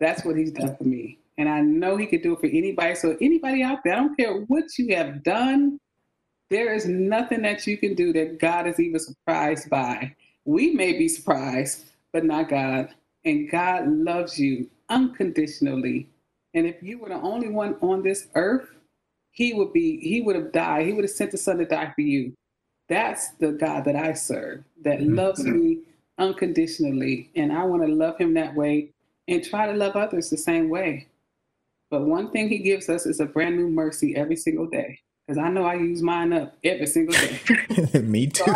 That's 0.00 0.24
what 0.24 0.36
he's 0.36 0.52
done 0.52 0.76
for 0.76 0.84
me. 0.84 1.18
And 1.36 1.48
I 1.48 1.60
know 1.60 1.96
he 1.96 2.06
could 2.06 2.22
do 2.22 2.34
it 2.34 2.40
for 2.40 2.46
anybody. 2.46 2.94
So, 2.94 3.16
anybody 3.20 3.62
out 3.62 3.80
there, 3.84 3.94
I 3.94 3.96
don't 3.96 4.16
care 4.16 4.32
what 4.42 4.78
you 4.78 4.94
have 4.94 5.24
done, 5.24 5.80
there 6.50 6.72
is 6.74 6.86
nothing 6.86 7.42
that 7.42 7.66
you 7.66 7.76
can 7.76 7.94
do 7.94 8.12
that 8.12 8.38
God 8.38 8.66
is 8.66 8.78
even 8.78 9.00
surprised 9.00 9.68
by. 9.70 10.14
We 10.44 10.70
may 10.70 10.92
be 10.92 11.08
surprised, 11.08 11.86
but 12.12 12.24
not 12.24 12.48
God. 12.48 12.90
And 13.24 13.50
God 13.50 13.88
loves 13.88 14.38
you 14.38 14.70
unconditionally. 14.88 16.08
And 16.52 16.66
if 16.66 16.82
you 16.82 16.98
were 16.98 17.08
the 17.08 17.16
only 17.16 17.48
one 17.48 17.76
on 17.80 18.02
this 18.02 18.28
earth, 18.34 18.68
he 19.34 19.52
would 19.52 19.72
be, 19.72 19.98
he 19.98 20.22
would 20.22 20.36
have 20.36 20.52
died. 20.52 20.86
He 20.86 20.92
would 20.92 21.04
have 21.04 21.10
sent 21.10 21.32
the 21.32 21.38
son 21.38 21.58
to 21.58 21.66
die 21.66 21.92
for 21.94 22.00
you. 22.00 22.32
That's 22.88 23.32
the 23.40 23.52
God 23.52 23.84
that 23.84 23.96
I 23.96 24.12
serve, 24.14 24.64
that 24.82 25.00
mm-hmm. 25.00 25.14
loves 25.14 25.44
me 25.44 25.80
unconditionally. 26.18 27.30
And 27.34 27.52
I 27.52 27.64
want 27.64 27.82
to 27.82 27.92
love 27.92 28.16
him 28.16 28.34
that 28.34 28.54
way 28.54 28.90
and 29.26 29.42
try 29.44 29.66
to 29.66 29.72
love 29.72 29.96
others 29.96 30.30
the 30.30 30.36
same 30.36 30.68
way. 30.68 31.08
But 31.90 32.06
one 32.06 32.30
thing 32.30 32.48
he 32.48 32.58
gives 32.58 32.88
us 32.88 33.06
is 33.06 33.20
a 33.20 33.26
brand 33.26 33.56
new 33.56 33.68
mercy 33.68 34.16
every 34.16 34.36
single 34.36 34.66
day. 34.66 35.00
Because 35.26 35.38
I 35.38 35.48
know 35.48 35.64
I 35.64 35.74
use 35.74 36.02
mine 36.02 36.32
up 36.32 36.56
every 36.62 36.86
single 36.86 37.14
day. 37.14 37.40
Me 38.00 38.26
too. 38.26 38.44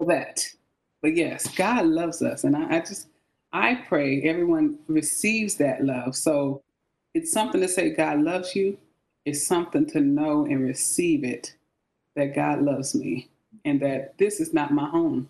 That. 0.00 0.44
But 1.00 1.14
yes, 1.14 1.46
God 1.54 1.86
loves 1.86 2.22
us. 2.22 2.42
And 2.42 2.56
I, 2.56 2.78
I 2.78 2.80
just, 2.80 3.06
I 3.52 3.76
pray 3.86 4.22
everyone 4.22 4.80
receives 4.88 5.54
that 5.58 5.84
love. 5.84 6.16
So 6.16 6.60
it's 7.14 7.32
something 7.32 7.60
to 7.60 7.68
say 7.68 7.90
God 7.90 8.20
loves 8.20 8.56
you. 8.56 8.78
It's 9.24 9.46
something 9.46 9.86
to 9.90 10.00
know 10.00 10.44
and 10.46 10.62
receive 10.62 11.24
it 11.24 11.54
that 12.16 12.34
God 12.34 12.62
loves 12.62 12.94
me 12.94 13.28
and 13.64 13.80
that 13.80 14.18
this 14.18 14.40
is 14.40 14.52
not 14.52 14.72
my 14.72 14.88
home. 14.88 15.28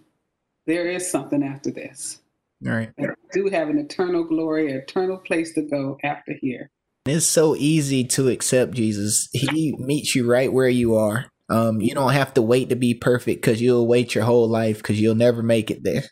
There 0.67 0.89
is 0.89 1.11
something 1.11 1.43
after 1.43 1.71
this. 1.71 2.21
All 2.67 2.73
right. 2.73 2.91
I 2.99 3.07
do 3.33 3.49
have 3.49 3.69
an 3.69 3.79
eternal 3.79 4.25
glory, 4.25 4.73
eternal 4.73 5.19
place 5.19 5.53
to 5.55 5.63
go 5.63 5.99
after 6.05 6.35
here. 6.41 6.71
It's 7.05 7.27
so 7.27 7.57
easy 7.57 8.05
to 8.05 8.29
accept 8.29 8.73
Jesus. 8.73 9.29
He 9.33 9.75
meets 9.79 10.15
you 10.15 10.31
right 10.31 10.53
where 10.53 10.69
you 10.69 10.95
are. 10.95 11.27
Um, 11.51 11.81
you 11.81 11.95
don't 11.95 12.13
have 12.13 12.33
to 12.35 12.43
wait 12.43 12.69
to 12.69 12.77
be 12.77 12.95
perfect 12.95 13.43
because 13.43 13.61
you'll 13.61 13.89
wait 13.89 14.15
your 14.15 14.25
whole 14.25 14.49
life 14.49 14.79
because 14.79 15.01
you'll 15.01 15.17
never 15.17 15.43
make 15.43 15.71
it 15.71 15.83
there. 15.83 16.05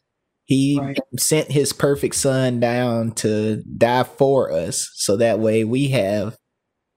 He 0.50 0.80
right. 0.80 0.98
sent 1.16 1.52
his 1.52 1.72
perfect 1.72 2.16
son 2.16 2.58
down 2.58 3.12
to 3.22 3.62
die 3.62 4.02
for 4.02 4.52
us 4.52 4.90
so 4.96 5.16
that 5.16 5.38
way 5.38 5.62
we 5.62 5.90
have 5.90 6.36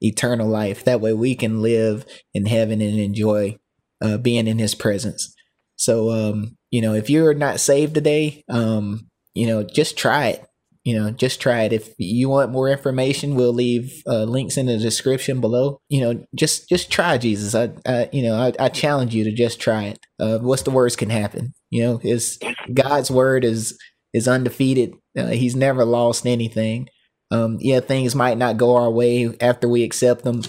eternal 0.01 0.47
life. 0.49 0.83
That 0.85 1.01
way 1.01 1.13
we 1.13 1.35
can 1.35 1.61
live 1.61 2.03
in 2.33 2.47
heaven 2.47 2.81
and 2.81 2.99
enjoy 2.99 3.59
uh, 4.01 4.17
being 4.17 4.47
in 4.47 4.57
his 4.57 4.73
presence. 4.73 5.35
So, 5.75 6.09
um, 6.09 6.57
you 6.71 6.81
know, 6.81 6.95
if 6.95 7.11
you're 7.11 7.35
not 7.35 7.59
saved 7.59 7.93
today, 7.93 8.43
um, 8.49 9.07
you 9.35 9.45
know, 9.45 9.61
just 9.61 9.97
try 9.97 10.29
it. 10.29 10.45
you 10.83 10.99
know, 10.99 11.11
just 11.11 11.39
try 11.39 11.61
it. 11.63 11.73
If 11.73 11.93
you 11.97 12.29
want 12.29 12.51
more 12.51 12.69
information, 12.69 13.35
we'll 13.35 13.53
leave 13.53 14.03
uh, 14.05 14.23
links 14.23 14.57
in 14.57 14.65
the 14.65 14.77
description 14.77 15.39
below. 15.39 15.79
You 15.89 16.01
know, 16.01 16.25
just 16.35 16.67
just 16.67 16.91
try 16.91 17.17
Jesus. 17.17 17.55
I, 17.55 17.71
I 17.87 18.09
you 18.11 18.23
know, 18.23 18.35
I, 18.35 18.53
I 18.59 18.69
challenge 18.69 19.15
you 19.15 19.23
to 19.23 19.31
just 19.31 19.61
try 19.61 19.85
it. 19.85 19.99
Uh, 20.19 20.39
what's 20.39 20.63
the 20.63 20.71
worst 20.71 20.97
can 20.97 21.09
happen? 21.09 21.53
You 21.73 21.81
know, 21.81 21.99
is 22.03 22.37
God's 22.71 23.09
word 23.09 23.43
is 23.43 23.79
is 24.13 24.27
undefeated. 24.27 24.93
Uh, 25.17 25.29
he's 25.29 25.55
never 25.55 25.83
lost 25.85 26.27
anything. 26.27 26.87
Um, 27.31 27.57
yeah, 27.59 27.79
things 27.79 28.13
might 28.13 28.37
not 28.37 28.57
go 28.57 28.75
our 28.75 28.91
way 28.91 29.35
after 29.41 29.67
we 29.67 29.81
accept 29.81 30.23
them, 30.23 30.43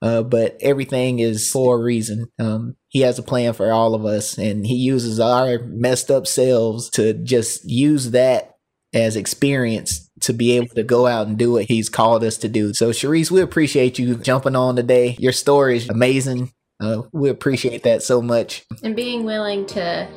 uh, 0.00 0.22
but 0.22 0.56
everything 0.62 1.18
is 1.18 1.50
for 1.50 1.76
a 1.76 1.82
reason. 1.82 2.28
Um, 2.38 2.76
he 2.88 3.00
has 3.00 3.18
a 3.18 3.22
plan 3.22 3.52
for 3.52 3.70
all 3.70 3.94
of 3.94 4.06
us, 4.06 4.38
and 4.38 4.66
he 4.66 4.74
uses 4.74 5.20
our 5.20 5.58
messed 5.66 6.10
up 6.10 6.26
selves 6.26 6.88
to 6.92 7.12
just 7.12 7.68
use 7.68 8.12
that 8.12 8.54
as 8.94 9.16
experience 9.16 10.10
to 10.20 10.32
be 10.32 10.52
able 10.52 10.74
to 10.76 10.82
go 10.82 11.06
out 11.06 11.26
and 11.26 11.36
do 11.36 11.52
what 11.52 11.66
he's 11.66 11.90
called 11.90 12.24
us 12.24 12.38
to 12.38 12.48
do. 12.48 12.72
So, 12.72 12.88
Sherice, 12.88 13.30
we 13.30 13.42
appreciate 13.42 13.98
you 13.98 14.14
jumping 14.14 14.56
on 14.56 14.76
today. 14.76 15.14
Your 15.18 15.32
story 15.32 15.76
is 15.76 15.90
amazing. 15.90 16.52
Uh, 16.82 17.02
we 17.12 17.28
appreciate 17.28 17.82
that 17.82 18.02
so 18.02 18.22
much. 18.22 18.64
And 18.82 18.96
being 18.96 19.24
willing 19.24 19.66
to 19.66 20.08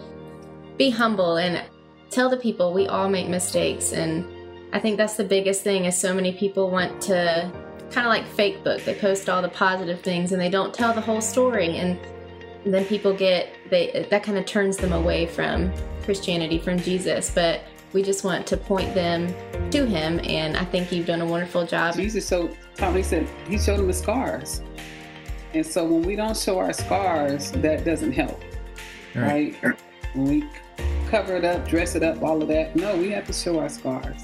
be 0.77 0.89
humble 0.89 1.37
and 1.37 1.63
tell 2.09 2.29
the 2.29 2.37
people 2.37 2.73
we 2.73 2.87
all 2.87 3.09
make 3.09 3.27
mistakes. 3.27 3.91
And 3.91 4.25
I 4.71 4.79
think 4.79 4.97
that's 4.97 5.15
the 5.15 5.23
biggest 5.23 5.63
thing 5.63 5.85
is 5.85 5.97
so 5.97 6.13
many 6.13 6.33
people 6.33 6.69
want 6.69 7.01
to 7.03 7.51
kind 7.91 8.07
of 8.07 8.11
like 8.11 8.25
fake 8.25 8.63
book. 8.63 8.83
They 8.83 8.95
post 8.95 9.29
all 9.29 9.41
the 9.41 9.49
positive 9.49 10.01
things 10.01 10.31
and 10.31 10.41
they 10.41 10.49
don't 10.49 10.73
tell 10.73 10.93
the 10.93 11.01
whole 11.01 11.21
story. 11.21 11.77
And 11.77 11.99
then 12.65 12.85
people 12.85 13.13
get 13.13 13.49
they 13.69 14.07
that 14.09 14.23
kind 14.23 14.37
of 14.37 14.45
turns 14.45 14.77
them 14.77 14.93
away 14.93 15.27
from 15.27 15.71
Christianity, 16.03 16.59
from 16.59 16.79
Jesus. 16.79 17.29
But 17.29 17.61
we 17.93 18.01
just 18.01 18.23
want 18.23 18.47
to 18.47 18.57
point 18.57 18.93
them 18.95 19.27
to 19.69 19.85
him 19.85 20.19
and 20.23 20.57
I 20.57 20.65
think 20.65 20.91
you've 20.91 21.05
done 21.05 21.21
a 21.21 21.25
wonderful 21.25 21.65
job. 21.65 21.95
Jesus 21.95 22.27
showed 22.27 22.57
Tommy 22.75 23.03
said 23.03 23.27
he 23.47 23.57
showed 23.59 23.77
them 23.77 23.87
the 23.87 23.93
scars. 23.93 24.61
And 25.53 25.65
so 25.65 25.85
when 25.85 26.01
we 26.01 26.15
don't 26.15 26.35
show 26.35 26.57
our 26.57 26.73
scars, 26.73 27.51
that 27.51 27.85
doesn't 27.85 28.13
help. 28.13 28.41
Right? 29.13 29.55
right? 29.61 29.77
When 30.13 30.25
we 30.27 30.47
cover 31.09 31.35
it 31.35 31.45
up, 31.45 31.67
dress 31.67 31.95
it 31.95 32.03
up, 32.03 32.21
all 32.21 32.41
of 32.41 32.47
that. 32.49 32.75
No, 32.75 32.95
we 32.97 33.09
have 33.11 33.25
to 33.27 33.33
show 33.33 33.59
our 33.59 33.69
scars 33.69 34.21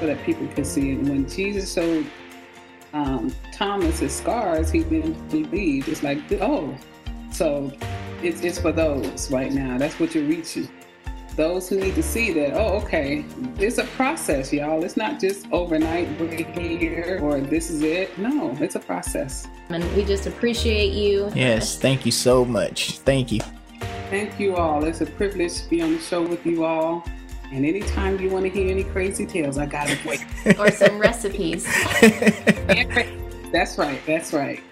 so 0.00 0.06
that 0.06 0.22
people 0.24 0.46
can 0.48 0.64
see 0.64 0.92
it. 0.92 0.98
And 0.98 1.08
when 1.08 1.28
Jesus 1.28 1.72
showed 1.72 2.06
um, 2.92 3.34
Thomas 3.52 3.98
his 3.98 4.14
scars, 4.14 4.70
he 4.70 4.82
didn't 4.84 5.28
believe. 5.28 5.88
It's 5.88 6.02
like, 6.02 6.18
oh, 6.40 6.76
so 7.32 7.72
it's, 8.22 8.42
it's 8.42 8.58
for 8.58 8.72
those 8.72 9.30
right 9.30 9.52
now. 9.52 9.78
That's 9.78 9.98
what 10.00 10.14
you're 10.14 10.24
reaching. 10.24 10.68
Those 11.34 11.68
who 11.68 11.78
need 11.78 11.94
to 11.96 12.02
see 12.02 12.32
that, 12.32 12.54
oh, 12.54 12.78
okay, 12.78 13.22
it's 13.58 13.76
a 13.76 13.84
process, 13.84 14.50
y'all. 14.50 14.82
It's 14.82 14.96
not 14.96 15.20
just 15.20 15.46
overnight, 15.52 16.08
here, 16.18 17.20
or 17.22 17.42
this 17.42 17.68
is 17.68 17.82
it. 17.82 18.16
No, 18.18 18.56
it's 18.58 18.74
a 18.74 18.80
process. 18.80 19.46
And 19.68 19.84
we 19.94 20.04
just 20.06 20.26
appreciate 20.26 20.94
you. 20.94 21.30
Yes, 21.34 21.78
thank 21.78 22.06
you 22.06 22.12
so 22.12 22.46
much. 22.46 23.00
Thank 23.00 23.32
you. 23.32 23.40
Thank 24.10 24.38
you 24.38 24.54
all. 24.54 24.84
It's 24.84 25.00
a 25.00 25.06
privilege 25.06 25.62
to 25.62 25.68
be 25.68 25.82
on 25.82 25.92
the 25.92 25.98
show 25.98 26.22
with 26.22 26.46
you 26.46 26.64
all. 26.64 27.04
And 27.52 27.66
anytime 27.66 28.20
you 28.20 28.30
want 28.30 28.44
to 28.44 28.50
hear 28.50 28.70
any 28.70 28.84
crazy 28.84 29.26
tales, 29.26 29.58
I 29.58 29.66
got 29.66 29.88
it. 29.90 30.58
or 30.58 30.70
some 30.70 30.98
recipes. 30.98 31.64
that's 33.52 33.78
right. 33.78 34.00
That's 34.06 34.32
right. 34.32 34.62